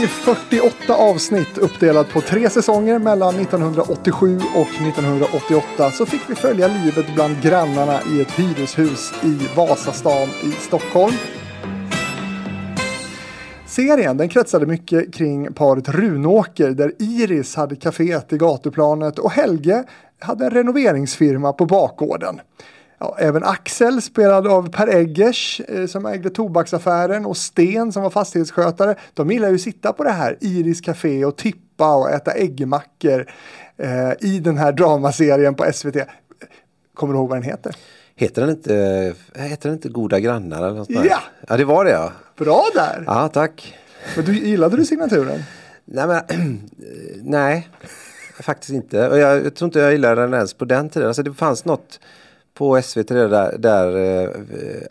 [0.00, 6.68] I 48 avsnitt uppdelat på tre säsonger mellan 1987 och 1988 så fick vi följa
[6.68, 11.12] livet bland grannarna i ett hyreshus i Vasastan i Stockholm.
[13.66, 19.84] Serien den kretsade mycket kring paret Runåker där Iris hade kaféet i gatuplanet och Helge
[20.18, 22.40] hade en renoveringsfirma på bakgården.
[23.02, 28.10] Ja, även Axel spelad av Per Eggers eh, som ägde tobaksaffären och Sten som var
[28.10, 28.94] fastighetsskötare.
[29.14, 33.30] De gillar ju att sitta på det här Iris Café och tippa och äta äggmackor
[33.76, 35.96] eh, i den här dramaserien på SVT.
[36.94, 37.76] Kommer du ihåg vad den heter?
[38.16, 40.58] Heter den inte, heter den inte Goda grannar?
[40.58, 41.20] Eller något Ja!
[41.48, 42.12] ja, det var det ja.
[42.36, 43.04] Bra där!
[43.06, 43.78] Ja, tack.
[44.16, 45.42] Men du, gillade du signaturen?
[45.84, 46.60] Nej, men,
[47.22, 47.68] nej
[48.42, 49.08] faktiskt inte.
[49.08, 51.08] Och jag, jag tror inte jag gillade den ens på den tiden.
[51.08, 52.00] Alltså, det fanns något
[52.60, 54.30] på SVT där, där eh,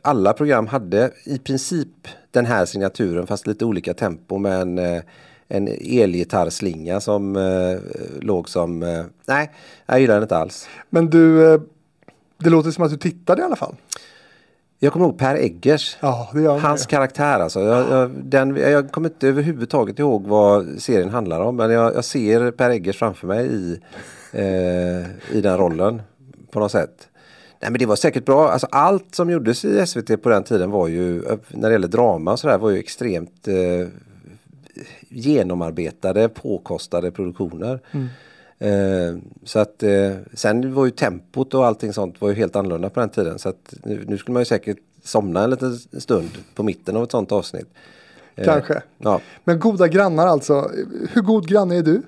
[0.02, 5.02] alla program hade i princip den här signaturen fast lite olika tempo med en, eh,
[5.48, 7.80] en elgitarrslinga som eh,
[8.22, 8.84] låg som...
[8.84, 9.52] Eh, nej,
[9.86, 10.68] jag gillar den inte alls.
[10.90, 11.62] Men du, eh,
[12.38, 13.76] det låter som att du tittade i alla fall.
[14.80, 15.98] Jag kommer ihåg Per Eggers.
[16.00, 16.88] Ja, det Hans ju.
[16.88, 17.60] karaktär alltså.
[17.60, 21.56] Jag, jag, den, jag kommer inte överhuvudtaget ihåg vad serien handlar om.
[21.56, 23.80] Men jag, jag ser Per Eggers framför mig i,
[25.32, 26.02] i den rollen.
[26.52, 27.10] På något sätt.
[27.62, 28.50] Nej men det var säkert bra.
[28.50, 32.32] Alltså, allt som gjordes i SVT på den tiden var ju, när det gäller drama
[32.32, 33.88] och sådär, var ju extremt eh,
[35.10, 37.80] genomarbetade, påkostade produktioner.
[38.60, 42.90] Eh, så att eh, sen var ju tempot och allting sånt var ju helt annorlunda
[42.90, 43.40] på den tiden.
[43.40, 47.04] Så att nu, nu skulle man ju säkert somna en liten stund på mitten av
[47.04, 47.68] ett sånt avsnitt.
[48.36, 48.82] Eh, Kanske.
[48.98, 49.22] Ja.
[49.44, 50.72] Men goda grannar alltså.
[51.14, 52.02] Hur god granne är du?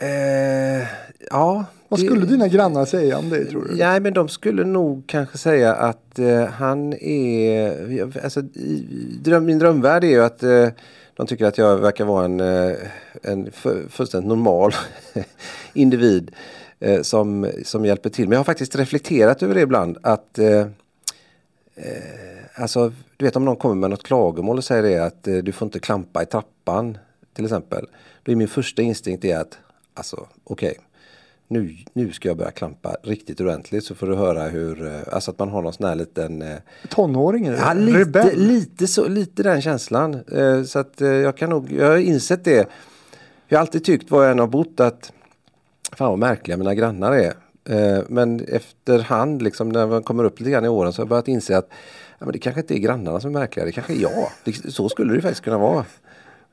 [0.00, 0.86] Eh,
[1.30, 1.64] ja.
[1.88, 3.76] Vad det- skulle dina grannar säga om dig tror du?
[3.76, 8.86] Nej men de skulle nog kanske säga att eh, han är, alltså i,
[9.22, 10.68] dröm, min drömvärld är ju att eh,
[11.16, 12.76] de tycker att jag verkar vara en, eh,
[13.22, 14.72] en fu- fullständigt normal
[15.72, 16.30] individ
[16.80, 18.24] eh, som, som hjälper till.
[18.28, 20.66] Men jag har faktiskt reflekterat över det ibland att eh,
[22.54, 25.52] Alltså, du vet om någon kommer med något klagomål och säger det att eh, du
[25.52, 26.98] får inte klampa i trappan
[27.34, 27.86] till exempel.
[28.22, 29.58] Då är min första instinkt är att,
[29.94, 30.78] alltså okej,
[31.48, 35.30] nu, nu ska jag börja klampa riktigt ordentligt så får du höra hur, eh, alltså
[35.30, 36.56] att man har någon sån här liten eh,
[36.88, 37.46] Tonåring?
[37.46, 38.46] Ja, lite, Rebell?
[38.46, 40.14] lite, så, lite den känslan.
[40.32, 42.68] Eh, så att jag kan nog, jag har insett det.
[43.48, 45.12] Jag har alltid tyckt var jag än har bott att
[45.92, 47.34] fan vad märkliga mina grannar är.
[48.08, 51.28] Men efterhand liksom när man kommer upp lite grann i åren så har jag börjat
[51.28, 51.68] inse att
[52.18, 54.28] ja, men det kanske inte är grannarna som är märkliga, det kanske är jag.
[54.44, 55.84] Det, så skulle det faktiskt kunna vara.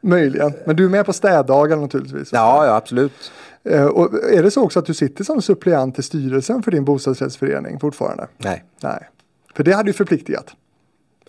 [0.02, 0.54] Möjligen.
[0.66, 2.30] Men du är med på städdagar naturligtvis?
[2.32, 3.32] Ja, ja absolut.
[3.66, 6.86] Eh, Och är det så också att du sitter som suppleant i styrelsen för din
[6.86, 8.28] bostadsrättsförening fortfarande?
[8.38, 9.10] Nej, Nej.
[9.56, 10.52] För det hade ju förpliktigat.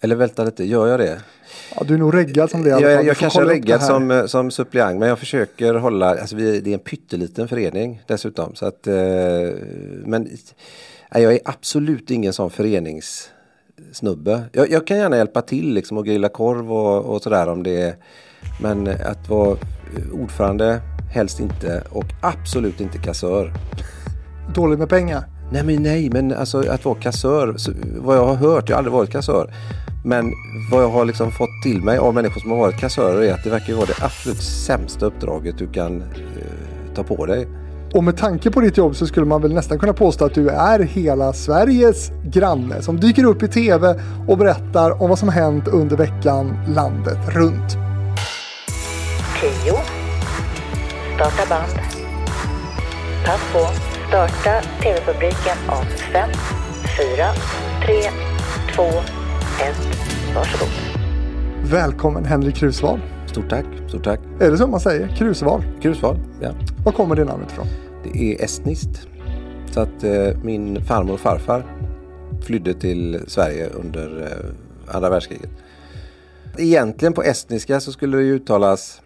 [0.03, 1.21] eller vänta lite, gör jag det?
[1.77, 2.69] Ja, du är nog reggad som det.
[2.71, 6.37] Jag, jag får kanske är reggad som, eh, som suppleant men jag försöker hålla, alltså
[6.37, 8.55] vi, det är en pytteliten förening dessutom.
[8.55, 8.95] Så att, eh,
[10.05, 10.29] men
[11.15, 14.43] nej, jag är absolut ingen sån föreningssnubbe.
[14.53, 17.83] Jag, jag kan gärna hjälpa till liksom och grilla korv och, och sådär om det
[17.83, 17.95] är,
[18.63, 19.57] men att vara
[20.13, 20.81] ordförande
[21.11, 23.53] helst inte och absolut inte kassör.
[24.55, 25.25] Dåligt med pengar.
[25.51, 28.79] Nej men nej, men alltså att vara kassör, så, vad jag har hört, jag har
[28.79, 29.55] aldrig varit kassör.
[30.05, 30.33] Men
[30.71, 33.45] vad jag har liksom fått till mig av människor som har varit kassörer är att
[33.45, 37.49] det verkar vara det absolut sämsta uppdraget du kan eh, ta på dig.
[37.95, 40.49] Och med tanke på ditt jobb så skulle man väl nästan kunna påstå att du
[40.49, 45.69] är hela Sveriges granne som dyker upp i tv och berättar om vad som hänt
[45.69, 47.77] under veckan landet runt.
[49.65, 49.76] 10.
[51.17, 51.73] Starta band.
[53.25, 53.59] Pass på.
[54.09, 56.31] Starta tv-publiken om 5,
[57.17, 57.27] 4,
[57.87, 57.95] 3,
[58.75, 58.93] 2, 1.
[60.35, 60.69] Varsågod.
[61.65, 63.01] Välkommen Henrik Krusval.
[63.27, 64.21] Stort tack, stort tack.
[64.41, 65.09] Är det så man säger?
[65.09, 65.63] Krusval.
[65.83, 66.51] Krusval, ja.
[66.85, 67.67] Var kommer det namnet ifrån?
[68.05, 69.09] Det är estniskt.
[69.71, 71.65] Så att eh, min farmor och farfar
[72.47, 75.51] flydde till Sverige under eh, andra världskriget.
[76.59, 79.03] Egentligen på estniska så skulle det uttalas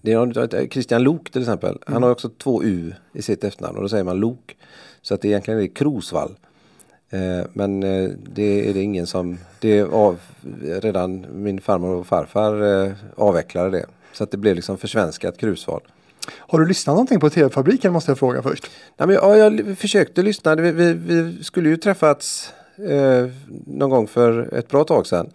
[0.00, 1.78] det är Christian Lok till exempel.
[1.86, 4.56] Han har också två U i sitt efternamn och då säger man Lok.
[5.02, 6.36] Så att det egentligen är Krosvall.
[7.10, 10.20] Eh, men eh, det är det ingen som, det är av,
[10.82, 13.86] redan min farmor och farfar eh, avvecklade det.
[14.12, 15.80] Så att det blev liksom försvenskat Krusval.
[16.30, 18.70] Har du lyssnat någonting på TV-fabriken måste jag fråga först.
[18.96, 20.54] Nej, men, ja, jag försökte lyssna.
[20.54, 23.28] Vi, vi, vi skulle ju träffats eh,
[23.66, 25.30] någon gång för ett bra tag sedan.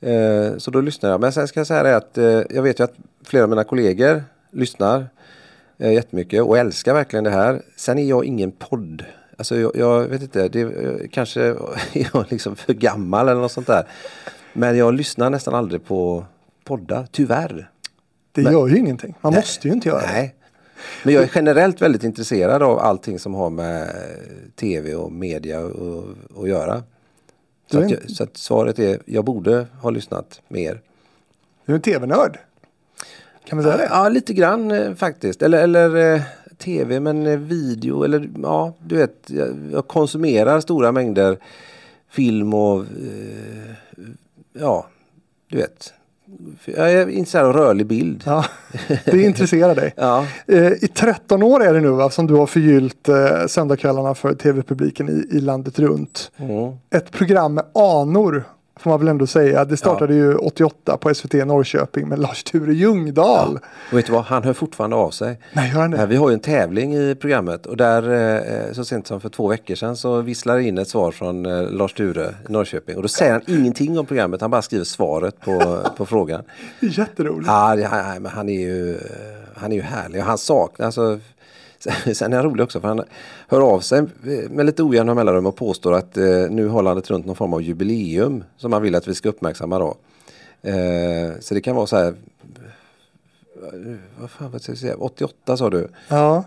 [0.00, 1.20] Eh, så då lyssnade jag.
[1.20, 2.94] Men sen ska jag säga det att eh, jag vet ju att
[3.24, 5.06] flera av mina kollegor lyssnar
[5.78, 7.62] eh, jättemycket och älskar verkligen det här.
[7.76, 9.04] Sen är jag ingen podd.
[9.36, 11.42] Alltså jag, jag vet inte, det, eh, kanske
[11.92, 13.86] är jag liksom för gammal eller något sånt där.
[14.52, 16.24] Men jag lyssnar nästan aldrig på
[16.64, 17.70] podda, tyvärr.
[18.32, 19.14] Det Men- gör ju ingenting.
[19.20, 20.06] Man måste ju inte göra det.
[20.12, 20.34] Nej.
[21.04, 23.88] Men jag är generellt väldigt intresserad av allting som har med
[24.60, 25.60] tv och media
[26.40, 26.82] att göra.
[27.70, 30.80] Så, att jag, så att svaret är, jag borde ha lyssnat mer.
[31.66, 32.38] Du är en tv-nörd.
[33.44, 33.88] Kan man säga det?
[33.90, 35.42] Ja, lite grann eh, faktiskt.
[35.42, 36.22] Eller, eller eh,
[36.58, 38.02] tv, men eh, video.
[38.02, 39.30] Eller ja, du vet,
[39.72, 41.38] jag, konsumerar stora mängder
[42.08, 42.84] film och
[44.52, 44.86] ja,
[45.48, 45.92] du vet.
[46.64, 48.22] Jag är intresserad av rörlig bild.
[48.26, 48.44] Ja,
[49.04, 49.94] det intresserar dig.
[49.96, 50.26] Ja.
[50.46, 54.34] Eh, I 13 år är det nu va, som du har förgyllt eh, söndagskvällarna för
[54.34, 56.30] tv-publiken i, i landet runt.
[56.36, 56.72] Mm.
[56.90, 58.44] Ett program med anor
[58.80, 59.64] får man väl ändå säga.
[59.64, 63.58] Det startade ju 88 på SVT Norrköping med Lars-Ture Ljungdahl.
[63.90, 65.38] Och vet du vad, han hör fortfarande av sig.
[65.52, 66.06] Nej, gör han Ja, det?
[66.06, 68.02] vi har ju en tävling i programmet och där
[68.68, 71.70] eh, så sent som för två veckor sedan så visslar in ett svar från eh,
[71.70, 75.40] Lars Ture i Norrköping och då säger han ingenting om programmet, han bara skriver svaret
[75.40, 76.42] på, på frågan.
[76.80, 77.46] Jätteroligt.
[77.46, 79.00] Ja, han, men han är ju eh,
[79.54, 81.18] han är ju härlig och han saknar alltså
[82.14, 83.02] Sen är han rolig också för han
[83.48, 84.04] hör av sig
[84.50, 87.62] med lite ojämna mellanrum och påstår att eh, nu har landet runt någon form av
[87.62, 89.96] jubileum som han vill att vi ska uppmärksamma då.
[90.62, 92.14] Eh, så det kan vara så här
[94.20, 95.88] vad fan vad ska jag säga, 88 sa du.
[96.08, 96.44] Ja,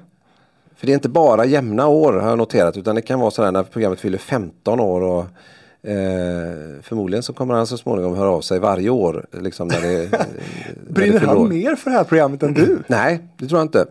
[0.76, 3.52] För det är inte bara jämna år har jag noterat utan det kan vara sådär
[3.52, 5.26] när programmet fyller 15 år och
[5.90, 9.26] eh, förmodligen så kommer han så småningom höra av sig varje år.
[9.32, 11.40] Liksom när det, när det brinner fyller år.
[11.40, 12.84] han mer för det här programmet än du?
[12.88, 13.86] Nej, det tror jag inte.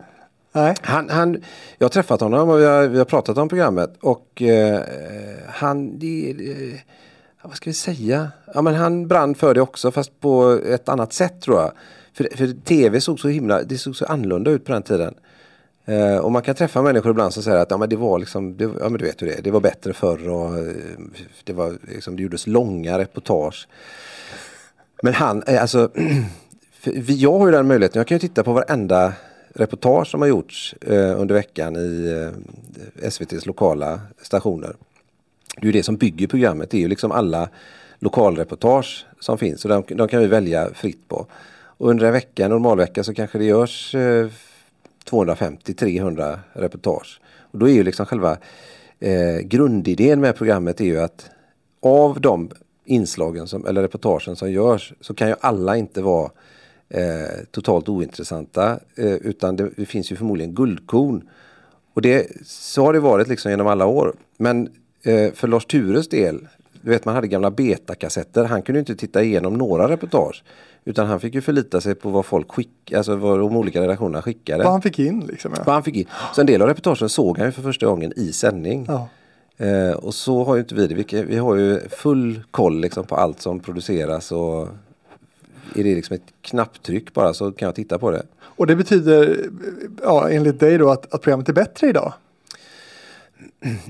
[0.61, 0.75] Nej.
[0.81, 1.43] Han, han,
[1.77, 4.81] jag har träffat honom och vi har, vi har pratat om programmet och eh,
[5.47, 6.79] han, det, eh,
[7.41, 8.31] vad ska vi säga?
[8.53, 11.71] Ja, men han brann för det också fast på ett annat sätt tror jag.
[12.13, 15.13] För, för tv såg så himla, det såg så annorlunda ut på den tiden.
[15.85, 18.57] Eh, och man kan träffa människor ibland som säger att ja, men det var liksom,
[18.57, 20.63] det, ja men du vet hur det är, det var bättre förr och eh,
[21.43, 23.67] det, var, liksom, det gjordes långa reportage.
[25.03, 25.89] Men han, eh, alltså,
[26.79, 29.13] för vi- jag har ju den möjligheten, jag kan ju titta på varenda
[29.53, 34.75] reportage som har gjorts eh, under veckan i eh, SVTs lokala stationer.
[35.55, 37.49] Det är ju det som bygger programmet, det är ju liksom alla
[37.99, 41.25] lokalreportage som finns och de, de kan vi välja fritt på.
[41.79, 44.27] Och under en vecka, en normalvecka så kanske det görs eh,
[45.09, 47.21] 250-300 reportage.
[47.51, 48.37] Och då är ju liksom själva
[48.99, 51.29] eh, grundidén med programmet är ju att
[51.81, 52.51] av de
[52.85, 56.31] inslagen som, eller reportagen som görs så kan ju alla inte vara
[56.89, 61.29] eh, totalt ointressanta eh, utan det, det finns ju förmodligen guldkorn.
[61.93, 64.13] Och det, så har det varit liksom genom alla år.
[64.37, 64.69] Men
[65.03, 66.47] eh, för Lars Tures del,
[66.81, 70.43] du vet man hade gamla betakassetter, han kunde inte titta igenom några reportage.
[70.85, 74.21] Utan han fick ju förlita sig på vad folk skickade, alltså vad de olika redaktionerna
[74.21, 74.63] skickade.
[74.63, 75.53] Vad han fick in liksom.
[75.55, 75.63] Ja.
[75.65, 76.05] Vad han fick in.
[76.35, 78.85] Så en del av reportagen såg han ju för första gången i sändning.
[78.87, 79.09] Ja.
[79.65, 80.95] Eh, och så har ju inte vi det.
[80.95, 84.67] Vi, vi har ju full koll liksom på allt som produceras och
[85.75, 88.25] är det liksom ett knapptryck bara så kan jag titta på det.
[88.41, 89.49] Och det betyder,
[90.01, 92.13] ja, enligt dig då, att, att programmet är bättre idag?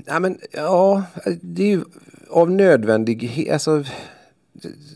[0.06, 1.02] Ja, men, ja,
[1.40, 1.84] det är ju
[2.30, 3.52] av nödvändighet.
[3.52, 3.84] Alltså,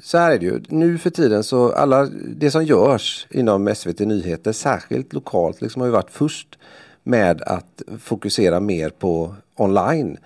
[0.03, 0.61] så här är det ju.
[0.69, 5.87] Nu för tiden så alla det som görs inom SVT Nyheter, särskilt lokalt, liksom har
[5.87, 6.59] ju varit först
[7.03, 10.19] med att fokusera mer på online.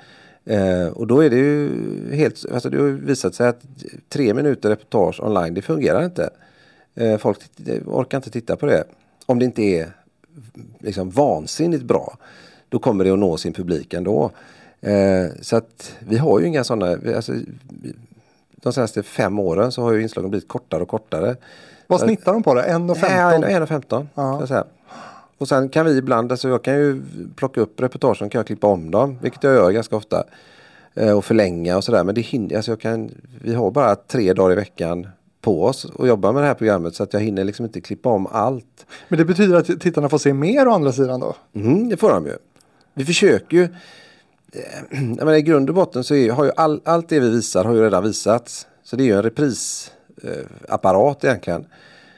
[0.44, 1.70] Eh, och då är det ju
[2.12, 3.60] helt, alltså det har visat sig att
[4.08, 6.30] tre minuter reportage online, det fungerar inte.
[6.98, 7.38] Eh, folk
[7.86, 8.84] orkar inte titta på det.
[9.26, 9.92] Om det inte är
[10.78, 12.16] liksom vansinnigt bra.
[12.68, 14.30] Då kommer det att nå sin publik ändå.
[14.80, 17.32] Eh, så att vi har ju inga sådana, alltså,
[18.56, 21.36] de senaste fem åren så har ju inslagen blivit kortare och kortare.
[21.86, 22.62] Vad snittar de på det?
[22.62, 22.96] 1,15?
[23.00, 24.06] Ja, 1,15.
[24.14, 24.36] Ja.
[24.36, 24.64] så att säga.
[25.38, 27.02] Och sen kan vi ibland, alltså jag kan ju
[27.36, 30.24] plocka upp reportagen kan jag klippa om dem, vilket jag gör ganska ofta.
[30.94, 32.04] Eh, och förlänga och sådär.
[32.04, 33.10] Men det hinner, alltså jag kan,
[33.42, 35.06] vi har bara tre dagar i veckan
[35.48, 38.08] på oss och jobba med det här programmet så att jag hinner liksom inte klippa
[38.08, 38.86] om allt.
[39.08, 41.34] Men det betyder att tittarna får se mer å andra sidan då?
[41.54, 42.36] Mm, det får de ju.
[42.94, 43.62] Vi försöker ju.
[43.62, 43.68] eh,
[44.90, 47.64] Jag menar, I grund och botten så är, har ju all, allt det vi visar
[47.64, 48.66] har ju redan visats.
[48.84, 51.66] Så det är ju en reprisapparat egentligen.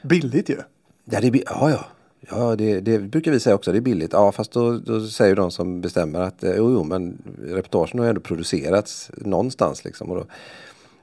[0.03, 0.57] Billigt ju.
[1.05, 1.85] Ja, det ja, ja.
[2.29, 4.13] ja det, det brukar vi säga också, det är billigt.
[4.13, 8.05] Ja, fast då, då säger de som bestämmer att eh, jo, jo, men reportagen har
[8.05, 9.85] ju ändå producerats någonstans.
[9.85, 10.25] Liksom, och då.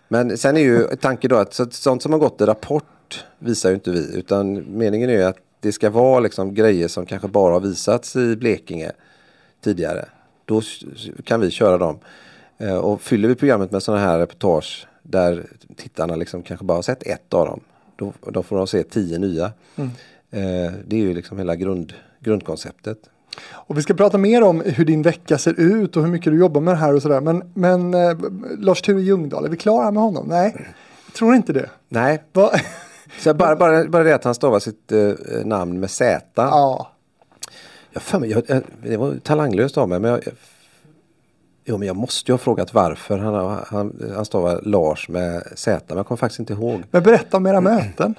[0.08, 3.68] Men sen är ju tanken då att så, sånt som har gått i Rapport visar
[3.68, 4.16] ju inte vi.
[4.18, 8.16] Utan meningen är ju att det ska vara liksom grejer som kanske bara har visats
[8.16, 8.92] i Blekinge
[9.60, 10.04] tidigare.
[10.44, 10.62] Då
[11.24, 11.98] kan vi köra dem.
[12.58, 15.46] Eh, och fyller vi programmet med sådana här reportage där
[15.76, 17.60] tittarna liksom kanske bara har sett ett av dem.
[17.96, 19.52] Då, då får de se tio nya.
[20.30, 22.98] Eh, det är ju liksom hela grund, grundkonceptet.
[23.50, 26.38] Och vi ska prata mer om hur din vecka ser ut och hur mycket du
[26.38, 27.20] jobbar med det här och sådär.
[27.20, 28.16] Men, men eh,
[28.58, 30.26] Lars-Ture Ljungdahl, är vi klara med honom?
[30.28, 30.66] Nej,
[31.06, 31.70] jag tror inte det.
[31.88, 32.50] Nej, Va?
[33.18, 35.12] Så bara, bara, bara det att han stavar sitt eh,
[35.44, 36.20] namn med Z.
[36.34, 36.90] Ja.
[37.92, 40.34] Jag för mig, jag, jag, det var talanglöst av mig men jag, jag,
[41.64, 45.84] jo, men jag måste ju ha frågat varför han, han, han stavar Lars med Z.
[45.88, 46.82] Men jag kommer faktiskt inte ihåg.
[46.90, 48.14] Men berätta om era möten.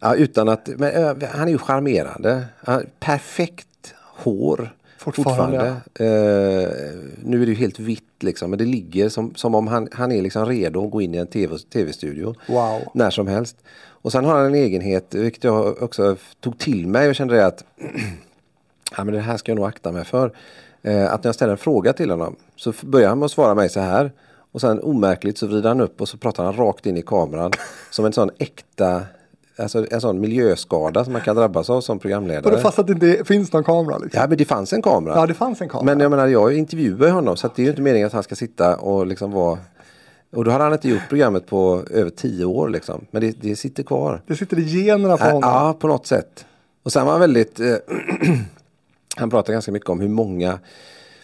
[0.00, 2.44] Ja, utan att, men, eh, han är ju charmerande.
[2.64, 4.72] Han, perfekt hår.
[4.98, 6.68] Fortfarande, Eh,
[7.22, 8.50] nu är det ju helt vitt liksom.
[8.50, 11.18] Men det ligger som, som om han, han är liksom redo att gå in i
[11.18, 12.34] en TV, tv-studio.
[12.48, 12.82] Wow.
[12.94, 13.56] När som helst.
[14.06, 17.64] Och sen har han en egenhet, vilket jag också tog till mig och kände att
[18.96, 20.32] ja, men det här ska jag nog akta mig för.
[20.82, 23.54] Eh, att när jag ställer en fråga till honom så börjar han med att svara
[23.54, 24.12] mig så här.
[24.52, 27.52] Och sen omärkligt så vrider han upp och så pratar han rakt in i kameran.
[27.90, 29.02] som en sån äkta,
[29.58, 32.54] alltså en sån miljöskada som man kan drabbas av som Och programledare.
[32.56, 34.20] det fast att det inte finns någon kamera liksom.
[34.20, 35.14] Ja men det fanns en kamera.
[35.14, 35.84] Ja, det fanns en kamera.
[35.84, 38.22] Men jag menar jag intervjuar ju honom så det är ju inte meningen att han
[38.22, 39.58] ska sitta och liksom vara
[40.32, 43.06] och då hade han inte gjort programmet på över tio år liksom.
[43.10, 44.22] Men det, det sitter kvar.
[44.26, 45.40] Det sitter i generna på honom.
[45.42, 46.46] Ja, på något sätt.
[46.82, 47.74] Och sen var han väldigt, eh,
[49.16, 50.58] han pratade ganska mycket om hur många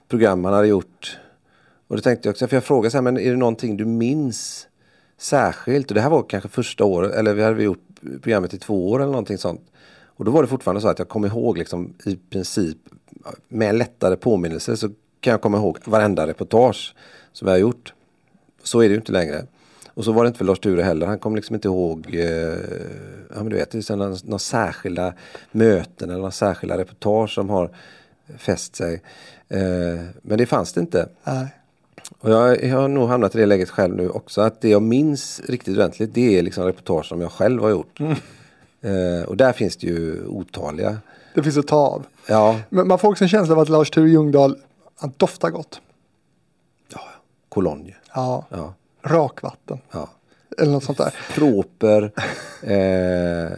[0.09, 1.19] program han hade gjort.
[1.89, 3.85] Och det tänkte jag också, för jag frågade så här, men är det någonting du
[3.85, 4.67] minns
[5.23, 5.91] särskilt?
[5.91, 7.79] Och det här var kanske första året, eller vi hade gjort
[8.23, 9.61] programmet i två år eller någonting sånt.
[10.07, 12.79] Och då var det fortfarande så att jag kom ihåg liksom i princip
[13.49, 14.89] med en lättare påminnelse så
[15.21, 16.95] kan jag komma ihåg varenda reportage
[17.33, 17.95] som jag har gjort.
[18.63, 19.47] Så är det ju inte längre.
[19.95, 21.07] Och så var det inte för Lars Ture heller.
[21.07, 22.25] Han kom liksom inte ihåg eh,
[23.29, 25.15] ja, men du vet, det är några, några särskilda
[25.51, 27.71] möten eller några särskilda reportage som har
[28.39, 29.03] fäst sig.
[29.49, 31.09] Eh, men det fanns det inte.
[31.25, 31.49] Nej.
[32.19, 34.41] Och jag, jag har nog hamnat i det läget själv nu också.
[34.41, 38.01] Att det jag minns riktigt ordentligt det är liksom reportage som jag själv har gjort.
[38.01, 40.97] Eh, och där finns det ju otaliga.
[41.35, 42.07] Det finns att ta av.
[42.29, 44.57] Ja, Men man får också en känsla av att Lars Ture Ljungdahl,
[44.97, 45.81] han doftar gott.
[47.49, 47.95] Cologne.
[48.15, 48.47] Ja.
[48.49, 49.79] Ja, Rakvatten.
[49.91, 50.09] ja.
[50.59, 51.15] Eller något sånt där.
[51.35, 52.13] proper,
[52.63, 53.53] eh,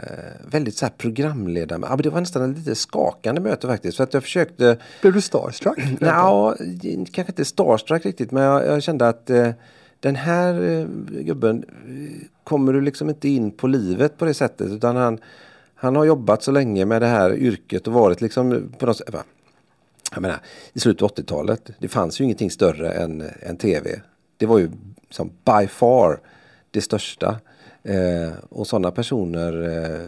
[0.51, 1.81] väldigt så här programledare.
[1.83, 3.97] Ja, men det var nästan ett lite skakande möte faktiskt.
[3.97, 5.79] För att jag försökte, Blev du starstruck?
[6.01, 6.55] ja,
[7.13, 9.51] kanske inte starstruck riktigt, men jag, jag kände att eh,
[10.01, 10.87] den här eh,
[11.23, 14.71] gubben eh, kommer du liksom inte in på livet på det sättet.
[14.71, 15.19] Utan han,
[15.75, 19.15] han har jobbat så länge med det här yrket och varit liksom på något sätt,
[20.13, 20.39] jag menar,
[20.73, 24.01] i slutet av 80-talet, det fanns ju ingenting större än, än tv.
[24.37, 24.71] Det var ju
[25.11, 26.21] som by far
[26.75, 27.37] det största.
[27.83, 30.01] Eh, och sådana personer eh,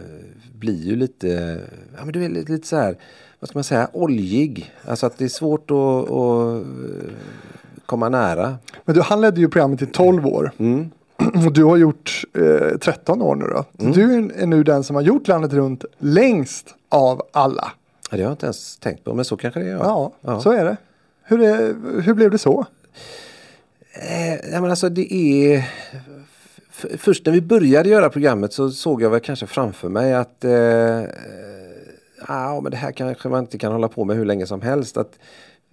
[0.53, 1.59] blir ju lite,
[1.97, 2.97] ja men du är lite, lite så här,
[3.39, 4.73] vad ska man säga, oljig.
[4.85, 7.11] Alltså att det är svårt att, att eh,
[7.85, 8.57] komma nära.
[8.85, 10.51] Men du, han ledde ju programmet i 12 år.
[10.57, 10.89] Mm.
[11.45, 13.65] Och du har gjort eh, 13 år nu då.
[13.93, 17.71] Du är nu den som har gjort landet runt längst av alla.
[18.09, 19.75] Ja, det har jag inte ens tänkt på, men så kanske det är.
[19.75, 20.41] Ja, ja.
[20.41, 20.77] så är det.
[21.23, 22.65] Hur, är, hur blev det så?
[23.93, 25.69] Eh, ja, men alltså det är...
[26.97, 30.51] Först när vi började göra programmet så såg jag väl kanske framför mig att eh,
[30.99, 31.07] eh,
[32.27, 34.97] ja, men det här kanske man inte kan hålla på med hur länge som helst.
[34.97, 35.19] Att,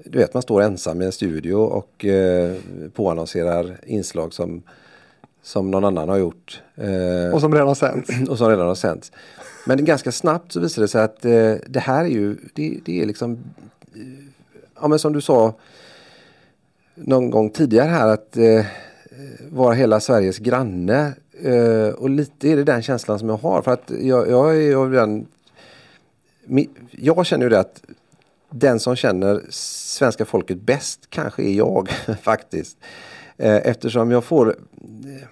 [0.04, 2.56] du vet, man står ensam i en studio och eh,
[2.94, 4.62] påannonserar inslag som,
[5.42, 6.62] som någon annan har gjort.
[6.76, 8.10] Eh, Och som redan sänds.
[8.28, 9.12] och som redan har sänts.
[9.66, 13.02] Men ganska snabbt så visade det sig att eh, det här är ju, det, det
[13.02, 13.32] är liksom,
[13.94, 14.00] eh,
[14.80, 15.54] ja men som du sa
[16.94, 18.66] någon gång tidigare här att eh,
[19.18, 21.14] Eh, vara hela Sveriges granne.
[21.42, 24.76] Eh, och lite är det den känslan som jag har för att jag, jag är
[24.76, 25.26] av den,
[26.90, 27.82] jag känner ju det att
[28.50, 31.88] den som känner svenska folket bäst kanske är jag
[32.22, 32.78] faktiskt.
[33.36, 35.28] Eh, eftersom jag får eh,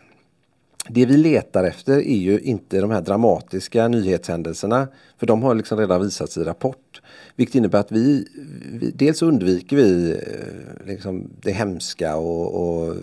[0.89, 4.89] det vi letar efter är ju inte de här dramatiska nyhetshändelserna.
[5.19, 7.01] För de har liksom redan visats i Rapport.
[7.37, 8.29] Vilket innebär att vi,
[8.73, 12.97] vi dels undviker vi eh, liksom det hemska och, och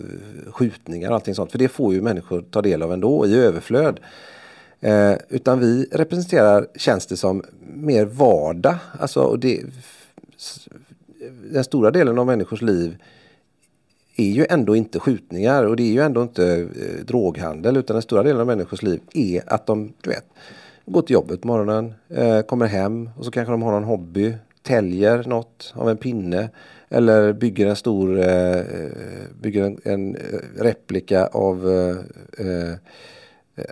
[0.46, 1.52] skjutningar och allting sånt.
[1.52, 4.00] För det får ju människor ta del av ändå i överflöd.
[4.80, 7.42] Eh, utan vi representerar, känns det som,
[7.74, 8.76] mer vardag.
[8.98, 9.62] Alltså, och det,
[11.52, 12.96] den stora delen av människors liv
[14.16, 18.02] är ju ändå inte skjutningar och det är ju ändå inte eh, droghandel utan den
[18.02, 20.26] stora delen av människors liv är att de, du vet,
[20.92, 24.34] går till jobbet på morgonen, eh, kommer hem och så kanske de har någon hobby,
[24.62, 26.48] täljer något av en pinne
[26.88, 28.62] eller bygger en stor, eh,
[29.40, 31.96] bygger en, en eh, replika av eh,
[32.46, 32.74] eh,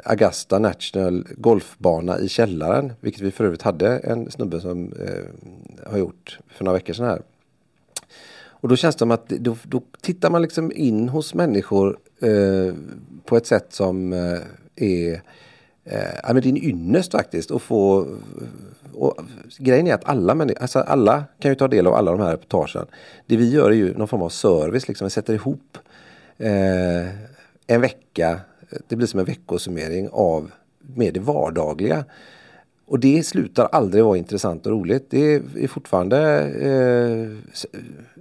[0.04, 2.92] Augusta National golfbana i källaren.
[3.00, 7.06] Vilket vi för övrigt hade en snubbe som eh, har gjort för några veckor sedan
[7.06, 7.22] här.
[8.60, 12.74] Och då känns det som att då, då tittar man liksom in hos människor eh,
[13.24, 14.38] på ett sätt som eh,
[14.76, 15.22] är
[15.90, 18.06] Eh, ja, men det är en ynnest faktiskt att få
[18.98, 19.20] och
[19.58, 22.86] grejen är att alla, alltså alla kan ju ta del av alla de här reportagen.
[23.26, 25.04] Det vi gör är ju någon form av service, liksom.
[25.04, 25.78] vi sätter ihop
[26.38, 27.08] eh,
[27.66, 28.40] en vecka
[28.88, 32.04] Det blir som en veckosummering av med det vardagliga.
[32.86, 35.06] Och det slutar aldrig vara intressant och roligt.
[35.10, 36.18] Det är fortfarande...
[36.42, 37.54] Eh,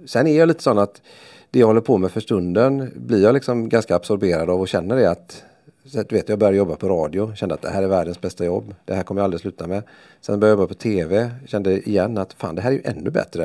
[0.06, 1.02] sen är jag lite sån att
[1.50, 4.96] det jag håller på med för stunden blir jag liksom ganska absorberad av och känner
[4.96, 5.44] det att
[5.88, 8.44] så du vet, jag började jobba på radio, kände att det här är världens bästa
[8.44, 8.74] jobb.
[8.84, 9.82] Det här kommer jag aldrig sluta med.
[10.20, 13.10] Sen började jag jobba på TV, kände igen att fan det här är ju ännu
[13.10, 13.42] bättre.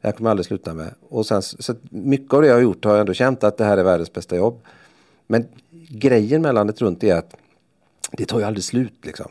[0.00, 0.94] Det här kommer jag aldrig sluta med.
[1.08, 3.64] Och sen, så mycket av det jag har gjort har jag ändå känt att det
[3.64, 4.60] här är världens bästa jobb.
[5.26, 5.46] Men
[5.88, 7.36] grejen med landet runt är att
[8.12, 9.30] det tar ju aldrig slut liksom.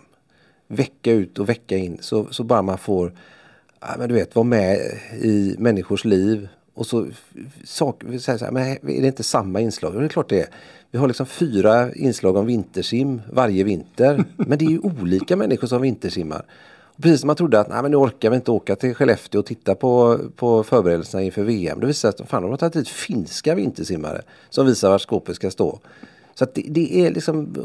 [0.67, 3.11] Vecka ut och vecka in så, så bara man får
[3.79, 4.79] ja, men du vet, vara med
[5.21, 7.07] i människors liv och så,
[7.63, 9.95] sak, så här, men är det inte samma inslag?
[9.95, 10.47] Ja, det är klart det är.
[10.97, 14.23] Vi har liksom fyra inslag om vintersim varje vinter.
[14.35, 16.45] Men det är ju olika människor som vintersimmar.
[16.81, 19.39] Och precis som man trodde att nej, men nu orkar vi inte åka till Skellefteå
[19.39, 21.79] och titta på, på förberedelserna inför VM.
[21.79, 25.35] Det visar sig att fan, de har tagit hit finska vintersimmare som visar var skåpet
[25.35, 25.79] ska stå.
[26.35, 27.55] Så det, det är liksom,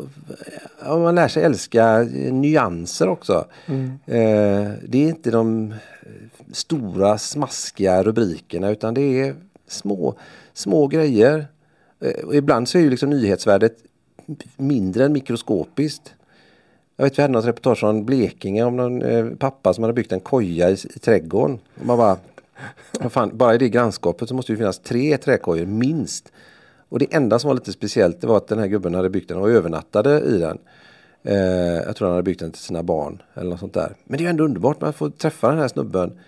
[0.86, 1.98] man lär sig älska
[2.30, 3.44] nyanser också.
[3.66, 3.86] Mm.
[4.06, 5.74] Eh, det är inte de
[6.52, 9.34] stora smaskiga rubrikerna utan det är
[9.66, 10.14] små,
[10.54, 11.46] små grejer.
[12.02, 13.76] Eh, och ibland så är ju liksom nyhetsvärdet
[14.56, 16.14] mindre än mikroskopiskt.
[16.96, 20.12] Jag vet vi hade något reportage från Blekinge om någon eh, pappa som hade byggt
[20.12, 21.58] en koja i, i trädgården.
[21.80, 22.16] Och man bara,
[23.10, 26.32] fan, bara i det grannskapet så måste det finnas tre träkojor minst.
[26.88, 29.28] Och det enda som var lite speciellt det var att den här gubben hade byggt
[29.28, 30.58] den och övernattade i den.
[31.22, 31.36] Eh,
[31.86, 33.94] jag tror han hade byggt den till sina barn eller något sånt där.
[34.04, 36.18] Men det är ändå underbart man får träffa den här snubben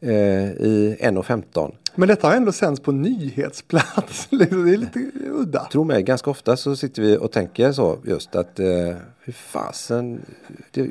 [0.00, 1.72] eh, i 1.15.
[1.94, 4.26] Men detta har ändå sänds på nyhetsplats.
[4.30, 5.68] det är lite udda.
[5.72, 8.66] Tro mig, ganska ofta så sitter vi och tänker så just att eh,
[9.20, 10.20] hur fasen.
[10.70, 10.90] Det,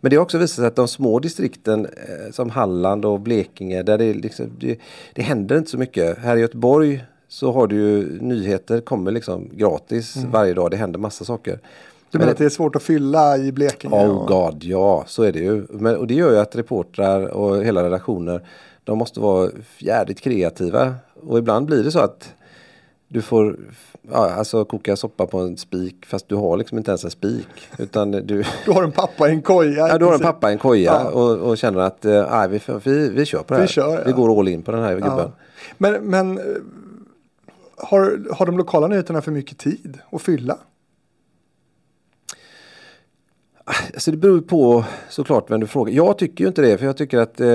[0.00, 3.82] men det har också visat sig att de små distrikten eh, som Halland och Blekinge
[3.82, 4.78] där det, liksom, det,
[5.12, 6.18] det händer inte så mycket.
[6.18, 10.30] Här i Göteborg så har du ju nyheter kommer liksom gratis mm.
[10.30, 10.70] varje dag.
[10.70, 11.60] Det händer massa saker.
[12.10, 13.94] Du menar att det är svårt att fylla i Blekinge?
[13.94, 14.28] Oh och...
[14.28, 15.66] god, ja så är det ju.
[15.70, 18.40] Men, och det gör ju att reportrar och hela redaktioner
[18.86, 20.94] de måste vara jävligt kreativa.
[21.26, 22.34] Och ibland blir det så att
[23.08, 23.56] du får
[24.10, 27.48] ja, alltså koka soppa på en spik fast du har liksom inte ens en spik.
[27.78, 29.88] Utan du, du har en pappa i en koja.
[29.88, 31.10] Ja, du har en pappa i en koja ja.
[31.10, 33.66] och, och, känner att äh, vi, vi, vi kör på det här.
[33.66, 34.02] Vi, kör, ja.
[34.06, 35.32] vi går all in på den här gubben.
[35.78, 36.40] Men, men
[37.76, 40.58] har, har de lokala nyheterna för mycket tid att fylla?
[43.94, 45.92] Alltså det beror på såklart vem du frågar.
[45.92, 47.48] Jag tycker ju inte det för jag tycker att eh,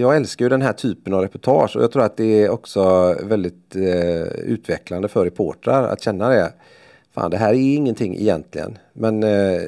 [0.00, 3.14] jag älskar ju den här typen av reportage och jag tror att det är också
[3.22, 6.52] väldigt eh, utvecklande för reportrar att känna det.
[7.14, 9.60] Fan det här är ingenting egentligen men eh,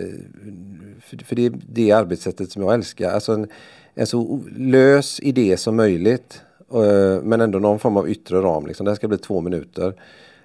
[1.01, 3.11] för, för det är det arbetssättet som jag älskar.
[3.11, 3.49] Alltså en,
[3.95, 6.43] en så lös idé som möjligt
[6.75, 8.67] Eh, men ändå någon form av yttre ram.
[8.67, 8.85] Liksom.
[8.85, 9.95] Det här ska bli två minuter.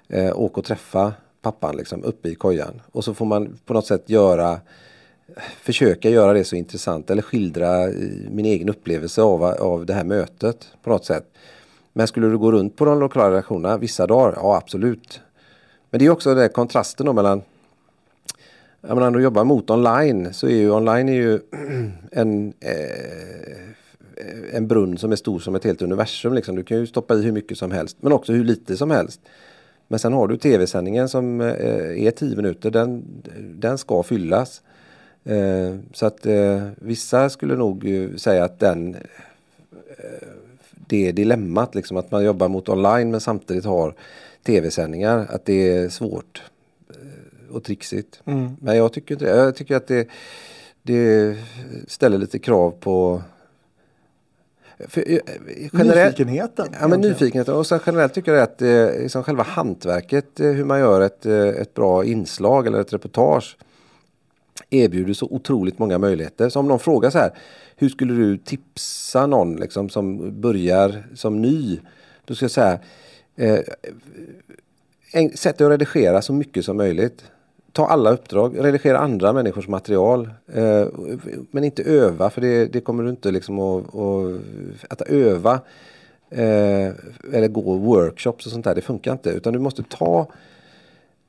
[0.08, 2.82] Eh, åk och träffa pappan liksom, uppe i kojan.
[2.92, 4.60] Och så får man på något sätt göra
[5.60, 7.92] försöka göra det så intressant eller skildra eh,
[8.30, 11.24] min egen upplevelse av, av det här mötet på något sätt.
[11.92, 14.32] Men skulle du gå runt på de lokala redaktionerna vissa dagar?
[14.36, 15.20] Ja absolut.
[15.90, 17.42] Men det är också den kontrasten mellan
[18.80, 21.40] jag menar, när du jobbar mot online så är ju online är ju
[22.12, 23.66] en eh,
[24.52, 26.34] en brunn som är stor som ett helt universum.
[26.34, 26.56] Liksom.
[26.56, 29.20] Du kan ju stoppa i hur mycket som helst men också hur lite som helst.
[29.88, 32.70] Men sen har du tv-sändningen som eh, är 10 minuter.
[32.70, 33.04] Den,
[33.54, 34.62] den ska fyllas.
[35.26, 38.96] Eh, så att eh, vissa skulle nog säga att den
[40.88, 43.94] det dilemmat liksom att man jobbar mot online men samtidigt har
[44.42, 45.26] tv-sändningar.
[45.30, 46.42] Att det är svårt
[47.50, 48.20] och trixigt.
[48.24, 48.56] Mm.
[48.60, 49.36] Men jag tycker inte det.
[49.36, 50.08] Jag tycker att det,
[50.82, 51.36] det
[51.86, 53.22] ställer lite krav på
[54.78, 55.18] för, eh,
[55.72, 56.68] generellt, nyfikenheten.
[56.80, 57.54] Ja, men nyfikenheten.
[57.54, 61.26] Och sen generellt tycker jag att eh, liksom själva hantverket, eh, hur man gör ett,
[61.26, 63.56] eh, ett bra inslag eller ett reportage
[64.70, 66.48] erbjuder så otroligt många möjligheter.
[66.48, 67.30] Så om någon frågar så här,
[67.76, 71.80] hur skulle du tipsa någon liksom, som börjar som ny?
[72.24, 72.78] Då ska jag säga,
[73.36, 73.60] eh,
[75.34, 77.24] sätt dig och redigera så mycket som möjligt
[77.76, 80.30] ta alla uppdrag, redigera andra människors material.
[80.54, 80.86] Eh,
[81.50, 85.60] men inte öva för det, det kommer du inte liksom att, att, att öva
[86.30, 86.90] eh,
[87.32, 88.74] eller gå workshops och sånt där.
[88.74, 90.26] Det funkar inte utan du måste ta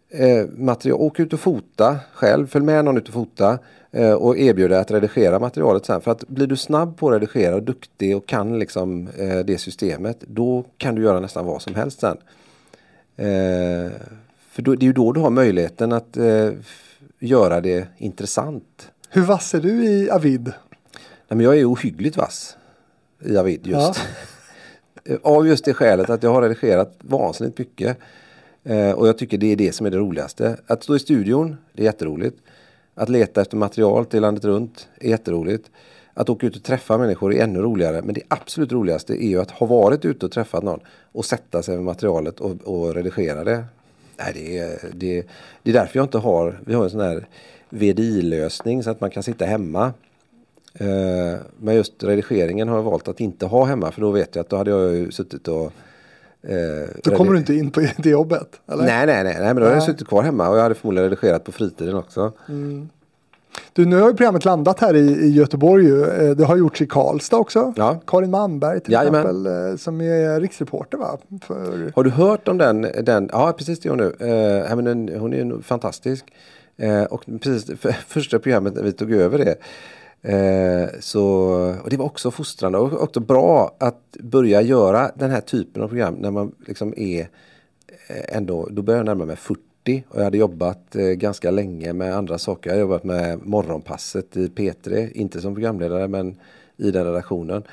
[0.10, 3.60] eh, material, åk ut och fota själv, följ med någon ut och fota
[3.92, 6.02] eh, och erbjuda att redigera materialet sen.
[6.02, 9.58] För att blir du snabb på att redigera och duktig och kan liksom eh, det
[9.58, 12.18] systemet då kan du göra nästan vad som helst sen.
[13.16, 13.92] Eh,
[14.50, 16.50] för då, det är ju då du har möjligheten att eh,
[17.20, 18.92] göra det intressant.
[19.10, 20.46] Hur vass är du i Avid?
[21.28, 22.58] Nej, men jag är ohyggligt vass
[23.26, 24.00] i Avid just.
[25.04, 25.18] Ja.
[25.24, 27.98] Av just det skälet att jag har redigerat vansinnigt mycket.
[28.68, 30.58] Eh, och jag tycker det är det som är det roligaste.
[30.68, 32.38] Att stå i studion, det är jätteroligt.
[32.96, 35.72] Att leta efter material till landet runt är jätteroligt.
[36.14, 38.02] Att åka ut och träffa människor är ännu roligare.
[38.02, 40.80] Men det absolut roligaste är ju att ha varit ute och träffat någon
[41.12, 43.64] och sätta sig med materialet och, och redigera det.
[44.18, 45.24] Nej, det, är, det,
[45.64, 47.28] det är därför jag inte har, vi har en sån här
[47.70, 49.94] VDI-lösning så att man kan sitta hemma.
[50.74, 54.44] Eh, men just redigeringen har jag valt att inte ha hemma för då vet jag
[54.44, 55.74] att då hade jag ju suttit och
[56.50, 58.48] Eh, då kommer du inte in på det jobbet?
[58.72, 58.84] Eller?
[58.84, 61.10] Nej, nej, nej, nej, men då hade jag suttit kvar hemma och jag hade förmodligen
[61.10, 62.32] redigerat på fritiden också.
[62.50, 62.90] Mm.
[63.74, 66.04] Du, nu har ju programmet landat här i, i Göteborg ju.
[66.06, 67.74] Eh, det har gjorts i Karlstad också.
[67.76, 68.02] Ja.
[68.08, 69.22] Karin Malmberg till Jajamän.
[69.22, 71.18] exempel eh, som är riksreporter va?
[71.42, 71.92] För...
[71.96, 72.88] Har du hört om den?
[73.04, 74.16] den ja, precis det är hon nu.
[74.70, 76.26] Eh, men hon är fantastisk.
[76.78, 79.56] Eh, och precis för, första programmet när vi tog över det
[80.22, 81.24] Eh, så,
[81.84, 85.88] och det var också fostrande och också bra att börja göra den här typen av
[85.88, 87.20] program när man liksom är
[88.08, 91.94] eh, ändå, då börjar jag närma mig 40 och jag hade jobbat eh, ganska länge
[91.94, 92.70] med andra saker.
[92.70, 96.36] Jag har jobbat med Morgonpasset i P3, inte som programledare men
[96.78, 97.64] i den redaktionen.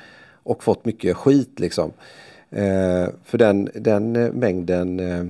[0.43, 1.91] Och fått mycket skit liksom.
[2.49, 5.25] Eh, för den, den eh, mängden eh,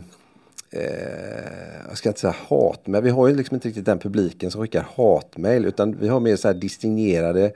[0.75, 3.03] eh, jag ska inte säga hatmejl.
[3.03, 6.35] Vi har ju liksom inte riktigt den publiken som skickar hatmejl utan vi har mer
[6.35, 7.51] så här distingerade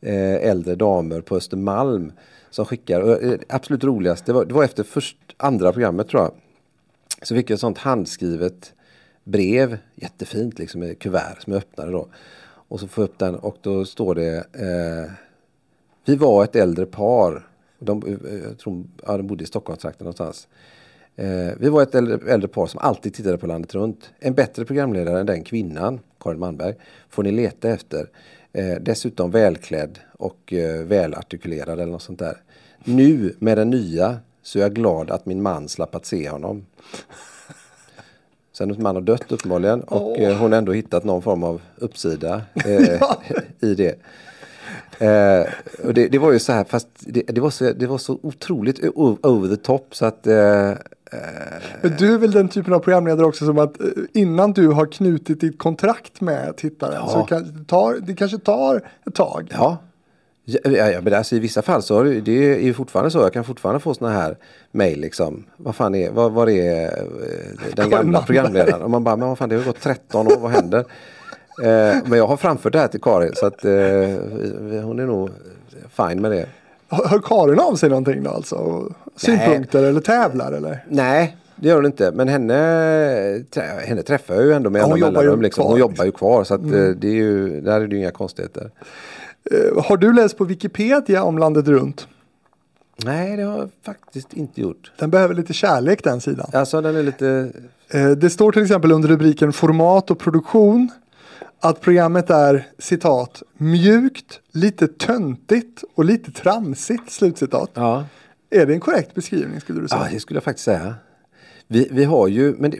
[0.00, 2.12] eh, äldre damer på Östermalm
[2.50, 3.00] som skickar.
[3.00, 6.32] Och, eh, absolut roligast, det var, det var efter först, andra programmet tror jag.
[7.22, 8.72] Så fick jag ett sånt handskrivet
[9.24, 12.08] brev, jättefint liksom med kuvert som jag öppnade då.
[12.42, 15.12] Och så får jag upp den och då står det eh,
[16.04, 17.46] Vi var ett äldre par.
[17.78, 20.48] De, eh, jag tror, ja, de bodde i Stockholmstrakten någonstans.
[21.20, 24.10] Eh, vi var ett äldre, äldre par som alltid tittade på landet runt.
[24.18, 26.74] En bättre programledare än den kvinnan, Karin Malmberg,
[27.08, 28.08] får ni leta efter.
[28.52, 32.36] Eh, dessutom välklädd och eh, välartikulerad eller något sånt där.
[32.84, 36.66] Nu med den nya så är jag glad att min man slapp att se honom.
[38.52, 40.32] Sen man har dött uppenbarligen och oh.
[40.32, 43.02] hon har ändå hittat någon form av uppsida eh,
[43.60, 43.98] i det.
[44.98, 45.46] Eh,
[45.84, 48.18] och det, det, var ju så här, fast det, det, var, så, det var så
[48.22, 48.80] otroligt
[49.22, 50.72] over the top så att eh,
[51.82, 54.86] men du är väl den typen av programledare också som att eh, innan du har
[54.86, 57.08] knutit ditt kontrakt med tittaren ja.
[57.08, 58.76] så kan, det, tar, det kanske tar
[59.06, 59.48] ett tag.
[59.52, 59.78] Ja,
[60.44, 63.18] Ja, ja, men alltså, I vissa fall så är det är fortfarande så.
[63.18, 64.36] Jag kan fortfarande få sådana här
[64.70, 65.44] mejl liksom.
[65.56, 68.82] Vad fan är, vad, vad är eh, den gamla programledaren?
[68.82, 70.84] Och man bara, men vad fan det har gått 13 år, vad händer?
[71.62, 73.70] eh, men jag har framfört det här till Karin så att eh,
[74.82, 75.30] hon är nog
[75.88, 76.46] fine med det.
[76.88, 78.88] Hör Karin av sig någonting då alltså?
[79.16, 79.90] Synpunkter Nej.
[79.90, 80.84] eller tävlar eller?
[80.88, 82.12] Nej, det gör hon inte.
[82.12, 82.54] Men henne,
[83.86, 85.66] henne träffar jag ju ändå med ja, hon, jobbar ju liksom.
[85.66, 86.44] hon jobbar ju kvar.
[86.44, 86.88] Så att, mm.
[86.88, 88.70] Eh, det är ju, där är det ju inga konstigheter.
[89.52, 92.08] Uh, har du läst på Wikipedia om landet runt?
[93.04, 94.92] Nej, det har jag faktiskt inte gjort.
[94.98, 96.50] Den behöver lite kärlek den sidan.
[96.52, 97.52] Alltså den är lite...
[97.94, 100.88] Uh, det står till exempel under rubriken format och produktion
[101.60, 107.10] att programmet är citat mjukt, lite töntigt och lite tramsigt.
[107.10, 107.70] Slutcitat.
[107.74, 108.04] Ja.
[108.50, 110.02] Är det en korrekt beskrivning skulle du säga?
[110.04, 110.94] Ja, det skulle jag faktiskt säga.
[111.66, 112.78] Vi, vi har ju, men det,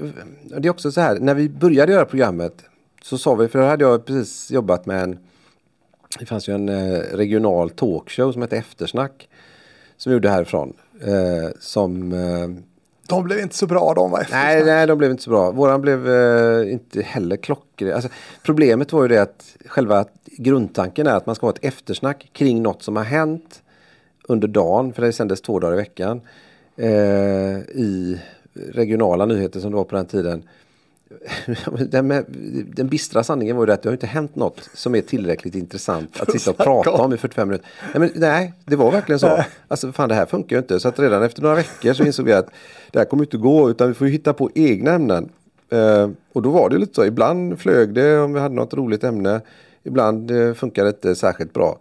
[0.60, 2.64] det, är också så här, när vi började göra programmet
[3.02, 5.18] så sa vi, för då hade jag precis jobbat med en,
[6.18, 9.28] det fanns ju en eh, regional talkshow som hette Eftersnack.
[9.96, 10.72] Som vi gjorde härifrån.
[11.00, 12.48] Eh, som eh,
[13.10, 15.50] de blev inte så bra de var Nej, nej, de blev inte så bra.
[15.50, 17.94] Våran blev eh, inte heller klockren.
[17.94, 18.10] Alltså,
[18.42, 22.62] problemet var ju det att själva grundtanken är att man ska ha ett eftersnack kring
[22.62, 23.62] något som har hänt
[24.22, 26.20] under dagen, för det sändes två dagar i veckan,
[26.76, 28.20] eh, i
[28.72, 30.42] regionala nyheter som det var på den tiden.
[31.88, 32.24] den, med,
[32.76, 36.20] den bistra sanningen var ju att det har inte hänt något som är tillräckligt intressant
[36.20, 37.68] att sitta och prata om i 45 minuter.
[37.94, 39.44] Nej, men, nej det var verkligen så.
[39.68, 40.80] Alltså fan det här funkar ju inte.
[40.80, 42.50] Så att redan efter några veckor så insåg jag att
[42.90, 45.28] det här kommer inte gå utan vi får hitta på egna ämnen.
[45.72, 47.04] Uh, och då var det lite så.
[47.04, 49.40] Ibland flög det om vi hade något roligt ämne.
[49.82, 51.78] Ibland uh, funkade det inte särskilt bra.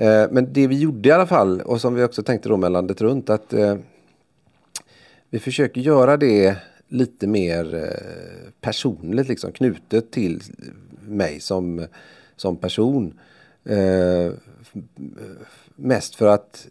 [0.00, 2.72] Uh, men det vi gjorde i alla fall och som vi också tänkte då med
[2.72, 3.54] landet runt att
[5.30, 6.56] vi försöker göra det
[6.90, 10.42] lite mer eh, personligt liksom knutet till
[11.06, 11.86] mig som,
[12.36, 13.18] som person.
[13.64, 14.32] Eh,
[15.76, 16.66] mest för att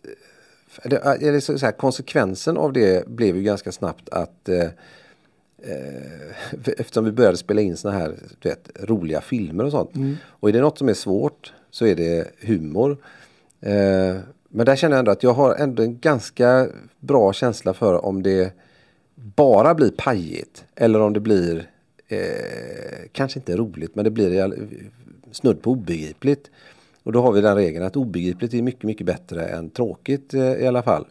[0.84, 4.64] eller så, här, konsekvensen av det blev ju ganska snabbt att eh,
[5.58, 6.32] eh
[6.78, 9.96] eftersom vi började spela in såna här vet, roliga filmer och sånt.
[9.96, 10.18] Mm.
[10.26, 12.98] Och är det något som är svårt så är det humor.
[13.62, 14.18] Eh,
[14.50, 16.68] men där känner jag ändå att jag har ändå en ganska
[17.00, 18.54] bra känsla för om det
[19.24, 21.70] bara blir pajigt eller om det blir
[22.08, 22.20] eh,
[23.12, 24.54] kanske inte roligt men det blir
[25.32, 26.52] snudd på obegripligt.
[27.04, 30.54] Och då har vi den regeln att obegripligt är mycket, mycket bättre än tråkigt eh,
[30.54, 31.08] i alla fall.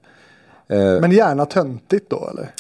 [0.69, 2.51] Eh, Men gärna töntigt då eller?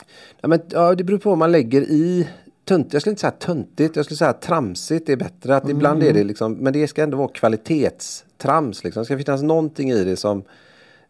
[0.40, 2.28] Ja, men, ja, det beror på vad man lägger i
[2.64, 2.92] tönt.
[2.92, 5.56] Jag skulle inte säga töntigt, jag skulle säga tramsigt är bättre.
[5.56, 8.84] Att Ibland är det liksom, men det ska ändå vara kvalitetstrams.
[8.84, 9.00] Liksom.
[9.00, 10.42] Det ska finnas någonting i det som,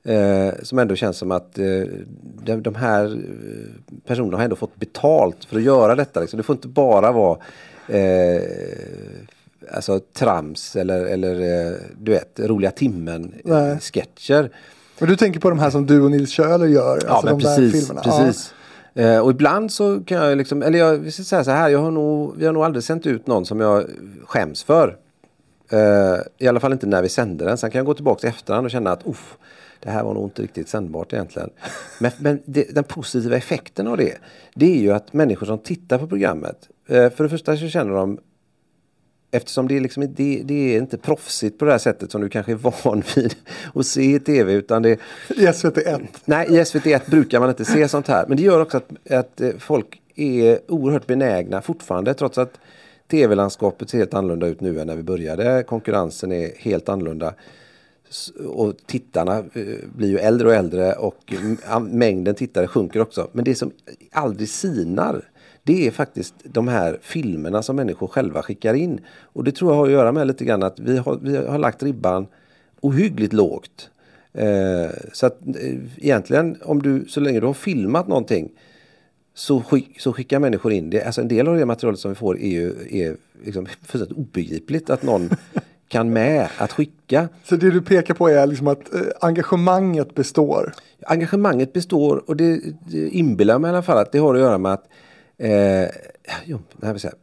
[0.09, 1.65] eh, som ändå känns som att eh,
[2.45, 6.21] de, de här eh, personerna har ändå fått betalt för att göra detta.
[6.21, 6.37] Liksom.
[6.37, 7.39] Det får inte bara vara
[7.89, 8.43] eh,
[9.73, 13.79] alltså trams eller, eller eh, du vet, roliga timmen Nej.
[13.81, 14.51] sketcher.
[14.99, 17.01] Men du tänker på de här som du och Nils Köhler gör?
[17.05, 17.87] Ja, alltså men de där precis.
[17.87, 18.03] filmerna.
[18.03, 18.55] precis.
[18.95, 21.91] Eh, och ibland så kan jag liksom, eller jag ska säga så här, jag har
[21.91, 23.85] nog, vi har nog aldrig sänt ut någon som jag
[24.27, 24.97] skäms för.
[25.71, 27.59] Eh, I alla fall inte när vi sände den.
[27.59, 29.37] Sen kan jag gå tillbaka i efterhand och känna att uff,
[29.81, 31.51] det här var nog inte riktigt sändbart egentligen.
[31.99, 34.19] Men, men det, den positiva effekten av det,
[34.55, 37.93] det är ju att människor som tittar på programmet, eh, för det första så känner
[37.93, 38.19] de
[39.31, 42.29] Eftersom det är, liksom, det, det är inte proffsigt på det här sättet som du
[42.29, 43.35] kanske är van vid
[43.75, 44.53] att se i tv.
[44.53, 45.01] Utan det.
[45.29, 46.07] I SVT1.
[46.25, 48.27] Nej, i SVT1 brukar man inte se sånt här.
[48.29, 52.61] Men det gör också att, att eh, folk är oerhört benägna fortfarande trots att
[53.11, 55.63] tv-landskapet ser helt annorlunda ut nu än när vi började.
[55.63, 57.35] Konkurrensen är helt annorlunda.
[58.47, 61.35] Och tittarna eh, blir ju äldre och äldre och
[61.81, 63.31] mängden tittare sjunker också.
[63.33, 63.71] Men det som
[64.13, 65.25] aldrig sinar
[65.69, 69.01] det är faktiskt de här filmerna som människor själva skickar in.
[69.33, 71.59] Och det tror jag har att göra med lite grann att vi har, vi har
[71.59, 72.27] lagt ribban
[72.81, 73.91] ohyggligt lågt.
[74.33, 78.51] Eh, så att eh, egentligen om du, så länge du har filmat någonting
[79.35, 81.03] så, skick, så skickar människor in det.
[81.03, 83.67] Alltså en del av det materialet som vi får är ju är liksom
[84.11, 85.31] obegripligt att någon
[85.89, 87.29] kan med att skicka.
[87.45, 90.73] Så det du pekar på är liksom att eh, engagemanget består.
[91.07, 94.59] Engagemanget består och det, det inbillar mig i alla fall att det har att göra
[94.59, 94.85] med att
[95.39, 95.89] eh,
[96.45, 97.15] jo, det, här vill säga,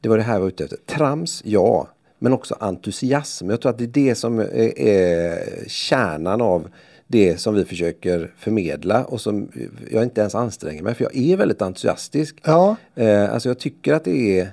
[0.00, 0.78] det var det här jag var ute efter.
[0.86, 1.88] Trams, ja.
[2.18, 3.50] Men också entusiasm.
[3.50, 6.68] Jag tror att det är det som är, är kärnan av
[7.06, 9.50] det som vi försöker förmedla och som
[9.90, 12.36] jag inte ens anstränger mig för jag är väldigt entusiastisk.
[12.44, 12.76] Ja.
[12.94, 14.50] Eh, alltså jag tycker att det är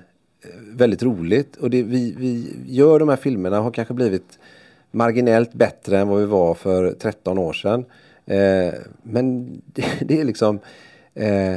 [0.74, 4.40] väldigt roligt och det vi, vi gör de här filmerna har kanske blivit
[4.92, 7.86] marginellt bättre än vad vi var för 13 år sedan.
[8.26, 10.60] Eh, men det, det är liksom
[11.14, 11.56] eh,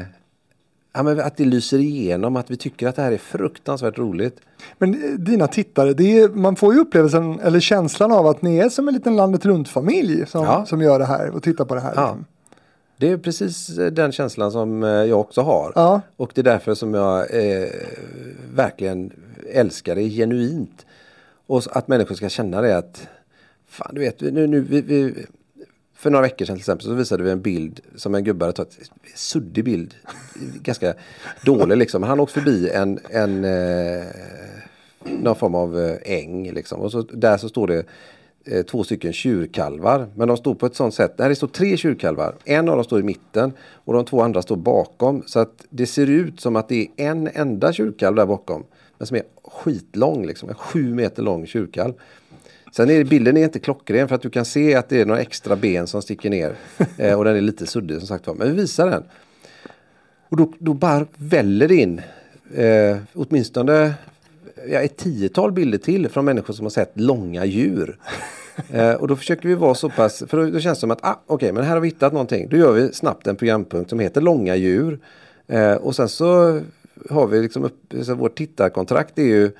[0.92, 4.36] ja, men att det lyser igenom att vi tycker att det här är fruktansvärt roligt.
[4.78, 8.58] Men eh, dina tittare, det är, man får ju upplevelsen eller känslan av att ni
[8.58, 10.66] är som en liten landet runt-familj som, Ja.
[10.66, 11.92] som gör det här och tittar på det här.
[11.96, 12.16] Ja.
[13.00, 15.72] Det är precis eh, den känslan som eh, jag också har.
[15.74, 16.00] Ja.
[16.16, 17.68] Och det är därför som jag eh,
[18.54, 19.12] verkligen
[19.52, 20.86] älskar det genuint.
[21.46, 23.08] Och att människor ska känna det att
[23.68, 25.14] Fan du vet, nu, nu, vi, vi,
[25.94, 28.56] för några veckor sedan till exempel så visade vi en bild som en gubbe hade
[28.56, 28.90] tagit.
[29.14, 29.94] Suddig bild.
[30.62, 30.94] Ganska
[31.44, 32.02] dålig liksom.
[32.02, 34.06] Han åkte förbi en, en eh,
[35.04, 36.80] någon form av eh, äng liksom.
[36.80, 37.84] Och så, där så står det
[38.44, 40.08] eh, två stycken tjurkalvar.
[40.14, 41.14] Men de står på ett sånt sätt.
[41.18, 42.34] Nej, det står tre tjurkalvar.
[42.44, 45.22] En av dem står i mitten och de två andra står bakom.
[45.26, 48.64] Så att det ser ut som att det är en enda tjurkalv där bakom.
[48.98, 50.48] Men som är skitlång liksom.
[50.48, 51.92] En sju meter lång tjurkalv.
[52.76, 55.20] Sen är bilden är inte klockren för att du kan se att det är några
[55.20, 56.56] extra ben som sticker ner.
[56.98, 58.34] Eh, och den är lite suddig som sagt var.
[58.34, 59.04] Men vi visar den.
[60.28, 62.00] Och då, då bara väller det in
[62.54, 63.94] eh, åtminstone
[64.68, 67.98] ja, ett tiotal bilder till från människor som har sett långa djur.
[68.70, 71.04] Eh, och då försöker vi vara så pass, för då, då känns det som att
[71.04, 72.48] ah, okej, men här har vi hittat någonting.
[72.48, 74.98] Då gör vi snabbt en programpunkt som heter långa djur.
[75.46, 76.60] Eh, och sen så
[77.10, 79.50] har vi liksom upp, så vårt tittarkontrakt är ju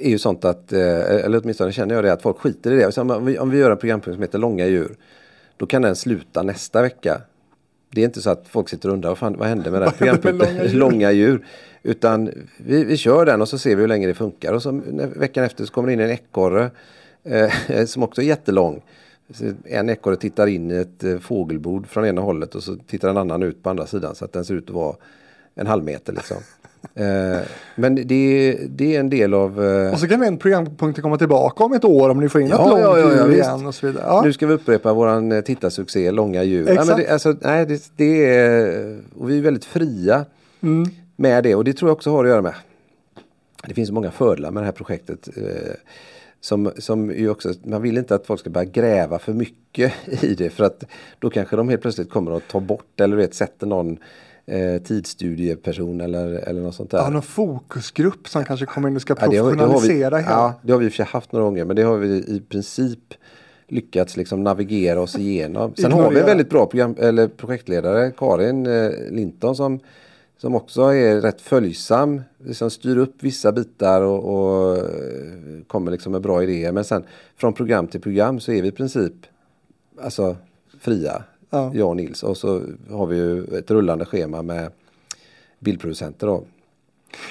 [0.00, 2.92] är ju sånt att, eh, eller åtminstone känner jag det, att folk skiter i det.
[2.92, 4.96] Så om, vi, om vi gör en programpunkt som heter Långa djur,
[5.56, 7.20] då kan den sluta nästa vecka.
[7.90, 9.92] Det är inte så att folk sitter och undrar vad, fan, vad hände med den
[9.98, 11.46] programpunkten långa långa, djur?
[11.86, 14.52] Utan vi, vi kör den och så ser vi hur länge det funkar.
[14.52, 14.80] Och så
[15.16, 16.70] veckan efter så kommer det in en ekorre
[17.24, 18.82] eh, som också är jättelång.
[19.64, 23.16] En ekorre tittar in i ett eh, fågelbord från ena hållet och så tittar en
[23.16, 24.96] annan ut på andra sidan så att den ser ut att vara
[25.54, 26.36] en halv meter liksom.
[26.94, 27.38] Eh,
[27.76, 29.64] men det, det är en del av...
[29.64, 32.48] Eh, Och så kan den programpunkten komma tillbaka om ett år om ni får in
[32.48, 34.04] Ja, ett långt ja, ja, djur igen och så vidare.
[34.06, 34.22] Ja.
[34.24, 36.64] Nu ska vi upprepa våran eh, tittarsuccé Långa djur.
[36.64, 36.98] Nej, men Exakt.
[36.98, 40.24] det, alltså, nej, det, det är, och vi är väldigt fria
[40.62, 40.90] Mm.
[41.16, 42.54] Med det och det tror jag också har att göra med.
[43.66, 45.28] Det finns många fördelar med det här projektet.
[45.36, 45.44] Eh,
[46.40, 49.92] som, som ju också, man vill inte att folk ska börja gräva för mycket
[50.24, 50.84] i det för att
[51.18, 53.98] då kanske de helt plötsligt kommer att ta bort eller vet, sätter någon
[54.46, 56.98] eh, tidsstudieperson eller, eller något sånt där.
[56.98, 59.72] Ja, någon fokusgrupp som kanske kommer in och ska Ja, det har- det har vi-
[59.72, 60.30] professionalisera hela.
[60.30, 62.08] Ja, det har vi i och för sig haft några gånger men det har vi
[62.08, 63.14] i princip
[63.68, 65.74] lyckats liksom navigera oss igenom.
[65.74, 69.80] Sen har vi en väldigt bra program, eller projektledare, Karin eh, Linton som,
[70.38, 72.22] som också är rätt följsam.
[72.44, 74.84] Liksom styr upp vissa bitar och, och eh,
[75.66, 76.72] kommer liksom med bra idéer.
[76.72, 77.04] Men sen
[77.36, 79.12] från program till program så är vi i princip
[80.02, 80.36] alltså
[80.80, 81.70] fria, Ja.
[81.74, 82.22] jag och Nils.
[82.22, 84.70] Och så har vi ju ett rullande schema med
[85.58, 86.44] bildproducenter då.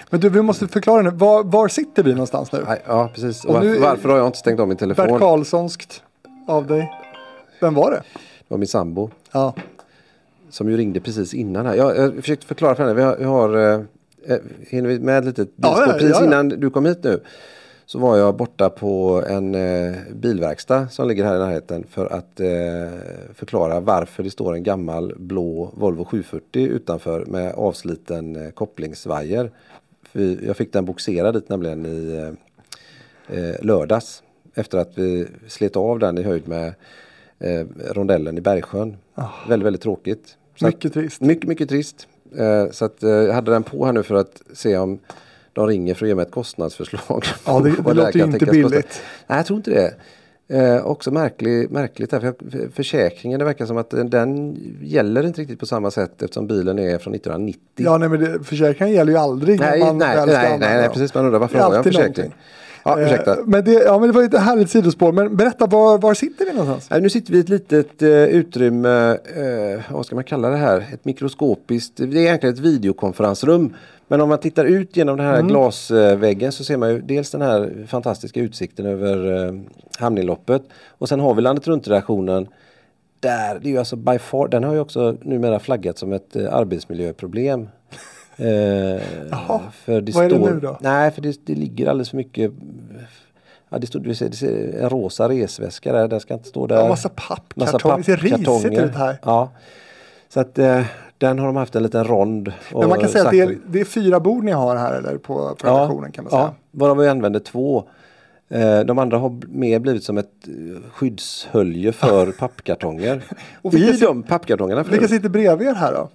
[0.10, 1.10] Men du, vi måste förklara nu.
[1.10, 2.66] Var, var sitter vi någonstans nu?
[2.88, 3.46] Ja, precis.
[3.46, 5.08] Och varför, varför har jag inte stängt av min telefon?
[5.08, 6.04] Bert Karlssonskt
[6.48, 6.92] av dig.
[7.62, 8.04] Vem var det?
[8.14, 9.10] Det var min sambo.
[9.32, 9.54] Ja.
[10.54, 11.76] Som ju ringde precis innan här.
[11.76, 12.96] Jag, jag försökte förklara för henne.
[12.96, 13.82] Vi har, vi har eh,
[14.26, 17.20] eh, hinner vi med ett litet Ja, ja, Precis ja, innan du kom hit nu.
[17.86, 22.40] Så var jag borta på en eh, bilverkstad som ligger här i närheten för att
[22.40, 22.48] eh,
[23.34, 29.52] förklara varför det står en gammal blå Volvo 740 utanför med avsliten eh, kopplingsvajer.
[30.42, 32.34] Jag fick den boxerad dit nämligen i
[33.30, 34.24] eh, eh, lördags.
[34.56, 36.74] Efter att vi slet av den i höjd med
[37.40, 38.98] eh, rondellen i Bergsjön.
[39.48, 40.38] Väldigt, väldigt tråkigt.
[40.56, 41.22] Så att- Mycket trist.
[41.22, 42.08] mycket, mycket trist.
[42.38, 45.00] Eh, så att, eh, jag hade den på här nu för att se om
[45.54, 47.24] de ringer för att ge mig ett kostnadsförslag.
[47.46, 49.02] Ja, det, det vad låter ju inte billigt.
[49.28, 49.94] Nej, jag tror inte det.
[50.48, 55.42] Eh, också märklig, märkligt här, för jag- försäkringen, det verkar som att den, gäller inte
[55.42, 57.60] riktigt på samma sätt eftersom bilen är från 1990.
[57.76, 61.14] Ja, nej, men det, försäkringen gäller ju aldrig nej, nej, nej, nej, nej, precis.
[61.14, 62.08] Man undrar varför Det har jag en försäkring?
[62.26, 62.34] någonting.
[62.86, 63.32] Ja, ursäkta.
[63.34, 65.12] Eh, Men det, ja, men det var ett härligt sidospår.
[65.12, 67.02] Men berätta, var, var sitter vi någonstans?
[67.02, 70.86] Nu sitter vi i ett litet eh, utrymme, eh, vad ska man kalla det här?
[70.94, 73.74] Ett mikroskopiskt, det är egentligen ett videokonferensrum.
[74.08, 75.48] Men om man tittar ut genom den här Mm.
[75.48, 79.54] glasväggen så ser man ju dels den här fantastiska utsikten över eh,
[80.00, 80.62] hamninloppet.
[80.98, 82.48] Och sen har vi landet runt-redaktionen.
[83.20, 86.36] Där, det är ju alltså by far, den har ju också numera flaggat som ett
[86.36, 87.68] eh, arbetsmiljöproblem.
[88.38, 90.78] Eh, Jaha, för det vad är det står, nu då?
[90.82, 92.52] Nej, för det, det ligger alldeles för mycket
[93.70, 96.68] Ja, det står det ser, det ser, en rosa resväska där, den ska inte stå
[96.68, 96.76] där.
[96.76, 97.98] Ja, massa pappkartonger.
[97.98, 99.18] Det ser risigt ut här.
[99.24, 99.50] Ja.
[100.30, 100.86] Så att eh,
[101.18, 102.54] den har de haft en liten rond.
[102.74, 104.94] och Men man kan säga att det är, det är fyra bord ni har här
[104.94, 106.42] eller på, på redaktionen kan man säga.
[106.42, 107.84] Ja, varav vi använder två.
[108.50, 113.24] Eh, de andra har mer blivit som ett eh, skyddshölje för pappkartonger.
[113.62, 114.84] Och I de pappkartongerna.
[114.84, 116.10] Vilka sitter bredvid er här då?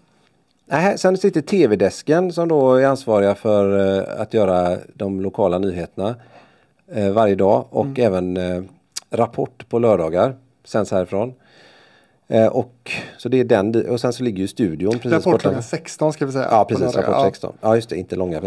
[0.71, 6.15] Nej, sen sitter tv-desken som då är ansvariga för eh, att göra de lokala nyheterna
[6.93, 8.07] eh, varje dag och Mm.
[8.07, 8.63] även eh,
[9.11, 11.35] Rapport på lördagar sänds härifrån.
[12.51, 16.13] Och så det är den och sen så ligger ju studion precis Rapport klockan 16
[16.13, 16.49] ska vi säga.
[16.51, 16.97] Ja precis.
[16.97, 17.25] Rapport Ja.
[17.25, 17.53] 16.
[17.61, 18.41] Ja just det, inte långa.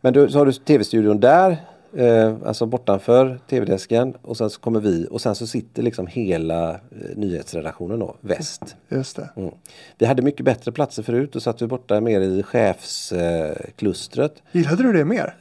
[0.00, 1.56] Men du, så har du tv-studion där,
[1.96, 6.70] eh, alltså bortanför tv-desken och sen så kommer vi och sen så sitter liksom hela
[6.70, 6.78] eh,
[7.16, 8.76] nyhetsredaktionen då, väst.
[8.88, 9.28] Just det.
[9.36, 9.50] Mm.
[9.98, 14.32] Vi hade mycket bättre platser förut, då satt vi borta mer i chefsklustret.
[14.36, 14.60] Eh.
[14.60, 15.34] Gillade du det mer?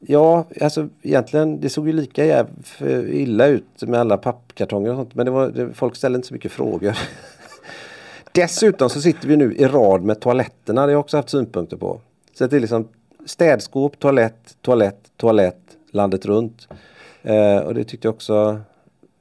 [0.00, 2.46] ja, alltså egentligen det såg ju lika
[3.08, 5.14] illa ut med alla pappkartonger och sånt.
[5.14, 6.98] Men det var, det, folk ställde inte så mycket frågor.
[8.32, 10.80] Dessutom så sitter vi nu i rad med toaletterna.
[10.80, 12.00] Det har jag också haft synpunkter på.
[12.38, 12.88] Så att det är liksom
[13.26, 15.60] städskåp, toalett, toalett, toalett
[15.90, 16.68] landet runt.
[17.22, 18.60] Eh, och det tyckte jag också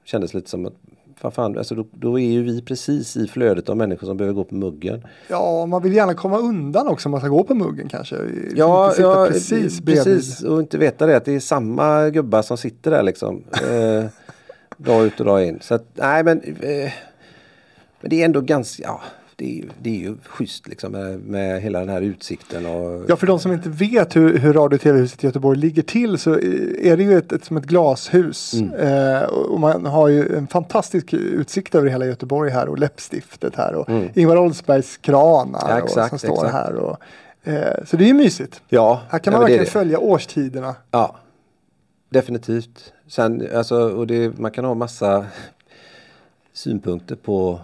[0.03, 0.73] kändes lite som att
[1.21, 4.35] vad fan, alltså då, då är ju vi precis i flödet av människor som behöver
[4.35, 5.05] gå på muggen.
[5.27, 8.15] Ja, man vill gärna komma undan också om man ska gå på muggen kanske.
[8.55, 10.43] Ja, ja precis precis.
[10.43, 13.43] Och inte veta det att det är samma gubbar som sitter där liksom.
[13.51, 14.05] Eh,
[14.77, 15.59] dag ut och dag in.
[15.61, 16.41] Så att, nej men.
[16.41, 16.91] Eh,
[18.01, 19.01] men det är ändå ganska, ja.
[19.37, 23.03] Det är, ju- det är ju schysst liksom med, med hela den här utsikten och.
[23.07, 26.17] Ja, för de som inte vet hur, hur radio och tv-huset i Göteborg ligger till
[26.17, 26.33] så
[26.79, 28.53] är det ju ett, ett, som ett glashus.
[28.53, 28.73] Mm.
[28.73, 33.55] Eh, och och man har ju en fantastisk utsikt över hela Göteborg här och läppstiftet
[33.55, 35.77] här och Ingvar Oldsbergs kranar Mm.
[35.77, 36.53] Ja, och, exakt, som står exakt.
[36.53, 36.75] här.
[36.75, 36.97] Och,
[37.43, 38.61] eh, så det är ju mysigt.
[38.69, 39.71] Ja, Här kan ja, man det är verkligen det.
[39.71, 40.75] följa årstiderna.
[40.91, 41.15] Ja,
[42.09, 42.93] definitivt.
[43.07, 45.25] Sen, alltså, och det, man kan ha massa
[46.53, 47.59] synpunkter på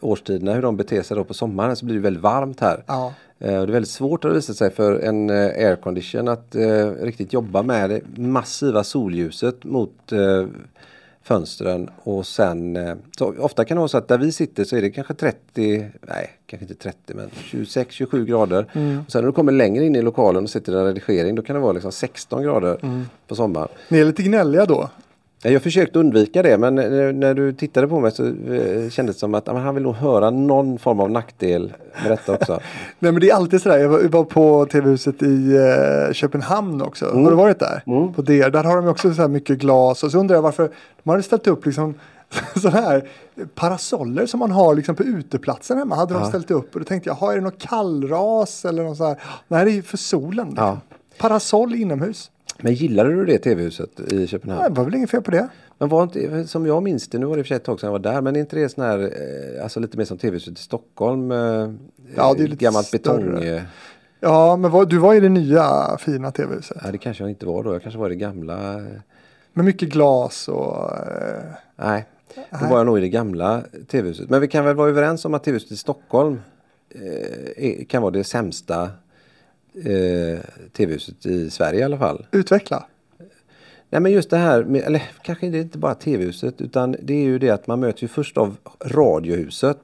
[0.00, 1.76] årstiderna, hur de beter sig då på sommaren.
[1.76, 2.84] Så blir det väldigt varmt här.
[2.86, 3.12] Ja.
[3.38, 6.54] Eh, och det är väldigt svårt har det visat sig för en eh, aircondition att
[6.54, 10.46] eh, riktigt jobba med det massiva solljuset mot eh,
[11.22, 14.76] fönstren och sen eh, så ofta kan det vara så att där vi sitter så
[14.76, 18.62] är det kanske 30, nej kanske inte 30 men 26-27 grader.
[19.06, 21.42] Och sen när du kommer längre in i lokalen och sitter i en redigering då
[21.42, 22.78] kan det vara liksom 16 grader
[23.26, 23.68] på sommaren.
[23.88, 24.90] Ni är lite gnälliga då.
[25.46, 29.16] Ja, Jag försökte undvika det men när, när du tittade på mig så eh, kändes
[29.16, 31.72] det som att han vill nog höra någon form av nackdel
[32.02, 32.52] med detta också.
[32.98, 36.82] Nej men det är alltid sådär, jag var, jag var på tv-huset i eh, Köpenhamn
[36.82, 37.10] också.
[37.10, 37.24] Mm.
[37.24, 37.82] Har du varit där?
[38.16, 38.48] På det.
[38.48, 40.70] Där har de också så mycket glas och så undrar jag varför
[41.02, 41.94] de hade ställt upp liksom
[42.62, 43.08] så här
[43.54, 45.94] parasoller som man har liksom på uteplatsen hemma.
[45.94, 46.28] Hade de Ja.
[46.28, 49.16] ställt upp och då tänkte jag, har är det något kallras eller något så här?
[49.48, 50.46] Nej det är ju för solen.
[50.48, 50.64] Liksom.
[50.66, 50.78] Ja.
[51.18, 52.30] Parasoll inomhus.
[52.62, 54.62] Men gillade du det tv-huset i Nej, Köpenhamn?
[54.74, 55.48] det var väl inget fel på det.
[55.78, 57.64] Men var inte, som jag minns det, nu var det i och för sig ett
[57.64, 60.04] tag sedan jag var där, men är inte det sån här, eh, alltså lite mer
[60.04, 61.30] som tv-huset i Stockholm?
[61.30, 61.70] Eh,
[62.16, 63.42] Ja, det är lite gammalt betong.
[63.42, 63.62] Eh,
[64.20, 66.76] Ja men vad, du var i det nya fina tv-huset.
[66.82, 68.80] nej, det kanske jag inte var då, jag kanske var i det gamla.
[69.52, 70.90] Med mycket glas och...
[71.76, 72.06] Nej,
[72.60, 74.30] Då var jag nog i det gamla tv-huset.
[74.30, 76.40] Men vi kan väl vara överens om att tv-huset i Stockholm
[77.56, 78.90] eh, kan vara det sämsta
[79.84, 80.40] eh,
[80.72, 82.26] tv-huset i Sverige i alla fall.
[82.32, 82.86] Utveckla.
[83.90, 87.14] Nej men just det här, med, eller kanske det är inte bara tv-huset utan det
[87.14, 89.78] är ju det att man möts ju först av Radiohuset.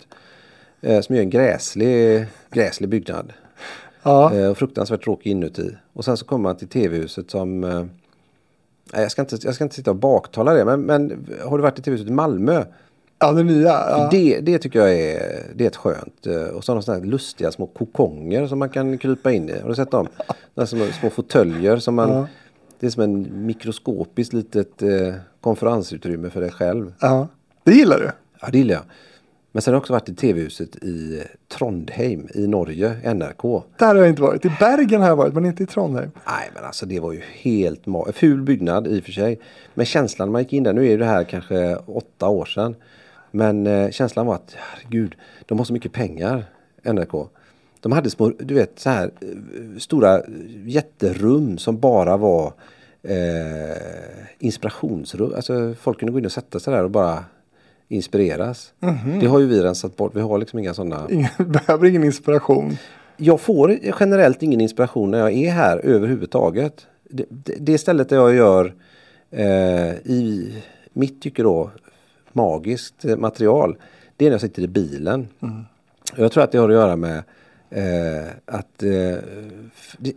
[0.82, 3.32] Eh, som är en gräslig, gräslig byggnad.
[4.03, 4.34] Ja.
[4.34, 5.76] Eh, och fruktansvärt tråkig inuti.
[5.93, 7.84] Och sen så kommer man till tv-huset som eh,
[8.93, 11.78] jag, ska inte, jag ska inte sitta och baktala det men, men har du varit
[11.78, 12.64] i tv-huset i Malmö?
[13.22, 13.68] Ja, det nya.
[13.68, 14.08] Ja.
[14.10, 16.26] Det, det tycker jag är, det är ett skönt.
[16.26, 19.60] eh, Och de sådana här lustiga små kokonger som man kan krypa in i.
[19.60, 20.08] Har du sett dem?
[20.54, 22.10] Sådana små, små fåtöljer som man...
[22.10, 22.26] Ja.
[22.80, 26.92] Det är som en mikroskopiskt litet eh, konferensutrymme för dig själv.
[27.00, 27.28] Ja.
[27.64, 28.10] Det gillar du?
[28.40, 28.82] Ja, det gillar jag.
[29.54, 31.22] Men sen har jag också varit i tv-huset i
[31.58, 33.62] Trondheim i Norge, NRK.
[33.78, 34.44] Där har jag inte varit.
[34.44, 36.10] I Bergen har jag varit men inte i Trondheim.
[36.26, 39.40] Nej men alltså det var ju helt ma- Ful byggnad i och för sig.
[39.74, 42.74] Men känslan när man gick in där, nu är det här kanske åtta år sedan.
[43.32, 45.14] Men eh, känslan var att herregud,
[45.46, 46.44] de har så mycket pengar,
[46.82, 47.28] NRK.
[47.80, 50.24] De hade små, du vet så här eh, stora eh,
[50.66, 52.52] jätterum som bara var
[53.02, 53.76] eh,
[54.38, 55.32] inspirationsrum.
[55.34, 57.24] Alltså folk kunde gå in och sätta sig där och bara
[57.88, 58.72] inspireras.
[59.20, 60.16] Det har ju vi rensat bort.
[60.16, 61.08] Vi har liksom inga sådana.
[61.38, 62.76] Behöver ingen inspiration.
[63.16, 66.86] Jag får generellt ingen inspiration när jag är här överhuvudtaget.
[67.10, 68.74] Det, det, det stället där jag gör
[69.30, 70.52] eh, i
[70.92, 71.70] mitt tycke då
[72.34, 73.76] magiskt material.
[74.16, 75.28] Det är när jag sitter i bilen.
[75.40, 75.64] Mm.
[76.16, 77.22] Jag tror att det har att göra med
[77.70, 79.18] eh, att eh,
[79.98, 80.12] det,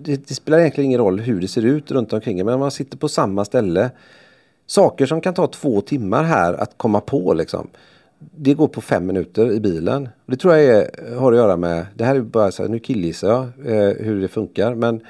[0.00, 2.60] det, det spelar egentligen ingen roll hur det ser ut runt omkring en, men om
[2.60, 3.90] man sitter på samma ställe.
[4.66, 7.68] Saker som kan ta två timmar här att komma på liksom.
[8.18, 10.08] Det går på fem minuter i bilen.
[10.24, 12.70] Och det tror jag är, har att göra med, det här är bara så här,
[12.70, 14.74] nu killgissar jag eh, hur det funkar.
[14.74, 15.00] Men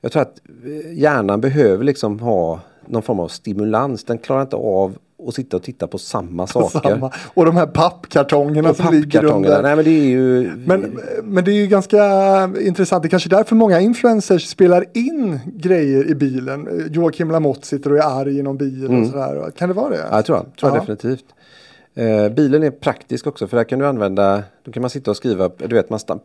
[0.00, 4.04] jag tror att eh, hjärnan behöver liksom ha någon form av stimulans.
[4.04, 4.98] Den klarar inte av
[5.28, 6.80] att sitta och titta på samma saker.
[6.80, 7.12] Samma.
[7.34, 9.62] Och de här pappkartongerna Och som ligger under.
[9.62, 10.52] Nej men det är ju...
[10.56, 12.04] Men, men det är ju ganska
[12.60, 13.02] intressant.
[13.02, 16.88] Det är kanske är därför många influencers spelar in grejer i bilen.
[16.90, 19.50] Joakim Lamotte sitter och är arg i någon bil och sådär.
[19.50, 19.96] Kan det vara det?
[19.96, 20.08] Mm.
[20.10, 20.56] Ja, jag tror, jag.
[20.56, 20.80] tror Ja.
[20.80, 21.24] definitivt.
[21.96, 25.16] Eh, bilen är praktisk också för där kan du använda, då kan man sitta och
[25.16, 26.20] skriva, du vet man stann,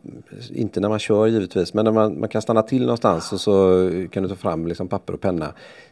[0.50, 3.90] inte när man kör givetvis, men när man, man kan stanna till någonstans och så
[4.10, 5.46] kan du ta fram liksom papper och penna.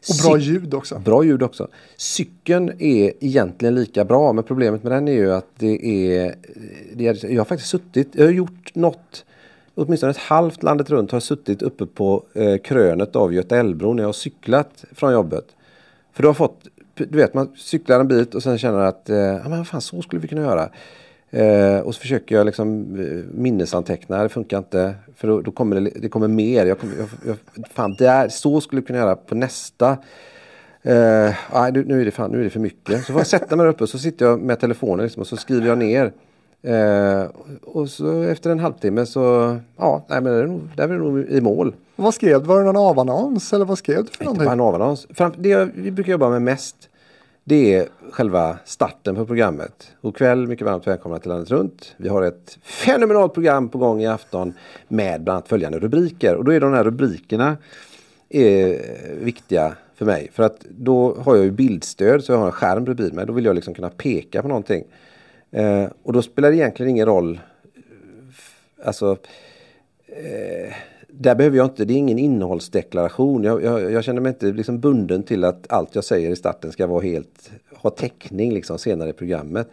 [0.09, 0.99] Och bra ljud också.
[0.99, 1.68] Bra ljud också.
[1.97, 6.35] Cykeln är egentligen lika bra men problemet med den är ju att det är,
[6.95, 9.24] det är jag har faktiskt suttit, jag har gjort något
[9.81, 13.93] Åtminstone ett halvt landet runt har jag suttit uppe på eh, krönet av Göta älvbro
[13.93, 15.45] när jag har cyklat från jobbet.
[16.12, 16.66] För du har fått,
[17.05, 19.80] du vet man cyklar en bit och sen känner att, eh, ja men vad fan
[19.80, 20.70] så skulle vi kunna göra.
[21.30, 24.94] Eh, och så försöker jag liksom eh, minnesanteckna, det funkar inte.
[25.16, 26.66] För då, då kommer det, det kommer mer.
[26.66, 27.36] Jag kommer, jag, jag,
[27.74, 29.90] fan, där, så skulle vi kunna göra på nästa.
[30.82, 31.34] Eh,
[31.72, 33.05] nu, nu, är det fan, nu är det för mycket.
[33.05, 35.26] Så får jag sätta mig där uppe och så sitter jag med telefonen liksom, och
[35.26, 36.12] så skriver jag ner.
[36.62, 37.24] Eh,
[37.62, 40.98] och så efter en halvtimme så, ja, nej, men det är nog, där är det
[40.98, 41.74] nog i mål.
[41.96, 42.46] Vad skrev du?
[42.46, 44.44] Var det någon avannons eller vad skrev du för Inte någonting?
[44.44, 45.06] bara en avannons.
[45.11, 46.88] Fram, det jag, vi brukar jobba med mest
[47.48, 49.90] det är själva starten på programmet.
[50.02, 51.94] God kväll, mycket varmt välkomna till Landet runt.
[51.96, 54.52] Vi har ett fenomenalt program på gång i afton
[54.88, 56.34] med bland annat följande rubriker.
[56.34, 57.56] Och då är de här rubrikerna
[58.28, 58.80] är
[59.24, 60.30] viktiga för mig.
[60.32, 63.26] För att då har jag ju bildstöd så jag har en skärm bredvid mig.
[63.26, 64.84] Då vill jag liksom kunna peka på någonting.
[65.51, 67.40] Eh, och då spelar det egentligen ingen roll.
[67.74, 69.16] Eh, alltså
[70.07, 70.74] eh,
[71.09, 73.44] där behöver jag inte, det är ingen innehållsdeklaration.
[73.44, 76.72] Jag, jag, jag känner mig inte liksom bunden till att allt jag säger i starten
[76.72, 79.68] ska vara helt, ha täckning liksom senare i programmet.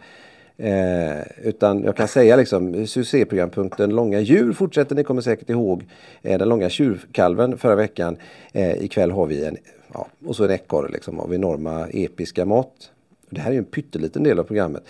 [0.58, 4.94] Eh, utan jag kan säga liksom succéprogrampunkten Långa djur fortsätter.
[4.94, 5.84] Ni kommer säkert ihåg
[6.22, 8.16] eh, den långa tjurkalven förra veckan.
[8.52, 9.56] Eh, ikväll har vi en,
[9.92, 12.90] ja, och så en ekorre liksom av enorma episka mått.
[13.30, 14.82] Det här är ju en pytteliten del av programmet.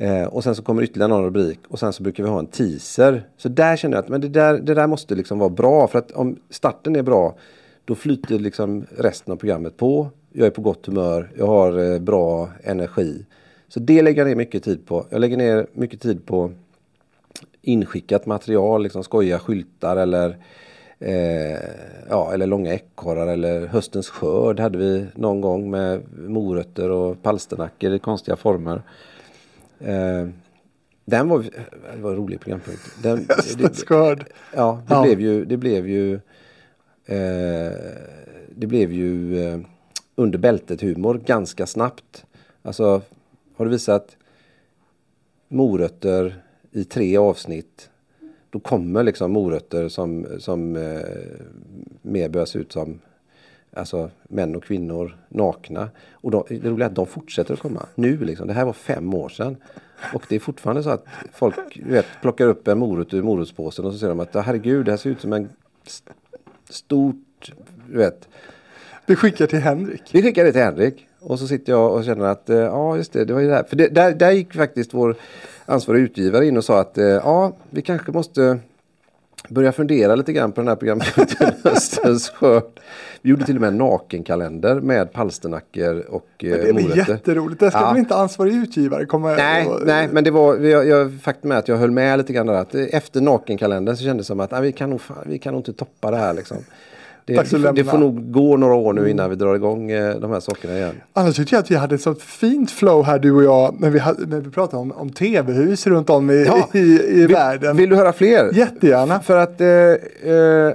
[0.00, 2.46] Eh, och sen så kommer ytterligare någon rubrik och sen så brukar vi ha en
[2.46, 3.28] teaser.
[3.36, 5.98] Så där känner jag att men det, där, det där måste liksom vara bra för
[5.98, 7.34] att om starten är bra
[7.84, 10.08] då flyter liksom resten av programmet på.
[10.32, 13.26] Jag är på gott humör, jag har eh, bra energi.
[13.68, 15.06] Så det lägger jag ner mycket tid på.
[15.10, 16.52] Jag lägger ner mycket tid på
[17.62, 20.38] inskickat material, liksom skojiga skyltar eller
[20.98, 21.58] eh,
[22.08, 27.94] ja, eller långa ekorrar eller höstens skörd hade vi någon gång med morötter och palsternackor
[27.94, 28.82] i konstiga former.
[29.80, 30.28] Eh,
[31.04, 31.42] den var,
[31.94, 33.02] det var en rolig programpunkt.
[33.02, 33.26] Den,
[33.86, 34.24] skörd.
[34.54, 35.02] Ja, det Ja.
[35.02, 36.14] blev ju, det blev ju,
[37.06, 37.72] eh,
[38.56, 39.60] det blev ju eh,
[40.14, 42.24] under bältet humor ganska snabbt.
[42.62, 43.02] Alltså,
[43.56, 44.16] har du visat
[45.48, 47.90] morötter i tre avsnitt,
[48.50, 51.00] då kommer liksom morötter som, som eh,
[52.02, 53.00] mer börjar se ut som
[53.72, 55.88] Alltså män och kvinnor nakna.
[56.12, 57.86] Och de, det roliga är att de fortsätter att komma.
[57.94, 58.46] Nu liksom.
[58.46, 59.56] Det här var fem år sedan.
[60.14, 63.92] Och det är fortfarande så att folk vet, plockar upp en morot ur morotspåsen och
[63.92, 65.48] så säger de att herregud det här ser ut som en
[65.86, 66.10] st
[66.68, 67.52] stort,
[67.90, 68.28] du vet.
[69.06, 70.02] Vi skickar till Henrik.
[70.12, 71.06] Vi skickar det till Henrik.
[71.20, 73.54] Och så sitter jag och känner att eh, ja just det, det var ju det
[73.54, 73.64] här.
[73.64, 75.16] För det, där, där gick faktiskt vår
[75.66, 78.58] ansvariga utgivare in och sa att eh, ja vi kanske måste
[79.48, 82.80] börja fundera lite grann på den här programpunkten Höstens skörd.
[83.22, 87.12] Vi gjorde till och med en nakenkalender med palsternackor och eh, Det är morötter.
[87.12, 87.60] jätteroligt.
[87.60, 87.88] Det ska Ja.
[87.90, 91.56] väl inte ansvarig utgivare komma Nej, och, nej, men det var, jag, jag, faktum är
[91.56, 94.50] att jag höll med lite grann där att efter nakenkalendern så kändes det som att
[94.50, 96.56] nej, vi, kan nog, vi kan nog inte toppa det här liksom.
[97.34, 100.16] Det, att det, det får nog gå några år nu innan vi drar igång eh,
[100.16, 100.94] de här sakerna igen.
[101.12, 103.90] Annars tyckte jag att vi hade ett sånt fint flow här du och jag när
[103.90, 106.68] vi, när vi pratade om, om tv-hus runt om i, Ja.
[106.78, 107.76] i, i Vill, världen.
[107.76, 108.52] vill du höra fler?
[108.52, 109.20] Jättegärna.
[109.20, 110.74] För att eh, eh,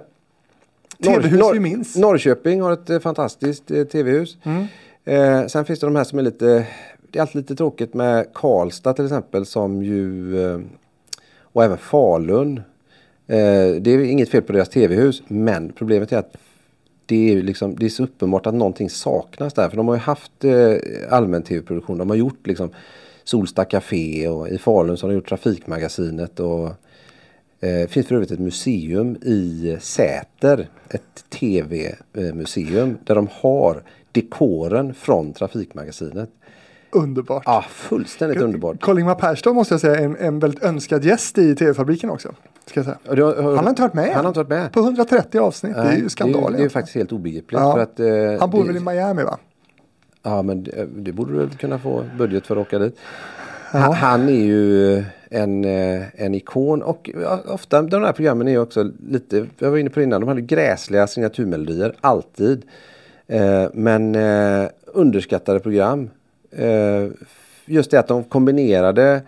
[1.04, 1.96] TV-hus vi minns.
[1.96, 4.38] Norrköping har ett eh, fantastiskt eh, tv-hus.
[4.44, 4.66] Mm.
[5.06, 6.66] Eh, sen finns det de här som är lite,
[7.12, 10.60] det är alltid lite tråkigt med Karlstad till exempel som ju, eh,
[11.42, 12.58] och även Falun.
[13.28, 13.36] Eh,
[13.82, 16.36] det är inget fel på deras tv-hus men problemet är att
[17.06, 19.70] det är, liksom, det är så uppenbart att någonting saknas där.
[19.70, 20.76] För de har ju haft eh,
[21.10, 21.98] allmän tv-produktion.
[21.98, 22.70] De har gjort liksom
[23.24, 26.40] Solsta Café och i Falun så har de gjort Trafikmagasinet.
[26.40, 26.68] Och,
[27.60, 30.68] eh, finns för övrigt ett museum i Säter.
[30.90, 36.30] Ett tv-museum där de har dekoren från Trafikmagasinet.
[36.92, 37.44] Underbart.
[37.46, 38.82] Ja, fullständigt underbart.
[38.82, 42.34] Karl-Ingmar Persdow måste jag säga är en, en väldigt önskad gäst i tv-fabriken också.
[42.66, 43.16] Ska jag säga.
[43.16, 44.14] Det har- Han har inte varit med.
[44.14, 44.72] Han har inte varit med.
[44.72, 45.74] På 130 avsnitt.
[45.76, 46.52] det är Nej, ju skandal.
[46.52, 47.60] Det är, det är faktiskt helt obegripligt.
[47.62, 47.74] Ja.
[47.74, 49.38] För att, eh, Han bor det- väl i Miami va?
[50.24, 52.98] Ja men det, det borde du kunna få budget för att åka dit.
[53.72, 58.52] Han, han är ju en, eh, en ikon och ja, ofta de här programmen är
[58.52, 62.64] ju också lite, jag var inne på det innan, de hade gräsliga signaturmelodier, alltid.
[63.28, 66.10] Eh, men eh, underskattade program.
[66.52, 67.08] Eh,
[67.66, 69.22] just det att de kombinerade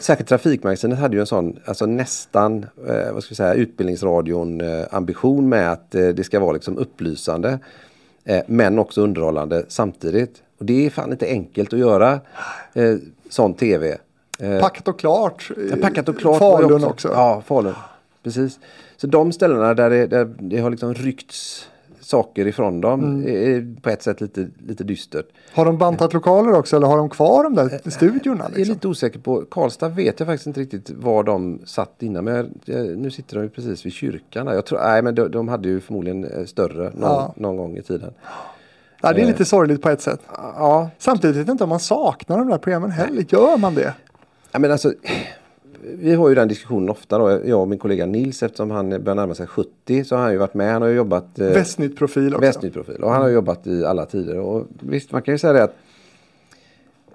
[0.00, 4.84] Säkert Trafikmagasinet hade ju en sån, alltså nästan, eh, vad ska vi säga, utbildningsradion eh,
[4.90, 7.58] ambition med att eh, det ska vara liksom upplysande.
[8.24, 10.42] Eh, men också underhållande samtidigt.
[10.58, 12.20] Och det är fan inte enkelt att göra
[12.72, 12.96] eh,
[13.30, 13.98] sån tv.
[14.38, 15.50] Eh, Packat och klart.
[15.70, 16.38] Ja, Packat och klart.
[16.38, 17.08] Falun också.
[17.08, 17.74] Ja, Falun.
[18.22, 18.58] Precis.
[18.96, 21.69] Så de ställena där det, där det har liksom ryckts
[22.10, 23.76] saker ifrån dem Mm.
[23.76, 25.26] på ett sätt lite, lite dystert.
[25.54, 28.44] Har de bantat lokaler också eller har de kvar de där studiorna?
[28.44, 28.72] Jag är Liksom?
[28.74, 32.24] lite osäker på, Karlstad vet jag faktiskt inte riktigt var de satt innan.
[32.24, 34.46] Men jag, jag, nu sitter de ju precis vid kyrkan.
[34.46, 34.52] Där.
[34.54, 37.34] Jag tror, nej men de, de hade ju förmodligen eh, större någon, Ja.
[37.36, 38.12] någon gång i tiden.
[39.02, 40.20] Ja, det är lite sorgligt på ett sätt.
[40.36, 43.24] Ja, Samtidigt vet jag inte om man saknar de där programmen heller.
[43.28, 43.94] Gör man det?
[44.52, 44.92] Ja, men alltså,
[45.82, 49.14] vi har ju den diskussionen ofta då, jag och min kollega Nils eftersom han börjar
[49.14, 50.72] närma sig 70 så har han ju varit med.
[50.72, 52.46] Han har ju jobbat eh, Västnytt-profil också.
[52.46, 54.38] Västnytt-profil och han har ju jobbat i alla tider.
[54.38, 55.74] Och visst, man kan ju säga det att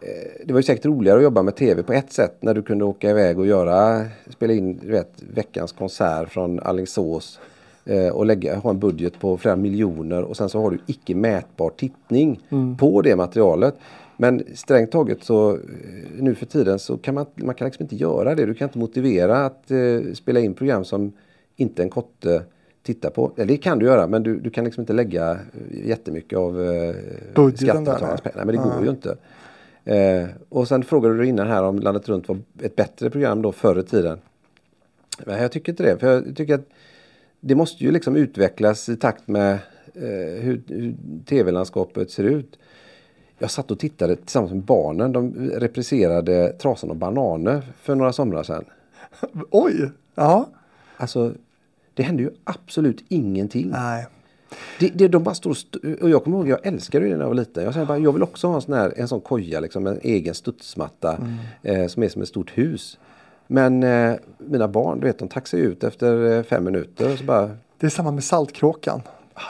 [0.01, 2.61] eh, det var ju säkert roligare att jobba med tv på ett sätt när du
[2.61, 7.39] kunde åka iväg och göra, spela in du vet, veckans konsert från Alingsås
[7.85, 11.15] eh, och lägga, ha en budget på flera miljoner och sen så har du icke
[11.15, 12.39] mätbar tittning
[12.79, 13.75] på det materialet.
[14.17, 15.59] Men strängt taget så eh,
[16.19, 18.45] nu för tiden så kan man, man kan liksom inte göra det.
[18.45, 21.13] Du kan inte motivera att eh, spela in program som
[21.55, 22.43] inte en kotte
[22.83, 23.31] tittar på.
[23.35, 26.61] Eller det kan du göra men du, du kan liksom inte lägga eh, jättemycket av
[26.63, 26.95] eh,
[27.33, 28.45] skattebetalarnas pengar.
[28.45, 29.17] Men det går ju inte.
[29.85, 33.51] Eh, och sen frågade du innan här om Landet runt var ett bättre program då
[33.51, 34.19] förr i tiden.
[35.25, 35.97] Men jag tycker inte det.
[35.99, 36.69] För jag tycker att
[37.39, 39.53] det måste ju liksom utvecklas i takt med
[39.93, 40.95] eh, hur, hur
[41.25, 42.59] tv-landskapet ser ut.
[43.37, 45.11] Jag satt och tittade tillsammans med barnen.
[45.11, 48.65] De repriserade Trasan och bananer för några somrar sedan.
[49.51, 49.91] Oj!
[50.15, 50.49] Ja.
[50.97, 51.33] Alltså,
[51.93, 53.69] det hände ju absolut ingenting.
[53.69, 54.07] Nej.
[54.79, 57.19] Det, det, de bara står och, st- och jag kommer ihåg, jag älskade det när
[57.21, 57.63] jag var liten.
[57.63, 59.99] Jag säger bara, jag vill också ha en sån här, en sån koja, liksom, en
[60.03, 61.17] egen studsmatta
[61.63, 62.97] eh, som är som ett stort hus.
[63.47, 67.23] Men eh, mina barn, du vet, de taxar ut efter eh, fem minuter och så
[67.25, 69.01] bara, Det är samma med Saltkråkan.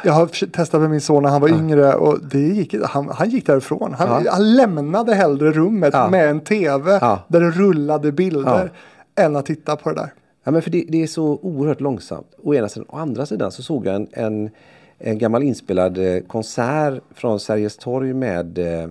[0.03, 3.09] Jag har försökt testa med min son när han var yngre och det gick, han,
[3.09, 3.93] han gick därifrån.
[3.93, 4.31] Han, Ja.
[4.31, 6.09] han lämnade hellre rummet Ja.
[6.09, 7.19] med en tv Ja.
[7.27, 8.71] där det rullade bilder
[9.15, 10.13] än att titta på det där.
[10.43, 12.27] Ja, men för det, det är så oerhört långsamt.
[12.43, 12.85] Å ena sidan.
[12.89, 14.49] Å andra sidan så såg jag en, en,
[14.97, 18.89] en gammal inspelad eh, konsert från Sergels torg med eh, eh,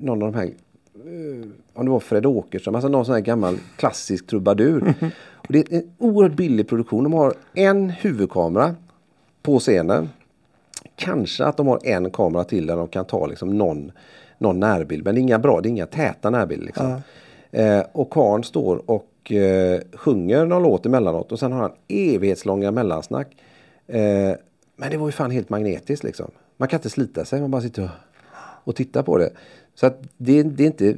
[0.00, 3.58] någon av de här, eh, om det var Fred Åkerström, alltså någon sån här gammal
[3.76, 4.94] klassisk trubadur.
[5.46, 7.04] Och det är en oerhört billig produktion.
[7.04, 8.74] De har en huvudkamera
[9.42, 10.08] på scenen.
[10.96, 13.92] Kanske att de har en kamera till där de kan ta liksom någon,
[14.38, 15.04] någon närbild.
[15.04, 16.66] Men det är inga bra, det är inga täta närbilder.
[16.66, 17.00] Liksom.
[17.50, 22.70] Eh, och Karn står och eh, sjunger någon låt emellanåt och sen har han evighetslånga
[22.70, 23.36] mellansnack.
[23.86, 24.34] Eh,
[24.76, 26.30] Men det var ju fan helt magnetiskt liksom.
[26.56, 27.90] Man kan inte slita sig, man bara sitter och,
[28.64, 29.30] och tittar på det.
[29.74, 30.94] Så att det, det är inte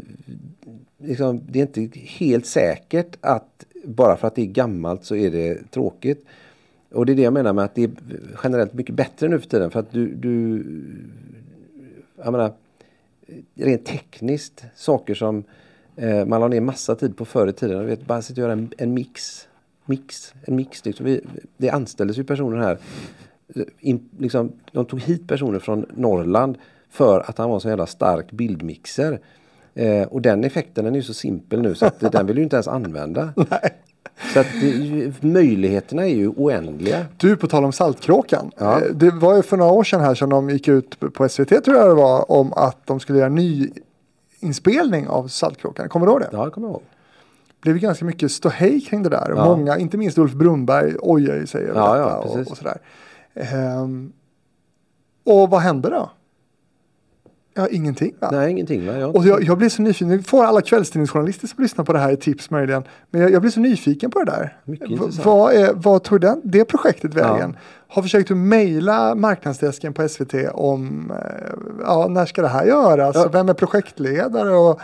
[0.99, 5.31] liksom, det är inte helt säkert att bara för att det är gammalt så är
[5.31, 6.25] det tråkigt.
[6.95, 7.91] Och det är det jag menar med att det är
[8.45, 10.65] generellt mycket bättre nu för tiden för att du, du
[12.17, 12.53] jag menar,
[13.55, 15.45] rent tekniskt saker som
[15.97, 17.79] eh, man la ner massa tid på förr i tiden.
[17.79, 19.49] Du vet, bara sitta och göra en, en mix.
[19.85, 20.85] Mix, en mix.
[20.85, 21.07] Liksom.
[21.07, 21.21] Vi,
[21.57, 22.79] det anställdes ju personer här.
[23.81, 26.59] In, liksom, de tog hit personer från Norrland
[26.91, 29.21] för att han var en så jävla stark bildmixer.
[29.75, 32.43] Eh, och den effekten den är ju så simpel nu så att den vill du
[32.43, 33.35] inte ens använda.
[34.35, 37.07] Så att det, möjligheterna är ju oändliga.
[37.17, 38.51] Du, på tal om Saltkråkan.
[38.59, 38.81] Ja.
[38.81, 41.65] Eh, Det var ju för några år sedan här som de gick ut på SVT
[41.65, 43.71] tror jag det var om att de skulle göra ny
[44.41, 45.89] inspelning av Saltkråkan.
[45.89, 46.29] Kommer du ihåg det?
[46.33, 46.83] Ja, det kommer jag ihåg.
[47.63, 49.33] Det blev ganska mycket ståhej kring det där.
[49.37, 49.45] Ja.
[49.45, 52.79] Många, inte minst Ulf Brunberg, ojar sig över Ja, detta ja, och, och sådär.
[53.35, 54.13] Ehm,
[55.25, 56.11] och vad hände då?
[57.55, 58.29] Ja, ingenting va?
[58.33, 58.87] Nej, ingenting.
[58.87, 58.99] Va?
[58.99, 61.99] Jag, Och jag, jag blir så nyfiken, nu får alla kvällstidningsjournalister som lyssnar på det
[61.99, 62.83] här tips möjligen.
[63.11, 64.57] Men jag, jag blir så nyfiken på det där.
[64.65, 65.27] Mycket V- intressant.
[65.27, 67.33] vad, är, vad tog den, det projektet Ja.
[67.33, 67.57] vägen?
[67.89, 71.53] Har försökt att mejla marknadsdesken på SVT om eh,
[71.85, 73.17] ja, när ska det här göras?
[73.17, 73.29] Ja.
[73.33, 74.55] Vem är projektledare?
[74.57, 74.81] Och,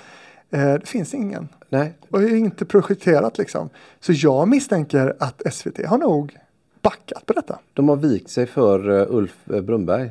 [0.50, 1.48] eh, det finns ingen.
[1.68, 3.68] Nej, Och det är inte projekterat liksom.
[4.00, 6.36] Så jag misstänker att SVT har nog
[6.82, 7.58] backat på detta.
[7.74, 10.10] de har vikt sig för uh, Ulf uh, Brunberg.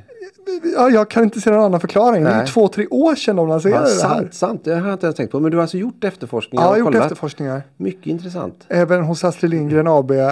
[0.76, 2.24] Ja, jag kan inte se någon annan förklaring.
[2.24, 2.48] Det är Nej.
[2.48, 4.30] två, tre år sedan de lanserade Ja, det här.
[4.32, 4.62] sant.
[4.64, 5.40] Det har jag inte ens tänkt på.
[5.40, 7.62] Men du har alltså gjort efterforskningar Ja, jag har gjort efterforskningar.
[7.78, 8.66] Mycket intressant.
[8.68, 10.28] Även hos Astrid Lindgren AB eh,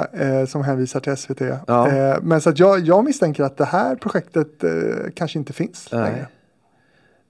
[0.48, 1.42] som hänvisar till SVT.
[1.68, 1.88] Ja.
[1.88, 4.72] Eh, men så att jag, jag misstänker att det här projektet eh,
[5.16, 6.02] kanske inte finns Nej.
[6.02, 6.28] längre.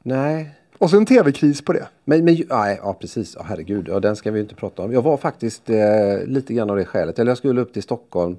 [0.04, 1.88] Nej, Och så en tv-kris på det.
[2.04, 4.94] Men, men nej, ja precis, ja, herregud, ja, den ska vi inte prata om.
[4.94, 5.76] Jag var faktiskt eh,
[6.26, 8.38] lite grann av det skälet, eller jag skulle upp till Stockholm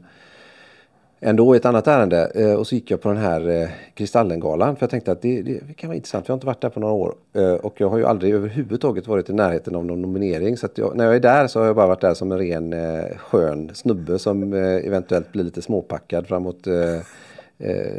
[1.20, 4.76] ändå i ett annat ärende eh, och så gick jag på den här eh, Kristallengalan
[4.76, 6.80] för jag tänkte att det, det kan vara intressant, jag har inte varit där på
[6.80, 10.56] några år eh, och jag har ju aldrig överhuvudtaget varit i närheten av någon nominering
[10.56, 12.74] så jag, när jag är där så har jag bara varit där som en ren
[13.18, 16.68] skön snubbe som eventuellt blir lite småpackad framåt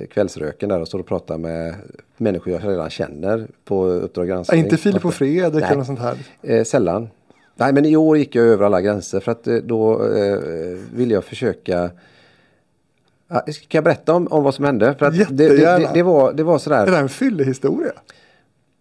[0.10, 1.76] kvällsröken där och står och pratar med
[2.18, 4.64] människor jag redan känner på Uppdrag Ja, granskning.
[4.64, 6.64] inte Filip och Fredrik eller något sånt här.
[6.64, 7.10] Sällan.
[7.56, 10.38] Nej men i år gick jag över alla gränser för att då eh,
[10.94, 11.90] ville jag försöka
[13.28, 14.96] Ja, Ska jag berätta om, om vad som hände?
[15.00, 16.88] För att det, det, det, det, var, det var sådär.
[16.88, 17.92] Är det en fyllehistoria?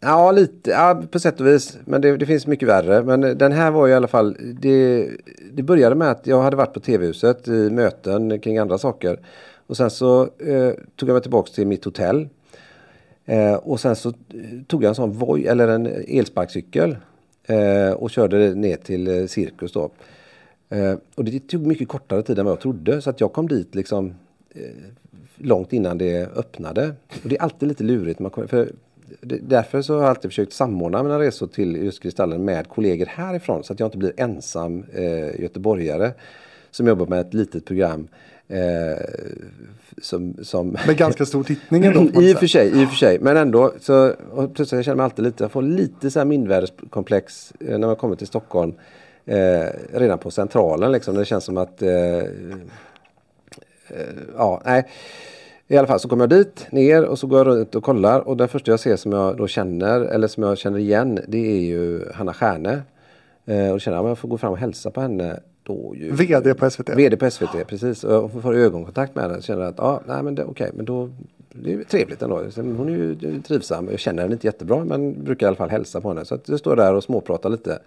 [0.00, 0.70] Ja, lite.
[0.70, 1.78] Ja, på sätt och vis.
[1.84, 3.02] Men det, det finns mycket värre.
[3.02, 4.36] Men den här var i alla fall.
[4.60, 5.08] Det,
[5.52, 9.20] det började med att jag hade varit på TV-huset i möten kring andra saker.
[9.66, 12.28] Och sen så eh, tog jag mig tillbaka till mitt hotell.
[13.24, 14.14] Eh, och sen så eh,
[14.66, 16.96] tog jag en sån Voi, eller en elsparkcykel.
[17.44, 19.90] Eh, och körde ner till eh, Cirkus då.
[20.68, 23.02] Eh, och det tog mycket kortare tid än vad jag trodde.
[23.02, 24.14] Så att jag kom dit liksom
[25.36, 26.92] långt innan det öppnade.
[27.22, 28.20] Och det är alltid lite lurigt.
[28.20, 28.68] Man kommer, för
[29.40, 33.64] därför så har jag alltid försökt samordna mina resor till just Kristallen med kollegor härifrån.
[33.64, 36.12] Så att jag inte blir ensam eh, göteborgare
[36.70, 38.08] som jobbar med ett litet program.
[38.48, 39.04] Eh,
[40.02, 42.22] som, som Med ganska stor tittning ändå.
[42.22, 43.18] I och för sig, i och för sig.
[43.18, 46.26] Men ändå, så, och plötsligt jag känner mig alltid lite, jag får lite så här
[46.26, 48.74] mindervärdeskomplex eh, när man kommer till Stockholm.
[49.24, 51.14] Eh, redan på centralen liksom.
[51.14, 52.24] Det känns som att, eh, eh,
[54.36, 54.86] ja, nej.
[55.68, 58.20] I alla fall så kommer jag dit, ner och så går jag runt och kollar
[58.20, 61.56] och den första jag ser som jag då känner, eller som jag känner igen, det
[61.56, 62.82] är ju Hanna Stjärne.
[63.46, 65.40] Eh, och då känner jag att jag får gå fram och hälsa på henne.
[65.62, 66.88] Då ju, VD på SVT.
[66.88, 68.04] VD på SVT, precis.
[68.04, 69.42] Och får ögonkontakt med henne.
[69.42, 71.10] Känner att, ja, nej men det, okej, men då,
[71.52, 72.42] det är trevligt ändå.
[72.56, 73.88] Hon är ju trivsam.
[73.90, 76.24] Jag känner henne inte jättebra, men brukar i alla fall hälsa på henne.
[76.24, 77.78] Så att jag står där och småpratar lite.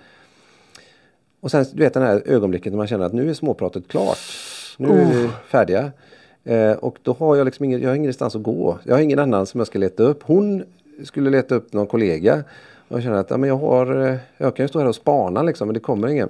[1.39, 4.17] Och sen, du vet den här ögonblicket när man känner att nu är småpratet klart.
[4.79, 5.91] Nu är vi färdiga.
[6.43, 8.79] Eh, och då har jag liksom ingen, jag har ingenstans att gå.
[8.83, 10.23] Jag har ingen annan som jag ska leta upp.
[10.23, 10.63] Hon
[11.03, 12.43] skulle leta upp någon kollega.
[12.87, 14.95] Och jag känner att ja, men jag, har, eh, jag kan ju stå här och
[14.95, 16.29] spana liksom, men det kommer ingen.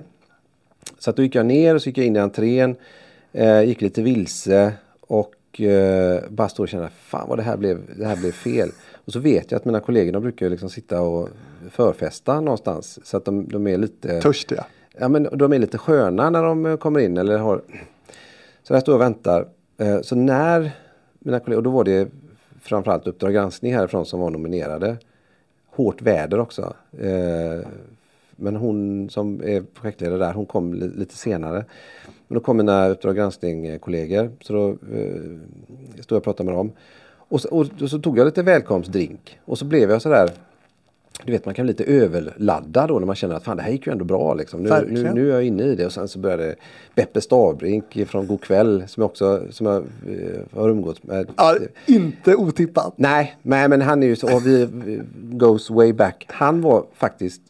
[1.00, 2.76] Så att då gick jag ner och så gick jag in i entrén.
[3.34, 7.82] Eh, gick lite vilse och eh, bara stod och kände fan vad det här blev,
[7.98, 8.70] det här blev fel.
[9.06, 11.30] Och så vet jag att mina kollegor de brukar liksom sitta och
[11.72, 13.00] förfesta någonstans.
[13.04, 14.22] Så att de, de är lite...
[14.22, 14.66] Törstiga.
[14.98, 17.62] Ja men de är lite sköna när de kommer in eller har...
[18.64, 19.48] Så där står jag och väntar.
[19.78, 20.72] Eh, så när
[21.20, 22.10] mina kollegor, och då var det
[22.62, 24.98] framförallt Uppdrag granskning härifrån som var nominerade.
[25.70, 26.74] Hårt väder också.
[27.00, 27.68] Eh,
[28.36, 31.66] men hon som är projektledare där, hon kom lite senare.
[32.28, 34.32] Men då kom mina Uppdrag granskning-kollegor.
[34.42, 35.22] Så då eh,
[36.00, 36.72] stod jag och pratade med dem.
[37.10, 37.50] Och så,
[37.82, 39.40] och så tog jag lite välkomstdrink.
[39.46, 40.30] Och så blev jag sådär
[41.26, 43.72] du vet man kan bli lite överladdad då när man känner att fan det här
[43.72, 44.64] gick ju ändå bra liksom.
[44.64, 46.56] Nu, nu, nu är jag inne i det och sen så började
[46.96, 51.28] Beppe Stavbrink från God kväll som jag också som jag, eh, har umgåtts med.
[51.38, 51.56] Ja,
[51.86, 52.94] inte otippat.
[52.98, 54.68] Nej, nej, men han är ju så, och vi
[55.14, 56.26] goes way back.
[56.30, 57.42] Han var faktiskt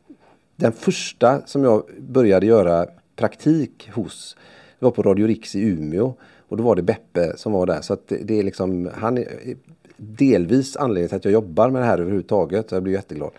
[0.56, 4.38] den första som jag började göra praktik hos.
[4.80, 6.14] Det var på Radio Rix i Umeå.
[6.48, 7.82] Och då var det Beppe som var där.
[7.82, 9.28] Så det, det är liksom, han är
[9.98, 12.72] delvis anledningen till att jag jobbar med det här överhuvudtaget.
[12.72, 13.32] Jag blir jätteglad.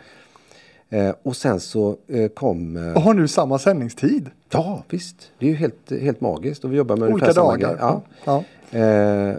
[0.91, 2.77] Eh, och sen så eh, kom...
[2.77, 4.31] Eh, Och har nu samma sändningstid.
[4.51, 5.31] Ja, visst.
[5.39, 6.65] Det är ju helt, helt magiskt.
[6.65, 7.77] Och vi jobbar med Olika dagar.
[7.81, 8.03] Ja.
[8.25, 8.45] Ja.
[8.79, 9.35] Eh,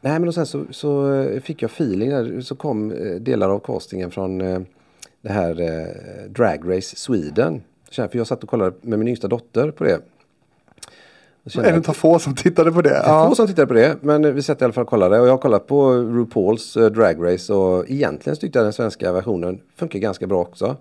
[0.00, 2.40] nej men och sen så, så eh, fick jag feeling där.
[2.40, 4.38] Så kom eh, delar av castingen från
[5.22, 5.54] det här
[6.28, 7.62] Drag Race Sweden.
[7.92, 9.98] För jag satt och kollade med min yngsta dotter på det.
[11.64, 13.02] En av få som tittade på det.
[13.06, 13.28] Ja.
[13.28, 15.20] få som tittade på det, men eh, vi satt i alla fall och kollade.
[15.20, 19.12] Och jag har kollat på RuPaul's eh, Drag Race och egentligen tyckte jag den svenska
[19.12, 20.76] versionen funkar ganska bra också.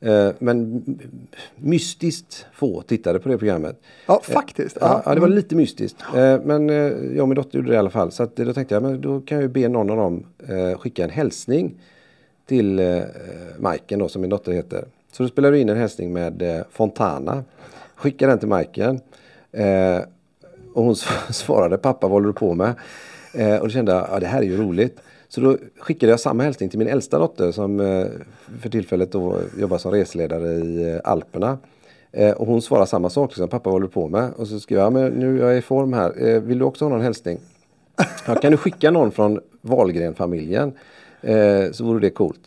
[0.00, 0.82] Eh, Men
[1.56, 3.80] mystiskt få tittade på det programmet.
[4.06, 4.76] ja, faktiskt.
[4.80, 5.36] Ja, ja, det var Mm.
[5.36, 5.96] lite mystiskt.
[6.16, 6.76] Eh, Men eh,
[7.16, 8.12] jag och min dotter gjorde det i alla fall.
[8.12, 10.24] Så att, eh, då tänkte jag, men då kan jag ju be någon av dem
[10.48, 11.74] eh, skicka en hälsning
[12.46, 13.00] till eh,
[13.58, 14.84] Majken då, som min dotter heter.
[15.12, 17.44] Så då spelade vi in en hälsning med eh, Fontana.
[17.94, 19.00] Skickade den till Majken.
[19.56, 20.02] Eh,
[20.74, 20.96] och hon
[21.30, 22.74] svarade, pappa vad håller du på med?
[23.32, 25.00] Eh, och då kände jag, ja det här är ju roligt.
[25.28, 28.06] Så då skickade jag samma hälsning till min äldsta dotter som eh,
[28.60, 31.58] för tillfället då jobbar som reseledare i eh, Alperna.
[32.12, 34.30] Eh, och hon svarade samma sak, liksom, pappa vad håller du på med?
[34.36, 36.64] Och så skrev jag, ja, men nu jag är i form här, eh, vill du
[36.64, 37.38] också ha någon hälsning?
[38.26, 40.72] Ja, kan du skicka någon från Wahlgren-familjen?
[41.20, 42.40] Eh, så vore det coolt.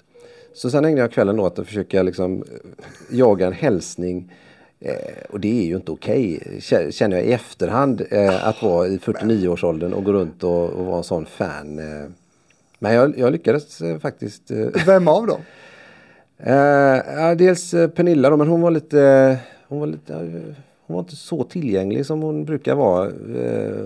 [0.53, 4.33] Så sen ägnade jag kvällen åt att försöka liksom, eh, jaga en hälsning.
[4.81, 4.93] Eh,
[5.29, 8.97] och det är ju inte okej, kä- känner jag i efterhand, eh, att vara i
[8.97, 11.79] 49-årsåldern och gå runt och, och vara en sån fan.
[11.79, 12.09] Eh.
[12.79, 14.51] Men jag, jag lyckades faktiskt.
[14.85, 15.41] Vem av dem?
[16.37, 20.13] Eh, dels Pernilla då, men hon var lite, hon var lite,
[20.85, 23.09] hon var inte så tillgänglig som hon brukar vara.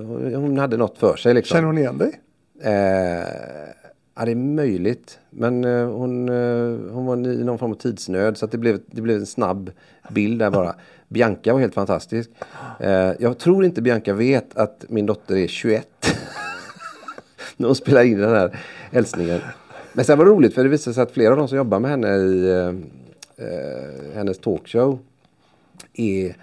[0.05, 1.55] Hon- hon hade något för sig liksom.
[1.55, 2.19] Känner hon igen dig?
[2.61, 3.27] Eh,
[4.15, 5.19] ja, det är möjligt.
[5.29, 8.79] Men eh, hon, eh, hon var i någon form av tidsnöd så att det, blev,
[8.85, 9.71] det blev en snabb
[10.09, 10.75] bild där bara.
[11.07, 12.29] Bianca var helt fantastisk.
[12.79, 15.87] Eh, jag tror inte Bianca vet att min dotter är 21.
[17.57, 18.59] När hon spelar in den här
[18.91, 19.41] hälsningen.
[19.93, 21.79] Men sen var det roligt för det visade sig att flera av de som jobbar
[21.79, 22.67] med henne i eh,
[23.47, 24.99] eh hennes talkshow
[25.93, 26.35] är,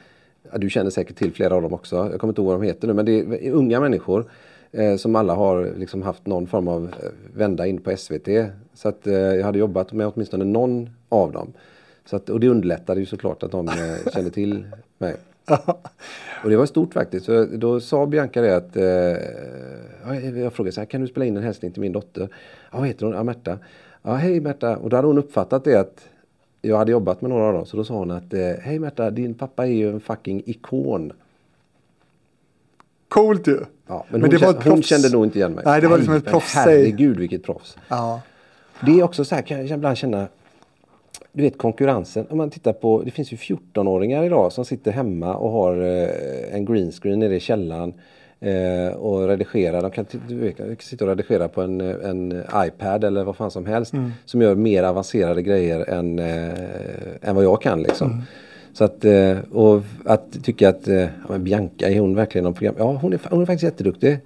[0.52, 2.66] ja, du känner säkert till flera av dem också, jag kommer inte ihåg vad de
[2.66, 4.30] heter nu, men det är unga människor
[4.72, 8.28] eh, som alla har liksom haft någon form av eh, vända in på SVT.
[8.74, 11.52] Så att eh, jag hade jobbat med åtminstone någon av dem.
[12.04, 14.66] Så att, och det underlättade ju såklart att de eh, kände till
[14.98, 15.16] mig.
[16.44, 17.26] Och det var stort faktiskt.
[17.26, 18.84] Så då sa Bianca det att, eh,
[20.04, 22.28] ja, jag frågade så här, kan du spela in en hälsning till min dotter?
[22.72, 23.14] Ja, vad heter hon?
[23.14, 23.58] Ja, Märta.
[24.02, 24.76] Ja, hej Märta.
[24.76, 26.08] Och då hade hon uppfattat det att
[26.62, 27.66] jag hade jobbat med några av dem.
[27.66, 31.12] Så då sa hon att, eh, hej Märta, din pappa är ju en fucking ikon.
[33.10, 33.60] Coolt ju.
[33.88, 35.64] Ja, men, Men det var kände, ett hon kände nog inte igen mig.
[35.66, 36.54] Nej, det var liksom ett proffs.
[36.54, 37.76] Herregud vilket proffs.
[37.88, 38.20] Ja.
[38.86, 40.26] Det är också så här, kan jag ibland känna,
[41.32, 42.26] du vet konkurrensen.
[42.30, 46.54] Om man tittar på, det finns ju 14-åringar idag som sitter hemma och har eh,
[46.54, 47.94] en green screen nere i källaren.
[48.40, 53.24] Eh, och redigerar, de kan, du kan sitta och redigera på en, en iPad eller
[53.24, 53.94] vad fan som helst.
[54.24, 58.22] Som gör mer avancerade grejer än, eh, än vad jag kan liksom.
[58.80, 62.74] Så att, eh, och att tycka att eh, ja, Bianca, är hon verkligen någon program?
[62.78, 64.18] Ja, hon är, hon är faktiskt jätteduktig.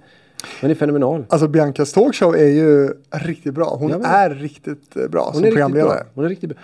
[0.61, 1.25] Hon är fenomenal.
[1.29, 3.75] Alltså Biancas talkshow är ju riktigt bra.
[3.79, 5.87] Hon Ja, men- är riktigt eh, bra Hon som är riktigt programledare.
[5.97, 6.03] bra.
[6.13, 6.57] Hon är riktigt bra.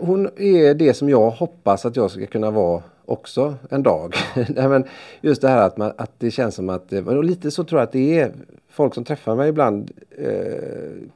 [0.00, 4.14] Hon är det som jag hoppas att jag ska kunna vara också en dag.
[4.34, 4.84] Nej, men
[5.20, 7.86] just det här att, man, att det känns som att, och lite så tror jag
[7.86, 8.32] att det är
[8.70, 10.52] folk som träffar mig ibland eh,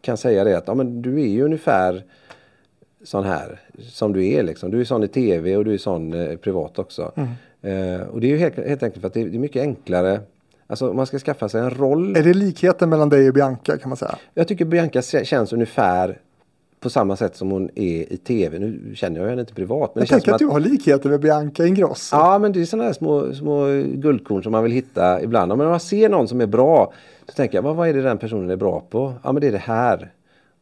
[0.00, 2.04] kan säga det att ja, men du är ju ungefär
[3.04, 4.70] sån här som du är liksom.
[4.70, 7.12] Du är sån i tv och du är sån eh, privat också.
[7.62, 10.20] Eh, och det är ju helt, helt enkelt för att det, det är mycket enklare.
[10.66, 12.16] Alltså man ska skaffa sig en roll.
[12.16, 14.18] Är det likheten mellan dig och Bianca kan man säga?
[14.34, 16.18] Jag tycker Bianca känns ungefär
[16.80, 18.58] på samma sätt som hon är i tv.
[18.58, 19.94] Nu känner jag henne inte privat.
[19.94, 22.16] Men Jag tänker som att du har likheter med Bianca Ingrosso.
[22.16, 25.48] Ja, men det är sådana här små, små guldkorn som man vill hitta ibland.
[25.48, 26.92] Men om man ser någon som är bra
[27.26, 29.14] så tänker jag, vad, vad är det den personen är bra på?
[29.22, 30.10] Ja, men det är det här.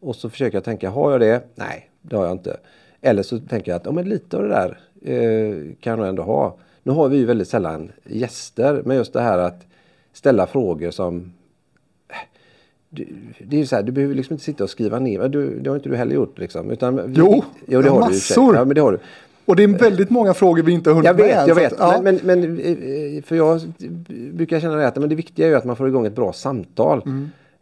[0.00, 1.42] Och så försöker jag tänka, har jag det?
[1.54, 2.56] Nej, det har jag inte.
[3.00, 6.22] Eller så tänker jag att, ja men lite av det där eh, kan jag ändå
[6.22, 6.56] ha.
[6.82, 9.66] Nu har vi ju väldigt sällan gäster, men just det här att
[10.12, 11.32] ställa frågor som
[12.94, 13.06] du,
[13.38, 15.28] det är så här, du behöver liksom inte sitta och skriva ner.
[15.28, 16.70] Du, det har inte du heller gjort liksom.
[16.70, 18.56] Utan, Jo, jo det har du massor.
[18.56, 18.98] Ja, men det har du.
[19.44, 21.48] Och det är väldigt många frågor vi inte har hunnit Jag vet, med.
[21.48, 21.72] jag vet.
[21.72, 22.00] att, ja.
[22.02, 22.58] Men, men, men
[23.16, 23.60] eh, för jag
[24.32, 26.32] brukar känna det att men det viktiga är ju att man får igång ett bra
[26.32, 26.98] samtal.
[26.98, 27.08] Och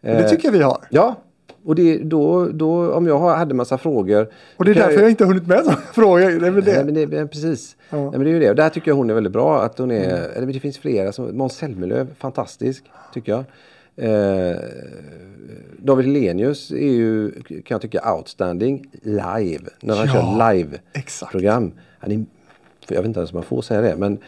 [0.01, 0.79] det tycker jag vi har.
[0.91, 1.17] Ja,
[1.65, 4.29] och det, då, då, om jag hade massa frågor.
[4.57, 6.21] Och det är därför ju- jag inte har hunnit med sådana frågor.
[6.41, 6.85] Det är väl Nej, det.
[6.85, 7.77] men det, men precis.
[7.91, 7.97] Ja.
[7.97, 8.09] Mm.
[8.11, 8.51] Nej, men det är ju det.
[8.51, 9.63] Och där tycker jag hon är väldigt bra.
[9.63, 11.13] Att hon är, eller det finns flera.
[11.13, 12.85] Som, Måns Zelmerlöw, fantastisk
[13.15, 13.45] tycker jag.
[13.97, 14.57] Eh,
[15.79, 19.65] David Hellenius är ju, kan jag tycka, outstanding live.
[19.81, 21.73] När han Ja, kör live-program.
[21.99, 22.25] Han är,
[22.89, 23.97] jag vet inte ens om man får säga det.
[23.97, 24.19] Men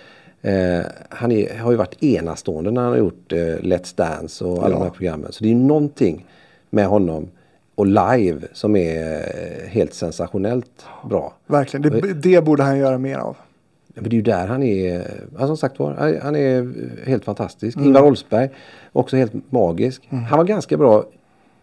[0.42, 4.58] eh, han är, har ju varit enastående när han har gjort eh, Let's Dance och
[4.64, 4.78] alla Ja.
[4.78, 5.32] de här programmen.
[5.32, 6.26] Så det är någonting
[6.72, 7.28] med honom
[7.74, 11.32] och live som är eh, helt sensationellt bra.
[11.46, 11.82] Verkligen.
[12.00, 13.36] Det, det borde han göra mer av.
[13.94, 15.06] Men det är ju där han är,
[15.38, 16.72] ja, som sagt var, han- är
[17.06, 17.78] helt fantastisk.
[17.78, 18.48] Ingvar Oldsberg,
[18.92, 20.02] också helt magisk.
[20.28, 21.04] Han var ganska bra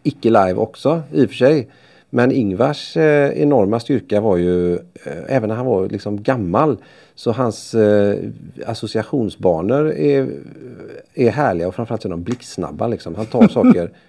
[0.04, 1.68] icke live också i och för sig.
[2.10, 4.80] Men Ingvars eh, enorma styrka var ju, eh,
[5.28, 6.78] även när han var liksom gammal,
[7.16, 8.18] så hans eh,
[8.66, 10.30] associationsbanor är,
[11.14, 13.16] är härliga och framförallt är de blixtsnabba liksom.
[13.16, 13.92] Han tar saker,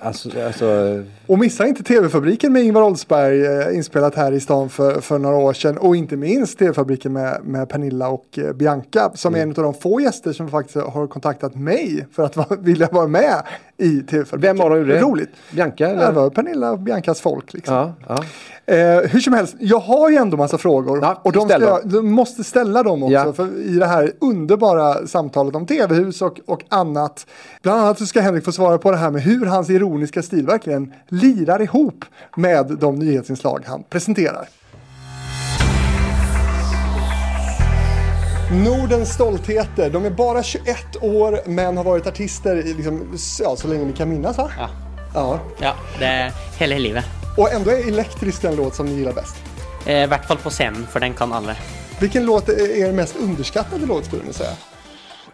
[0.00, 5.00] alltså, alltså Och missa inte TV-fabriken med Ingvar Oldsberg eh, inspelat här i stan för,
[5.00, 5.78] för några år sedan.
[5.78, 9.38] Och inte minst TV-fabriken med, med Pernilla och eh, Bianca som Mm.
[9.38, 12.88] är en av de få gäster som faktiskt har kontaktat mig för att va- vilja
[12.92, 13.42] vara med
[13.76, 14.40] i TV-fabriken.
[14.40, 15.00] vem var det?
[15.00, 15.30] Roligt.
[15.52, 15.86] Bianca?
[15.88, 16.06] Eller?
[16.06, 17.52] det var Pernilla och Biancas folk.
[17.52, 17.74] Liksom.
[17.74, 18.24] Ja, ja.
[18.68, 20.98] Eh, hur som helst, jag har ju ändå massa frågor.
[21.02, 23.12] Ja, och de jag, du måste ställa dem också.
[23.12, 23.32] Ja.
[23.32, 27.26] För I det här underbara samtalet om tv-hus och, och annat.
[27.62, 30.46] Bland annat så ska Henrik få svara på det här med hur hans ironiska stil
[30.46, 32.04] verkligen lirar ihop
[32.36, 34.48] med de nyhetsinslag han presenterar.
[38.64, 39.90] Nordens stoltheter.
[39.90, 40.66] De är bara 21
[41.00, 44.50] år men har varit artister i liksom, ja, så länge ni kan minnas va?
[44.58, 44.68] Ja.
[45.14, 45.40] ja.
[45.60, 47.27] Ja, det är hela livet.
[47.38, 49.36] Och ändå är Elektriskt den låt som ni gillar bäst.
[49.86, 51.56] Eh, I hvert fall på scenen, för den kan alla.
[52.00, 54.50] Vilken låt är er mest underskattade låt skulle ni säga?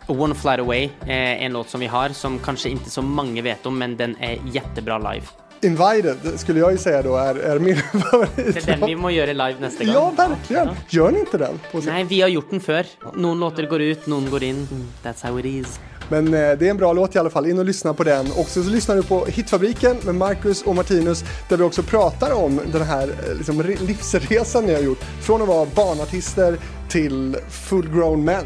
[0.07, 3.67] One Flight Away är en låt som vi har, som kanske inte så många vet
[3.67, 5.27] om, men den är jättebra live.
[5.63, 7.77] Invited skulle jag ju säga då är, är min
[8.11, 8.31] favorit.
[8.37, 9.95] Det är den vi må göra live nästa gång.
[9.95, 10.69] Ja, verkligen.
[10.89, 11.61] Gör ni inte den?
[11.73, 12.87] Nej, vi har gjort den förr.
[13.15, 14.69] Någon låtar går ut, någon går in.
[15.03, 15.81] That's how it is.
[16.09, 17.47] Men eh, det är en bra låt i alla fall.
[17.47, 18.27] In och lyssna på den.
[18.37, 22.61] Och så, lyssnar du på Hitfabriken med Marcus och Martinus där vi också pratar om
[22.73, 25.01] den här eh, liksom, re- livsresan ni har gjort.
[25.21, 26.57] Från att vara barnartister
[26.89, 28.45] till full-grown män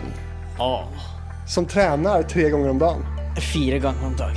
[0.59, 0.85] Åh,
[1.49, 3.05] som tränar tre gånger om dagen.
[3.55, 4.37] fyra gånger om dagen.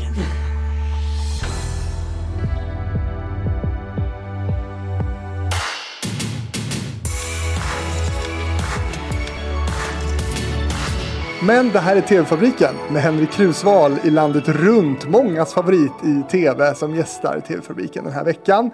[11.47, 15.09] Men det här är TV-fabriken med Henrik Krusval i landet runt.
[15.09, 18.71] Mångas favorit i TV som gästar TV-fabriken den här veckan.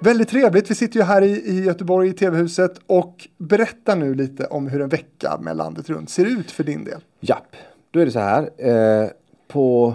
[0.00, 0.70] Väldigt trevligt.
[0.70, 4.80] Vi sitter ju här i, i Göteborg i TV-huset och berätta nu lite om hur
[4.80, 7.00] en vecka med landet runt ser ut för din del.
[7.20, 7.56] Japp,
[7.90, 8.50] då är det så här.
[8.56, 9.10] Eh,
[9.48, 9.94] på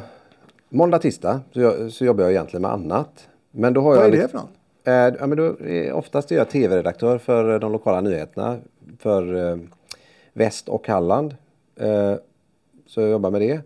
[0.70, 3.28] måndag, tisdag så, jag, så jobbar jag egentligen med annat.
[3.51, 4.49] Men då har Vad jag är det för något?
[4.84, 8.57] Eh, ja, men då är, oftast är jag tv-redaktör för de lokala nyheterna
[8.99, 9.57] för eh,
[10.34, 11.36] Väst och Halland.
[11.76, 12.15] Eh,
[12.88, 13.61] så jag jobbar med det.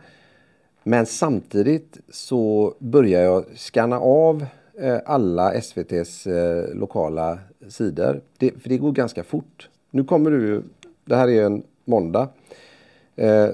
[0.83, 4.45] Men samtidigt så börjar jag skanna av
[4.79, 8.21] eh, alla SVTs eh, lokala sidor.
[8.37, 9.69] Det, för det går ganska fort.
[9.91, 10.61] Nu kommer du ju,
[11.05, 12.27] det här är en måndag.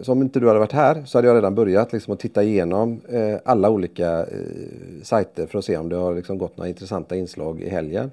[0.01, 2.43] Så om inte du hade varit här så hade jag redan börjat liksom, att titta
[2.43, 3.01] igenom
[3.45, 7.61] alla olika eh, sajter för att se om det har liksom, gått några intressanta inslag
[7.61, 8.11] i helgen.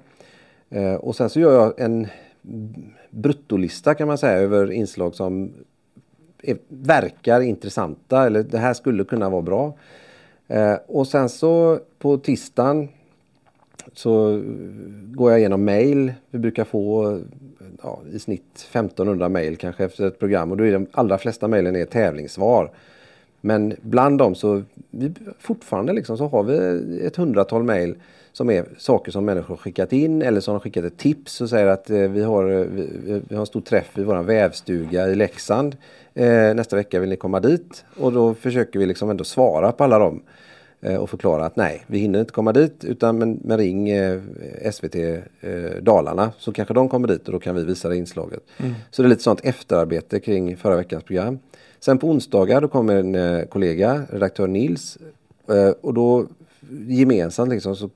[0.99, 2.07] Och sen så gör jag en
[3.09, 5.53] bruttolista kan man säga över inslag som
[6.43, 9.73] är, verkar intressanta eller det här skulle kunna vara bra.
[10.47, 12.89] Eh, och sen så på tisdagen
[13.93, 14.41] så
[15.03, 16.13] går jag igenom mail.
[16.29, 17.19] Vi brukar få
[17.83, 21.47] ja, i snitt 1500 mail kanske efter ett program och då är de allra flesta
[21.47, 22.71] mailen är tävlingssvar.
[23.41, 27.95] Men bland dem så vi, fortfarande liksom så har vi ett hundratal mail
[28.33, 31.67] som är saker som människor skickat in eller som har skickat ett tips och säger
[31.67, 35.15] att eh, vi, har, eh, vi, vi har en stor träff i vår vävstuga i
[35.15, 35.75] Leksand.
[36.13, 37.85] Eh, nästa vecka vill ni komma dit?
[37.97, 40.21] Och då försöker vi liksom ändå svara på alla dem
[40.81, 44.21] eh, och förklara att nej, vi hinner inte komma dit utan men, men ring eh,
[44.71, 45.21] SVT eh,
[45.81, 48.43] Dalarna så kanske de kommer dit och då kan vi visa det inslaget.
[48.91, 51.39] Så det är lite sånt efterarbete kring förra veckans program.
[51.79, 54.97] Sen på onsdagar då kommer en kollega, redaktör Nils
[55.81, 56.27] och då
[56.87, 57.89] gemensamt liksom så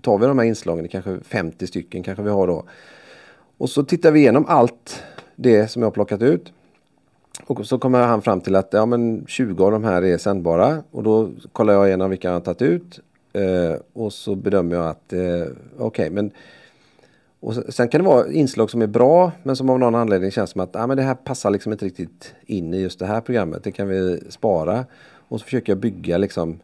[0.00, 2.64] tar vi de här inslagen, kanske 50 stycken kanske vi har då.
[3.58, 5.02] Och så tittar vi igenom allt
[5.36, 6.52] det som jag har plockat ut.
[7.46, 10.82] Och så kommer han fram till att ja, men 20 av de här är sändbara
[10.90, 13.00] och då kollar jag igenom vilka han har tagit ut.
[13.32, 15.46] Eh, och så bedömer jag att eh,
[15.78, 16.30] okej men
[17.40, 20.50] och sen kan det vara inslag som är bra men som av någon anledning känns
[20.50, 23.20] som att ah, men det här passar liksom inte riktigt in i just det här
[23.20, 23.64] programmet.
[23.64, 24.84] Det kan vi spara.
[25.28, 26.58] Och så försöker jag bygga liksom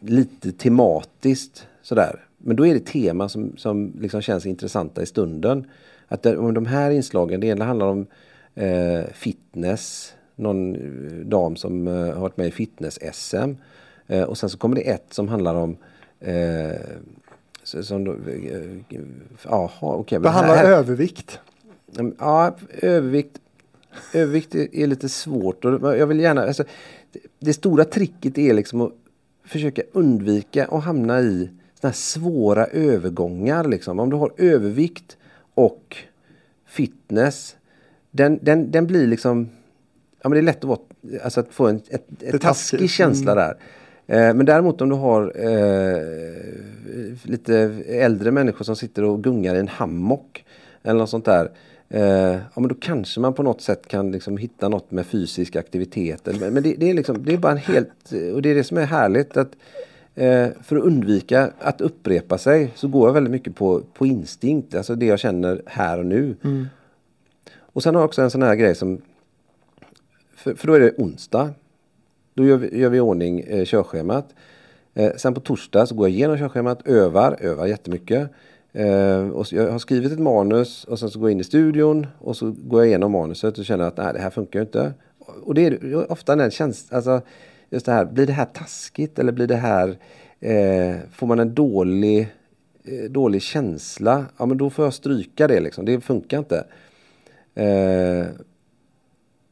[0.00, 2.24] lite tematiskt sådär.
[2.38, 5.64] Men då är det teman som, som liksom känns intressanta i stunden.
[6.08, 8.06] Att det, om de här inslagen, det ena handlar om
[8.54, 13.54] eh, fitness, någon eh, dam som eh, har varit med i fitness-SM.
[14.06, 15.76] Eh, och sen så kommer det ett som handlar om
[16.20, 16.80] eh,
[17.62, 19.00] som då, eh,
[19.52, 21.38] aha, okay, Behandlar här, övervikt.
[22.18, 23.40] Ja, övervikt.
[24.14, 25.64] Övervikt är, lite svårt.
[25.64, 26.64] Och jag vill gärna, alltså,
[27.12, 28.92] det, det stora tricket är liksom att
[29.50, 33.64] försöka undvika att hamna i såna svåra övergångar.
[33.64, 33.98] Liksom.
[33.98, 35.16] Om du har övervikt
[35.54, 35.96] och
[36.66, 37.56] fitness.
[38.10, 39.48] Den, den, den blir liksom...
[40.22, 40.78] Ja, men det är lätt att, vara,
[41.24, 43.44] alltså att få en ett, ett taskig känsla mm.
[43.44, 43.56] där.
[44.06, 46.02] Eh, men däremot om du har eh,
[47.22, 47.56] lite
[47.88, 50.44] äldre människor som sitter och gungar i en hammock
[50.82, 51.50] eller något sånt där.
[51.92, 52.02] Eh,
[52.54, 56.26] ja men då kanske man på något sätt kan liksom hitta något med fysisk aktivitet.
[56.40, 58.64] Men, men det, det, är liksom, det är bara en helt, och det är det
[58.64, 59.56] som är härligt att
[60.14, 64.74] eh, för att undvika att upprepa sig så går jag väldigt mycket på, på instinkt,
[64.74, 66.36] alltså det jag känner här och nu.
[66.44, 66.66] Mm.
[67.58, 69.02] Och sen har jag också en sån här grej som,
[70.34, 71.50] för, för då är det onsdag.
[72.34, 74.34] Då gör vi, gör vi i ordning eh, körschemat.
[74.94, 78.30] Eh, sen på torsdag så går jag igenom körschemat, övar, övar jättemycket.
[78.72, 82.06] Eh, och jag har skrivit ett manus och sen så går jag in i studion
[82.18, 84.92] och så går jag igenom manuset och känner att nej, det här funkar ju inte.
[85.18, 87.20] Och det är ofta den känslan, alltså
[87.70, 89.98] just det här, blir det här taskigt eller blir det här,
[90.40, 92.28] eh, får man en dålig,
[92.84, 96.64] eh, dålig känsla, ja men då får jag stryka det liksom, det funkar inte.
[97.54, 98.26] Eh,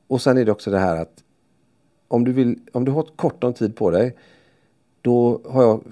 [0.07, 1.25] och sen är det också det här att
[2.09, 4.17] om du, vill, om du har kort om tid på dig,
[5.03, 5.83] då har jag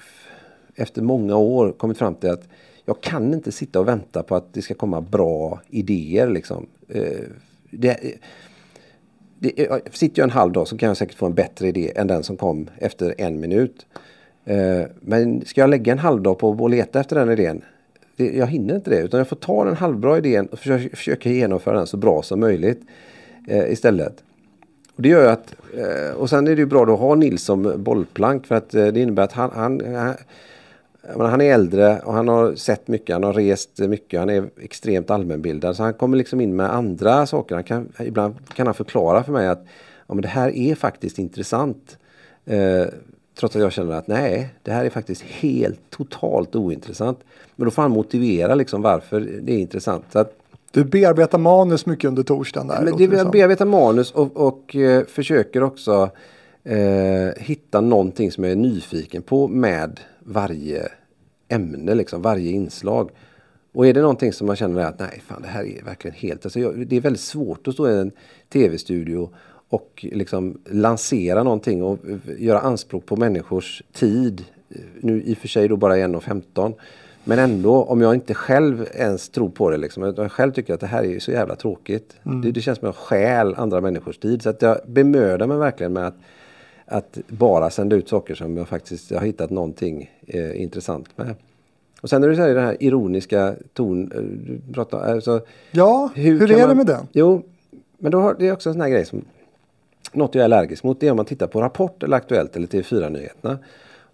[0.74, 2.48] efter många år kommit fram till att
[2.86, 6.30] jag kan inte sitta och vänta på att det ska komma bra idéer.
[6.30, 6.66] Liksom.
[6.88, 7.02] Eh,
[7.70, 8.18] det,
[9.38, 12.06] det, sitter jag en halv dag så kan jag säkert få en bättre idé än
[12.06, 13.86] den som kom efter en minut.
[14.44, 17.62] Eh, men ska jag lägga en halv dag på att leta efter den idén?
[18.16, 21.76] Jag hinner inte det utan jag får ta den halvbra idén och försöka, försöka genomföra
[21.76, 22.80] den så bra som möjligt
[23.48, 24.22] eh, istället.
[24.96, 25.54] Och det gör ju att,
[26.16, 29.22] och sen är det ju bra att ha Nils som bollplank för att det innebär
[29.22, 29.82] att han, han,
[31.08, 34.50] han han är äldre och han har sett mycket, han har rest mycket, han är
[34.60, 35.76] extremt allmänbildad.
[35.76, 37.54] Så han kommer liksom in med andra saker.
[37.54, 39.66] Han kan, ibland kan han förklara för mig att
[40.06, 41.98] ja, men det här är faktiskt intressant.
[42.44, 42.86] Eh,
[43.38, 47.18] trots att jag känner att nej, det här är faktiskt helt totalt ointressant.
[47.56, 50.04] Men då får han motivera liksom varför det är intressant.
[50.12, 50.32] Så att,
[50.70, 52.82] du bearbetar manus mycket under torsdagen där?
[52.82, 56.10] Men det, jag bearbetar manus och, och eh, försöker också
[56.64, 60.88] eh, hitta någonting som jag är nyfiken på med varje
[61.48, 63.10] ämne, liksom, varje inslag.
[63.72, 66.46] Och är det någonting som man känner att nej, fan det här är verkligen helt...
[66.46, 68.12] Alltså, det är väldigt svårt att stå i en
[68.52, 69.30] tv-studio
[69.68, 71.98] och liksom lansera någonting och
[72.38, 74.44] göra anspråk på människors tid.
[75.00, 76.74] Nu i och för sig då bara 1.15.
[77.24, 80.80] Men ändå, om jag inte själv ens tror på det, liksom, jag själv tycker att
[80.80, 82.16] det här är så jävla tråkigt.
[82.26, 82.40] Mm.
[82.40, 84.42] Det, det, känns som att jag stjäl andra människors tid.
[84.42, 86.16] Så att jag bemödar mig verkligen med att
[86.86, 91.34] att bara sända ut saker som jag faktiskt har hittat någonting eh, intressant med.
[92.00, 94.20] Och sen när du säger den här ironiska ton, eh,
[94.66, 97.06] du pratar, alltså, Ja, hur, hur är man, det med den?
[97.12, 97.42] Jo,
[97.98, 99.24] men då har, det är också en sån här grej som
[100.12, 101.00] något jag är allergisk mot.
[101.00, 103.58] Det är om man tittar på Rapport eller Aktuellt eller TV4-nyheterna.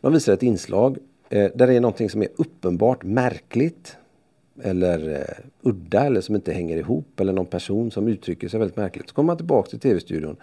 [0.01, 0.99] De visar ett inslag
[1.31, 3.97] eh, där det är någonting som är uppenbart märkligt
[4.63, 8.77] eller eh, udda eller som inte hänger ihop eller någon person som uttrycker sig väldigt
[8.77, 9.09] märkligt.
[9.09, 10.37] Så kommer man tillbaka till tv-studion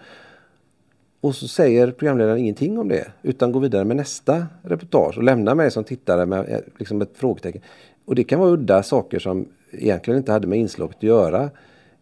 [1.20, 5.54] och så säger programledaren ingenting om det utan går vidare med nästa reportage och lämnar
[5.54, 7.62] mig som tittare med eh, liksom ett frågetecken.
[8.04, 11.50] Och det kan vara udda saker som egentligen inte hade med inslaget att göra.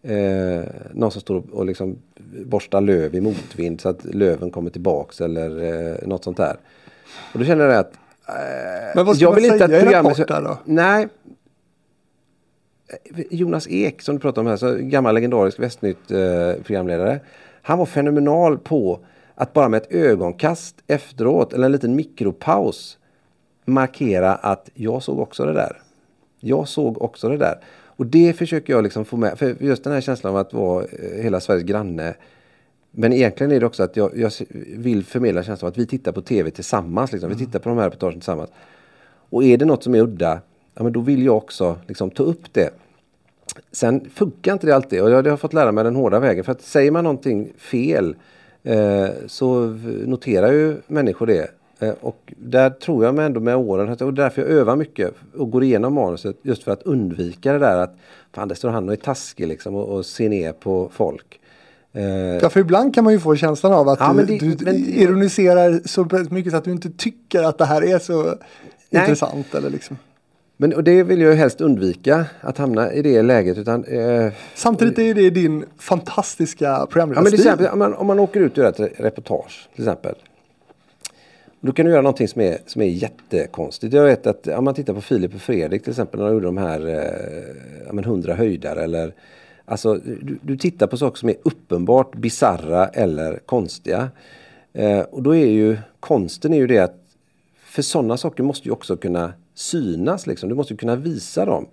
[0.02, 0.62] Eh,
[0.92, 1.98] någon som står och liksom
[2.44, 6.56] borstar löv i motvind så att löven kommer tillbaks eller eh, något sånt där.
[7.32, 7.92] Och då känner jag att
[8.28, 8.34] eh,
[8.94, 10.58] Men vad ska jag man vill säga inte att programmet, i Rapport där då?
[10.64, 11.08] Nej.
[13.30, 17.20] Jonas Ek som du pratade om här, så gammal legendarisk Västnytt eh, programledare.
[17.68, 19.00] Han var fenomenal på
[19.34, 22.98] att bara med ett ögonkast efteråt eller en liten mikropaus
[23.64, 25.82] markera att jag såg också det där.
[26.40, 27.60] Jag såg också det där.
[27.70, 29.38] Och det försöker jag liksom få med.
[29.38, 32.14] För just den här känslan av att vara eh, hela Sveriges granne.
[32.90, 34.32] Men egentligen är det också att jag, jag
[34.76, 37.12] vill förmedla känslan av att vi tittar på tv tillsammans.
[37.12, 37.28] Liksom.
[37.28, 37.46] Vi mm.
[37.46, 38.50] tittar på de här reportagen tillsammans.
[39.30, 40.40] Och är det något som är udda,
[40.74, 42.70] ja, men då vill jag också liksom, ta upp det.
[43.72, 46.44] Sen funkar inte det alltid och jag har fått lära mig den hårda vägen.
[46.44, 48.16] För att säger man någonting fel
[48.62, 49.66] eh, så
[50.06, 51.50] noterar ju människor det.
[51.80, 55.50] Eh, och där tror jag mig ändå med åren, och därför jag övar mycket och
[55.50, 57.96] går igenom manuset just för att undvika det där att
[58.34, 61.40] fan det står han och är taskig liksom och, och ser ner på folk.
[61.92, 62.02] Eh,
[62.42, 64.74] Ja, för ibland kan man ju få känslan av att Ja, du, det- du men-
[64.76, 68.34] ironiserar så mycket så att du inte tycker att det här är så
[68.90, 69.54] intressant.
[69.54, 69.96] Eller liksom.
[70.60, 73.58] Men och det vill jag ju helst undvika att hamna i det läget.
[73.58, 77.40] Utan, eh, Samtidigt är det din fantastiska ja, men programledarstil.
[77.40, 80.14] exempel, om, man, om man åker ut och gör ett re- reportage till exempel.
[81.60, 83.94] Då kan du göra någonting som är, som är jättekonstigt.
[83.94, 86.46] Jag vet att om man tittar på Filip och Fredrik till exempel när de gjorde
[86.46, 89.12] de här eh, ja, men 100 höjdare eller
[89.64, 94.10] Alltså du, du tittar på saker som är uppenbart bizarra eller konstiga.
[94.72, 96.94] Eh, och då är ju konsten är ju det att
[97.64, 100.48] för sådana saker måste ju också kunna synas liksom.
[100.48, 101.66] Du måste kunna visa dem.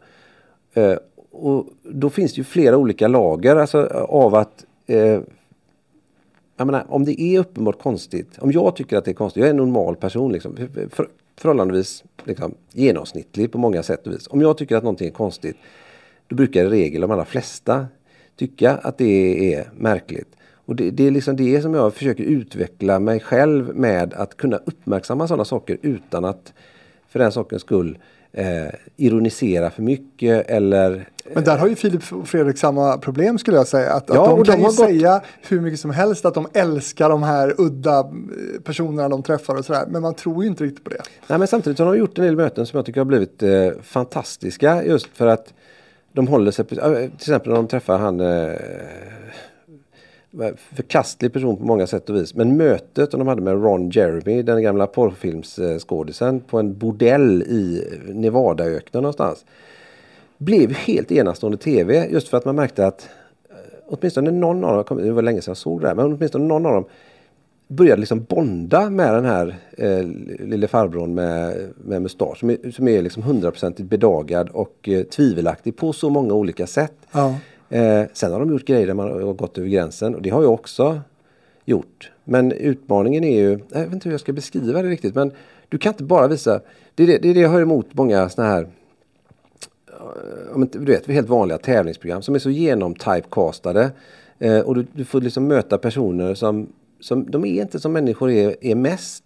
[0.74, 0.96] Eh,
[1.32, 5.22] och då finns det ju flera olika lager alltså, av att eh,
[6.58, 9.48] jag menar, om det är uppenbart konstigt, om jag tycker att det är konstigt, jag
[9.48, 11.08] är en normal person, liksom, för, för,
[11.38, 14.28] förhållandevis liksom, genomsnittlig på många sätt och vis.
[14.28, 15.58] Om jag tycker att någonting är konstigt,
[16.28, 17.88] då brukar i regel de allra flesta
[18.36, 20.36] tycka att det är märkligt.
[20.66, 24.58] Och det, det är liksom det som jag försöker utveckla mig själv med att kunna
[24.58, 26.54] uppmärksamma sådana saker utan att
[27.16, 27.98] för den sakens skull
[28.34, 28.46] eh,
[28.98, 33.68] ironisera för mycket eller Men där har ju Filip och Fredrik samma problem skulle jag
[33.68, 33.94] säga.
[33.94, 36.48] Att, Ja, att de kan de ju gått- säga hur mycket som helst att de
[36.54, 38.06] älskar de här udda eh,
[38.64, 39.86] personerna de träffar och sådär.
[39.90, 41.02] Men man tror ju inte riktigt på det.
[41.28, 43.50] Nej, men samtidigt har de gjort en del möten som jag tycker har blivit eh,
[43.84, 45.54] fantastiska just för att
[46.14, 48.54] de håller sig, eh, till exempel när de träffar han eh,
[50.76, 52.36] förkastlig person på många sätt och vis.
[52.36, 59.04] Men mötet de hade med Ron Jeremy, den gamla porrfilmsskådisen på en bordell i Nevadaöknen
[59.04, 59.46] någonstans.
[60.38, 63.10] Blev helt enastående tv just för att man märkte att
[63.50, 63.56] eh,
[63.88, 66.66] åtminstone någon av dem, det var länge sedan jag såg det här, men åtminstone någon
[66.66, 66.86] av dem
[67.68, 70.04] började liksom bonda med den här eh,
[70.48, 75.78] lille farbrorn med, med mustasch som är, som är liksom hundraprocentigt bedagad och eh, tvivelaktig
[75.78, 76.96] på så många olika sätt.
[77.12, 77.36] Ja.
[77.76, 80.44] Eh, sen har de gjort grejer där man har gått över gränsen och det har
[80.44, 81.02] jag också
[81.66, 82.12] gjort.
[82.24, 85.32] Men utmaningen är ju, jag vet inte hur jag ska beskriva det riktigt men
[85.70, 86.62] du kan inte bara visa,
[86.96, 88.68] det är det, det, är det jag har emot många sådana här
[89.88, 93.92] eh, du vet, helt vanliga tävlingsprogram som är så genomtypecastade.
[94.40, 96.68] Eh, och du, du får liksom möta personer som,
[97.00, 99.24] som de är inte som människor är, är mest.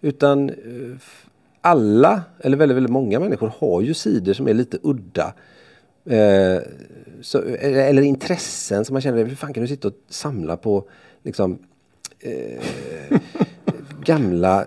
[0.00, 0.54] Utan eh,
[1.60, 5.34] alla, eller väldigt, väldigt många människor har ju sidor som är lite udda.
[6.04, 6.62] Eh,
[7.20, 10.84] så, eller, eller intressen som man känner, hur fan kan du sitta och samla på
[11.22, 11.58] liksom
[12.20, 12.62] eh,
[14.04, 14.66] gamla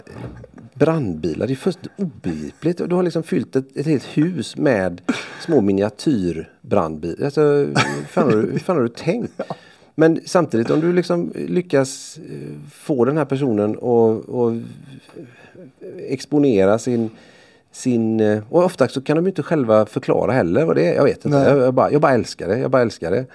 [0.74, 1.48] brandbilar.
[1.48, 2.80] Det är först obegripligt.
[2.80, 5.02] Och Du har liksom fyllt ett, ett helt hus med
[5.42, 7.26] små miniatyrbrandbilar.
[7.26, 9.42] Alltså, hur, fan har du, hur fan har du tänkt?
[9.96, 14.54] Men samtidigt om du liksom lyckas eh, få den här personen att och
[15.98, 17.10] exponera sin
[17.76, 20.96] sin, eh, och ofta så kan de inte själva förklara heller vad det är.
[20.96, 21.38] Jag vet inte.
[21.38, 22.58] Jag, jag, bara, jag bara älskar det.
[22.60, 23.26] Jag bara älskar det.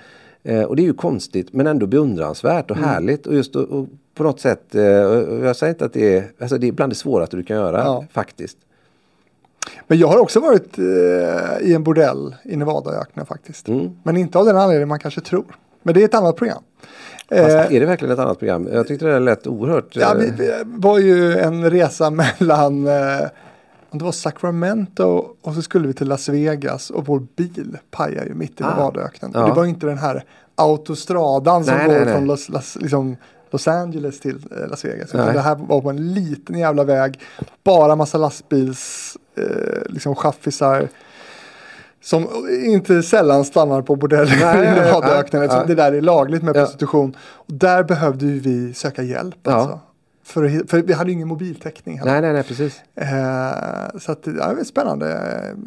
[0.42, 3.26] Eh, och det är ju konstigt men ändå beundransvärt och härligt.
[3.26, 6.58] Och just och, och på något sätt, eh, jag säger inte att det är, alltså
[6.58, 8.04] det är bland det svåraste du kan göra Ja.
[8.12, 8.56] faktiskt.
[9.86, 13.68] Men jag har också varit eh, i en bordell i Nevadaöknen faktiskt.
[13.68, 13.90] Mm.
[14.02, 15.56] Men inte av den anledningen man kanske tror.
[15.82, 16.62] Men det är ett annat program.
[17.28, 18.68] Fast Eh, är det verkligen ett annat program?
[18.72, 19.96] Jag tyckte det lät oerhört...
[19.96, 22.10] Ja, eh, vi, vi var ju en resa
[22.40, 23.26] mellan eh,
[23.98, 28.34] det var Sacramento och så skulle vi till Las Vegas och vår bil pajade ju
[28.34, 28.70] mitt i Ah.
[28.70, 29.30] Nevadaöknen.
[29.34, 29.42] Ja.
[29.42, 30.24] Och det var inte den här
[30.54, 32.14] autostradan som Nej, går nej, nej.
[32.14, 33.16] från Los, Las, liksom,
[33.50, 35.08] Los Angeles till eh, Las Vegas.
[35.14, 37.20] Utan det här var på en liten jävla väg.
[37.64, 40.88] Bara massa lastbils eh, liksom chaffisar.
[42.02, 42.26] Som
[42.66, 45.64] inte sällan stannar på bordeller i Nevadaöknen nej.
[45.66, 46.60] det där är lagligt med Ja.
[46.60, 47.16] prostitution.
[47.20, 49.36] Och där behövde ju vi söka hjälp.
[49.42, 49.52] Ja.
[49.52, 49.80] Alltså.
[50.30, 51.98] För, att för vi hade ju ingen mobiltäckning.
[51.98, 52.12] heller.
[52.12, 52.80] Nej, nej, nej, precis.
[52.94, 55.12] Eh, så att, ja, spännande,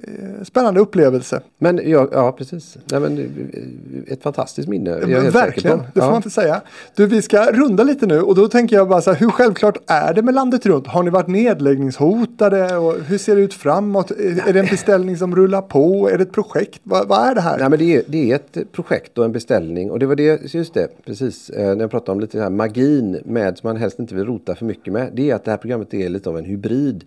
[0.04, 1.42] eh, spännande upplevelse.
[1.58, 2.78] Men ja, ja precis.
[2.92, 5.00] Nej, men, eh, ett fantastiskt minne.
[5.02, 6.08] säker Verkligen, det får Ja.
[6.08, 6.62] man inte säga.
[6.96, 9.78] Du, vi ska runda lite nu och då tänker jag bara så här, hur självklart
[9.88, 10.88] är det med landet runt?
[10.88, 14.12] Har ni varit nedläggningshotade och hur ser det ut framåt?
[14.12, 16.10] Är, är det en beställning som rullar på?
[16.10, 16.80] Är det ett projekt?
[16.84, 17.58] Vad, vad är det här?
[17.60, 20.54] Nej men det är, det är ett projekt och en beställning och det var det,
[20.54, 24.00] just det, precis, eh, när jag pratade om lite här magin med som man helst
[24.00, 25.10] inte vill rota för mycket med.
[25.14, 27.04] Det är att det här programmet är lite av en hybrid.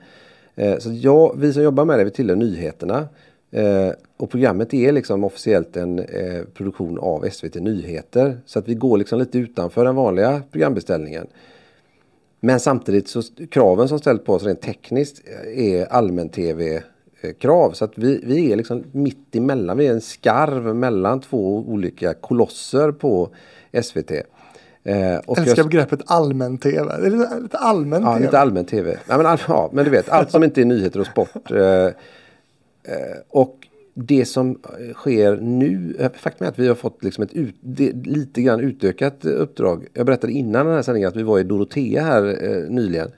[0.55, 3.09] Eh, så jag, vi som jobbar med det, vi tillhör nyheterna.
[3.51, 8.39] Eh, och programmet är liksom officiellt en eh, produktion av SVT Nyheter.
[8.47, 11.27] Så att vi går liksom lite utanför den vanliga programbeställningen.
[12.41, 17.71] Men samtidigt så kraven som ställs på oss rent tekniskt eh, är allmän-tv-krav.
[17.71, 19.77] Eh, så att vi, vi är liksom mitt emellan.
[19.77, 23.29] Vi är en skarv mellan två olika kolosser på
[23.83, 24.13] SVT.
[24.87, 26.99] Eh, och Älskar jag- begreppet allmän-tv.
[27.11, 28.99] Lite, lite allmän Ja, lite allmän tv.
[29.09, 31.51] Ja men, all, ja, men du vet, allt som inte är nyheter och sport.
[31.51, 31.93] Eh, eh,
[33.29, 37.33] och det som eh, sker nu, eh, faktum är att vi har fått liksom ett
[37.33, 39.87] ut, det, lite grann utökat uppdrag.
[39.93, 43.11] Jag berättade innan den här sändningen att vi var i Dorotea här eh, nyligen.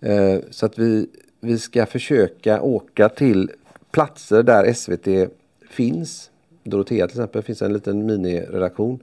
[0.00, 1.06] Eh, så att vi,
[1.40, 3.50] vi ska försöka åka till
[3.90, 5.30] platser där SVT
[5.70, 6.30] finns.
[6.64, 8.98] Dorotea till exempel finns en liten miniredaktion.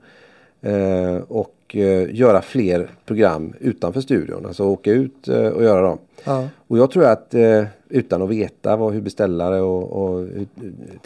[0.62, 4.46] Eh, och eh, göra fler program utanför studion.
[4.46, 5.98] Alltså åka ut eh, och göra dem.
[6.24, 6.48] Ja.
[6.66, 10.28] Och jag tror att eh, utan att veta vad, hur beställare och, och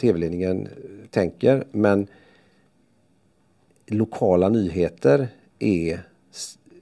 [0.01, 0.67] tv-ledningen
[1.11, 1.63] tänker.
[1.71, 2.07] Men
[3.87, 5.27] lokala nyheter
[5.59, 5.99] är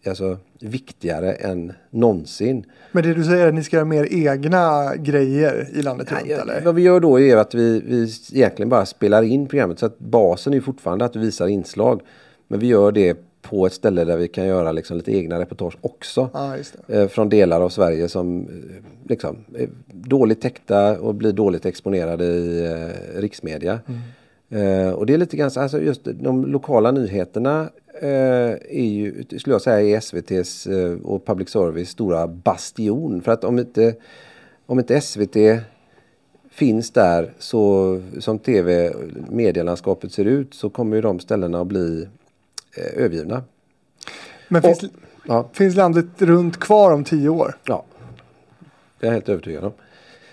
[0.07, 2.65] alltså, viktigare än någonsin.
[2.91, 6.21] Men det du säger är att ni ska göra mer egna grejer i landet runt
[6.25, 6.61] Nej, eller?
[6.61, 9.79] Vad vi gör då är att vi, vi egentligen bara spelar in programmet.
[9.79, 12.01] Så att basen är fortfarande att vi visar inslag.
[12.47, 15.77] Men vi gör det på ett ställe där vi kan göra liksom lite egna reportage
[15.81, 16.29] också.
[16.87, 17.01] Det.
[17.01, 22.25] eh, från delar av Sverige som eh, liksom, är dåligt täckta och blir dåligt exponerade
[22.25, 23.79] i eh, riksmedia.
[24.49, 27.69] Eh, och det är lite grann, så- alltså just de lokala nyheterna
[28.01, 28.09] eh,
[28.69, 33.21] är ju, skulle jag säga, är SVTs eh, och public service stora bastion.
[33.21, 33.95] För att om inte,
[34.65, 35.35] om inte SVT
[36.51, 38.93] finns där så som tv
[39.29, 42.07] medielandskapet ser ut så kommer ju de ställena att bli
[42.75, 43.43] övergivna.
[44.47, 44.81] Men finns,
[45.27, 47.57] Ja, finns landet runt kvar om tio år?
[47.65, 47.85] ja.
[48.99, 49.73] Det är jag helt övertygad om.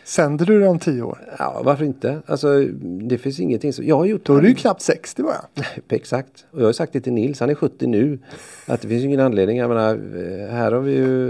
[0.08, 1.18] Sänder du det om tio år?
[1.38, 2.18] Ja, varför inte?
[2.26, 2.60] Alltså,
[3.08, 3.84] det finns ingenting som...
[3.86, 4.24] Jag har gjort...
[4.26, 5.44] Då är du ju knappt 60 bara.
[5.88, 6.44] Exakt.
[6.50, 8.18] Och jag har sagt det till Nils, han är 70 nu.
[8.66, 9.58] Att det finns ingen anledning.
[9.58, 11.28] Jag menar, eh, här har vi ju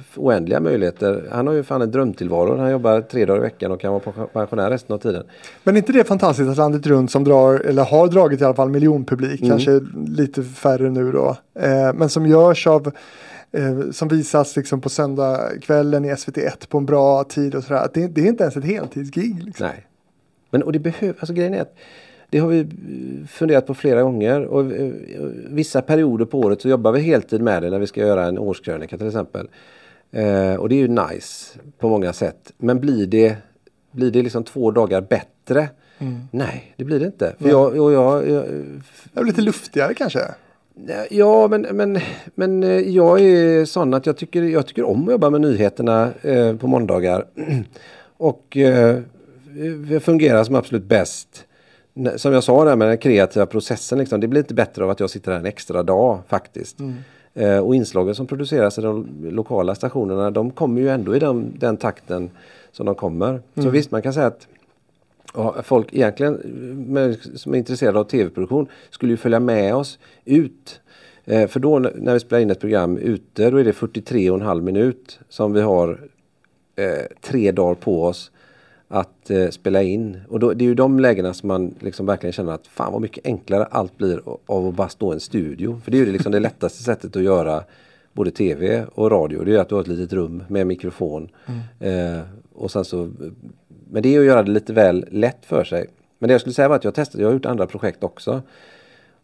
[0.00, 1.28] f- oändliga möjligheter.
[1.32, 2.56] Han har ju fan en drömtillvaro.
[2.56, 5.22] Han jobbar tre dagar i veckan och kan vara pen- pensionär resten av tiden.
[5.64, 8.54] Men är inte det fantastiskt att landet runt som drar, eller har dragit i alla
[8.54, 9.50] fall miljonpublik, Mm.
[9.50, 12.92] kanske lite färre nu då, eh, men som görs av
[13.52, 17.88] eh, som visas liksom på söndagskvällen i SVT1 på en bra tid och sådär.
[17.94, 19.42] Det, det är inte ens ett heltidsgig.
[19.44, 19.66] Liksom.
[19.66, 19.86] Nej.
[20.50, 21.76] Men och det behöver, alltså grejen är att
[22.30, 22.66] det har vi
[23.28, 24.92] funderat på flera gånger och eh,
[25.48, 28.38] vissa perioder på året så jobbar vi heltid med det när vi ska göra en
[28.38, 29.48] årskrönika till exempel.
[30.10, 32.52] Eh, och det är ju nice på många sätt.
[32.58, 33.36] Men blir det,
[33.90, 35.68] blir det liksom två dagar bättre?
[36.30, 37.34] Nej, det blir det inte.
[37.38, 38.44] För jag, och jag, jag,
[39.12, 40.20] Det är lite luftigare kanske.
[41.10, 41.98] Ja, men, men,
[42.34, 46.10] men eh, jag är sån att jag tycker, jag tycker om att jobba med nyheterna
[46.22, 47.26] eh, på måndagar.
[48.16, 48.98] Och eh,
[50.00, 51.46] fungerar som absolut bäst.
[52.16, 55.00] Som jag sa där med den kreativa processen, liksom, det blir inte bättre av att
[55.00, 56.76] jag sitter här en extra dag faktiskt.
[57.34, 61.54] Eh, och inslagen som produceras i de lokala stationerna, de kommer ju ändå i den,
[61.58, 62.30] den takten
[62.72, 63.42] som de kommer.
[63.54, 64.46] Så visst, man kan säga att
[65.34, 66.36] Ja, folk egentligen
[67.34, 70.80] som är intresserade av tv-produktion skulle ju följa med oss ut.
[71.24, 74.36] Eh, för då när vi spelar in ett program ute då är det 43 och
[74.36, 76.00] en halv minut som vi har
[76.76, 78.30] eh, tre dagar på oss
[78.88, 80.20] att eh, spela in.
[80.28, 83.02] Och då, det är ju de lägena som man liksom verkligen känner att fan vad
[83.02, 85.80] mycket enklare allt blir av att bara stå i en studio.
[85.84, 87.64] För det är ju liksom det lättaste sättet att göra
[88.12, 89.44] både tv och radio.
[89.44, 91.28] Det är att du har ett litet rum med mikrofon.
[91.80, 92.20] Eh,
[92.52, 93.10] och sen så,
[93.92, 95.86] men det är att göra det lite väl lätt för sig.
[96.18, 98.42] Men det jag skulle säga var att jag testade, jag har gjort andra projekt också.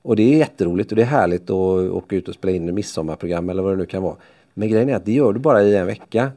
[0.02, 3.50] Och det är jätteroligt och det är härligt att åka ut och spela in midsommarprogram
[3.50, 4.16] eller vad det nu kan vara.
[4.54, 6.30] Men grejen är att det gör du bara i en vecka.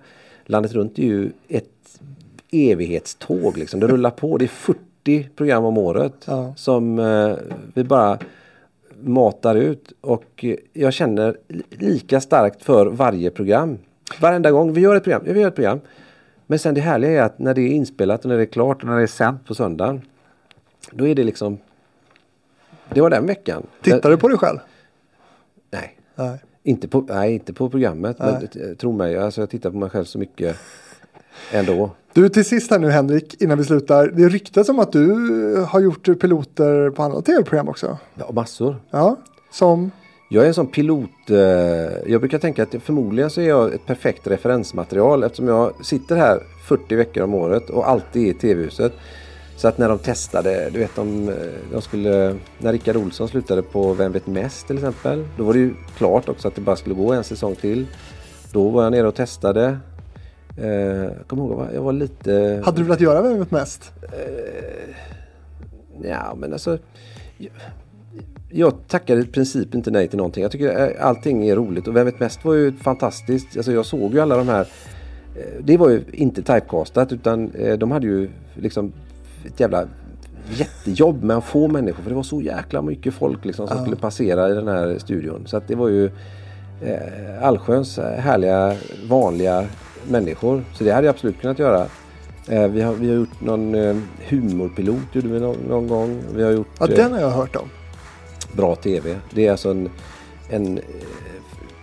[0.45, 1.99] Landet runt är ju ett
[2.51, 3.79] evighetståg liksom.
[3.79, 4.37] Det rullar på.
[4.37, 6.53] Det är 40 program om året Ja.
[6.57, 7.33] som eh,
[7.73, 8.17] vi bara
[9.01, 9.91] matar ut.
[10.01, 13.77] Och jag känner li- lika starkt för varje program.
[14.21, 15.21] Varenda gång vi gör ett program.
[15.25, 15.79] Vi gör ett program.
[16.49, 18.83] Men sen det härliga är att när det är inspelat och när det är klart
[18.83, 20.01] och när det är sänt på söndagen.
[20.91, 21.57] Då är det liksom
[22.93, 23.63] det var den veckan.
[23.81, 24.57] Tittar du på dig själv?
[25.71, 25.97] Nej.
[26.15, 26.37] Nej.
[26.63, 28.19] Inte på, nej, inte på programmet.
[28.19, 28.69] Men Nej.
[28.69, 30.57] eh, tro mig, alltså jag tittar på mig själv så mycket
[31.51, 31.91] ändå.
[32.13, 34.07] Du till sist här nu Henrik, innan vi slutar.
[34.07, 35.11] Det ryktas om att du
[35.69, 37.97] har gjort piloter på andra tv-program också.
[38.15, 38.75] Ja, massor.
[38.89, 39.15] Ja,
[39.51, 39.91] som
[40.31, 41.29] Jag är en sån pilot.
[41.29, 41.37] Eh,
[42.05, 46.39] jag brukar tänka att förmodligen så är jag ett perfekt referensmaterial eftersom jag sitter här
[46.67, 48.93] 40 veckor om året och alltid är i tv-huset.
[49.55, 51.35] Så att när de testade, du vet de, eh,
[51.71, 55.27] de skulle, när Rickard Olsson slutade på Vem vet mest till exempel.
[55.37, 57.87] Då var det ju klart också att det bara skulle gå en säsong till.
[58.51, 59.77] Då var jag nere och testade.
[60.57, 62.61] Eh, jag kommer ihåg, jag var lite...
[62.65, 63.91] hade du velat göra Vem vet mest?
[66.01, 66.77] Ja, men alltså.
[68.51, 70.43] Jag, tackar i princip inte nej till någonting.
[70.43, 73.57] Jag tycker eh, allting är roligt och Vem vet mest var ju fantastiskt.
[73.57, 74.67] Alltså jag såg ju alla de här.
[75.35, 78.91] eh, Det var ju inte typecastat utan eh, de hade ju liksom
[79.45, 79.87] ett jävla
[80.49, 82.03] jättejobb med att få människor.
[82.03, 85.43] För det var så jäkla mycket folk liksom som skulle passera i den här studion.
[85.47, 86.05] Så att det var ju
[86.85, 88.75] eh, allsköns härliga
[89.09, 89.65] vanliga
[90.07, 90.63] människor.
[90.73, 91.85] Så det hade jag absolut kunnat göra.
[92.47, 93.95] Eh, vi, har, vi har gjort någon eh,
[94.29, 96.21] humorpilot gjorde vi någon, någon gång.
[96.35, 97.69] Vi har gjort Ja, den har jag hört om.
[98.59, 99.15] Bra TV.
[99.29, 99.89] Det är alltså en,
[100.49, 100.83] en eh,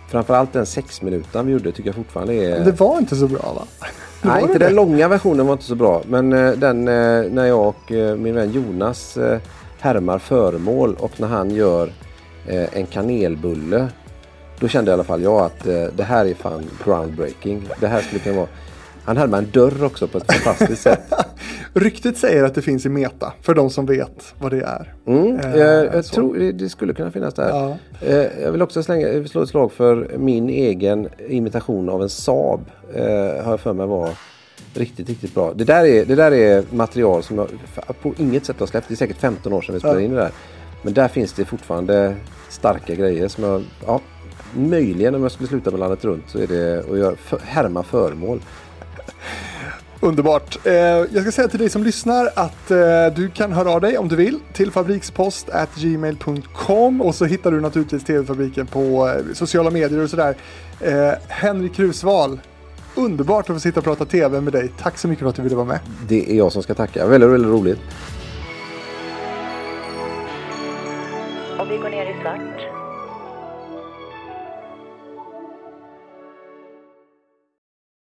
[0.09, 2.65] framförallt den sex minuter vi gjorde tycker jag fortfarande är...
[2.65, 3.63] Det var inte så bra va?
[4.21, 4.75] Nej, var inte det den det?
[4.75, 6.01] långa versionen var inte så bra.
[6.07, 9.17] Men eh, den eh, när jag och min vän Jonas
[9.79, 11.91] härmar föremål och när han gör
[12.73, 13.87] en kanelbulle.
[14.59, 15.63] Då kände i alla fall jag att
[15.97, 17.69] det här är fan groundbreaking.
[17.79, 18.47] Det här skulle kunna vara...
[19.07, 21.13] Han härmar en dörr också på ett fantastiskt sätt.
[21.73, 24.93] Ryktet säger att det finns i Meta, för de som vet vad det är.
[25.07, 26.13] Mm, Eh, jag, så.
[26.15, 27.49] tror det, skulle kunna finnas där.
[27.49, 27.77] Ja.
[28.01, 32.59] Eh, jag vill också slänga, slå ett slag för min egen imitation av en Saab.
[32.95, 33.03] Eh,
[33.43, 34.09] har jag för mig var
[34.73, 35.53] riktigt, riktigt bra.
[35.55, 37.47] Det där är, det där är material som jag
[38.01, 38.87] på inget sätt har släppt.
[38.87, 40.05] Det är säkert 15 år sedan vi spelade Ja.
[40.05, 40.31] in det där.
[40.81, 42.15] Men där finns det fortfarande
[42.49, 44.01] starka grejer som jag, ja,
[44.55, 47.83] möjligen om jag skulle sluta med landet runt så är det att göra, för, härma
[47.83, 48.39] föremål.
[49.99, 50.65] Underbart.
[50.65, 52.77] Eh, jag ska säga till dig som lyssnar att eh,
[53.15, 58.03] du kan höra av dig om du vill till fabrikspost@gmail.com och så hittar du naturligtvis
[58.03, 60.35] TV-fabriken på eh, sociala medier och sådär.
[61.27, 62.39] Henrik Krusval,
[62.95, 64.71] underbart att få sitta och prata TV med dig.
[64.81, 65.79] Tack så mycket för att du ville vara med.
[66.07, 67.07] Det är jag som ska tacka.
[67.07, 67.79] Väldigt, väldigt roligt.
[71.59, 72.76] Om vi går ner i svart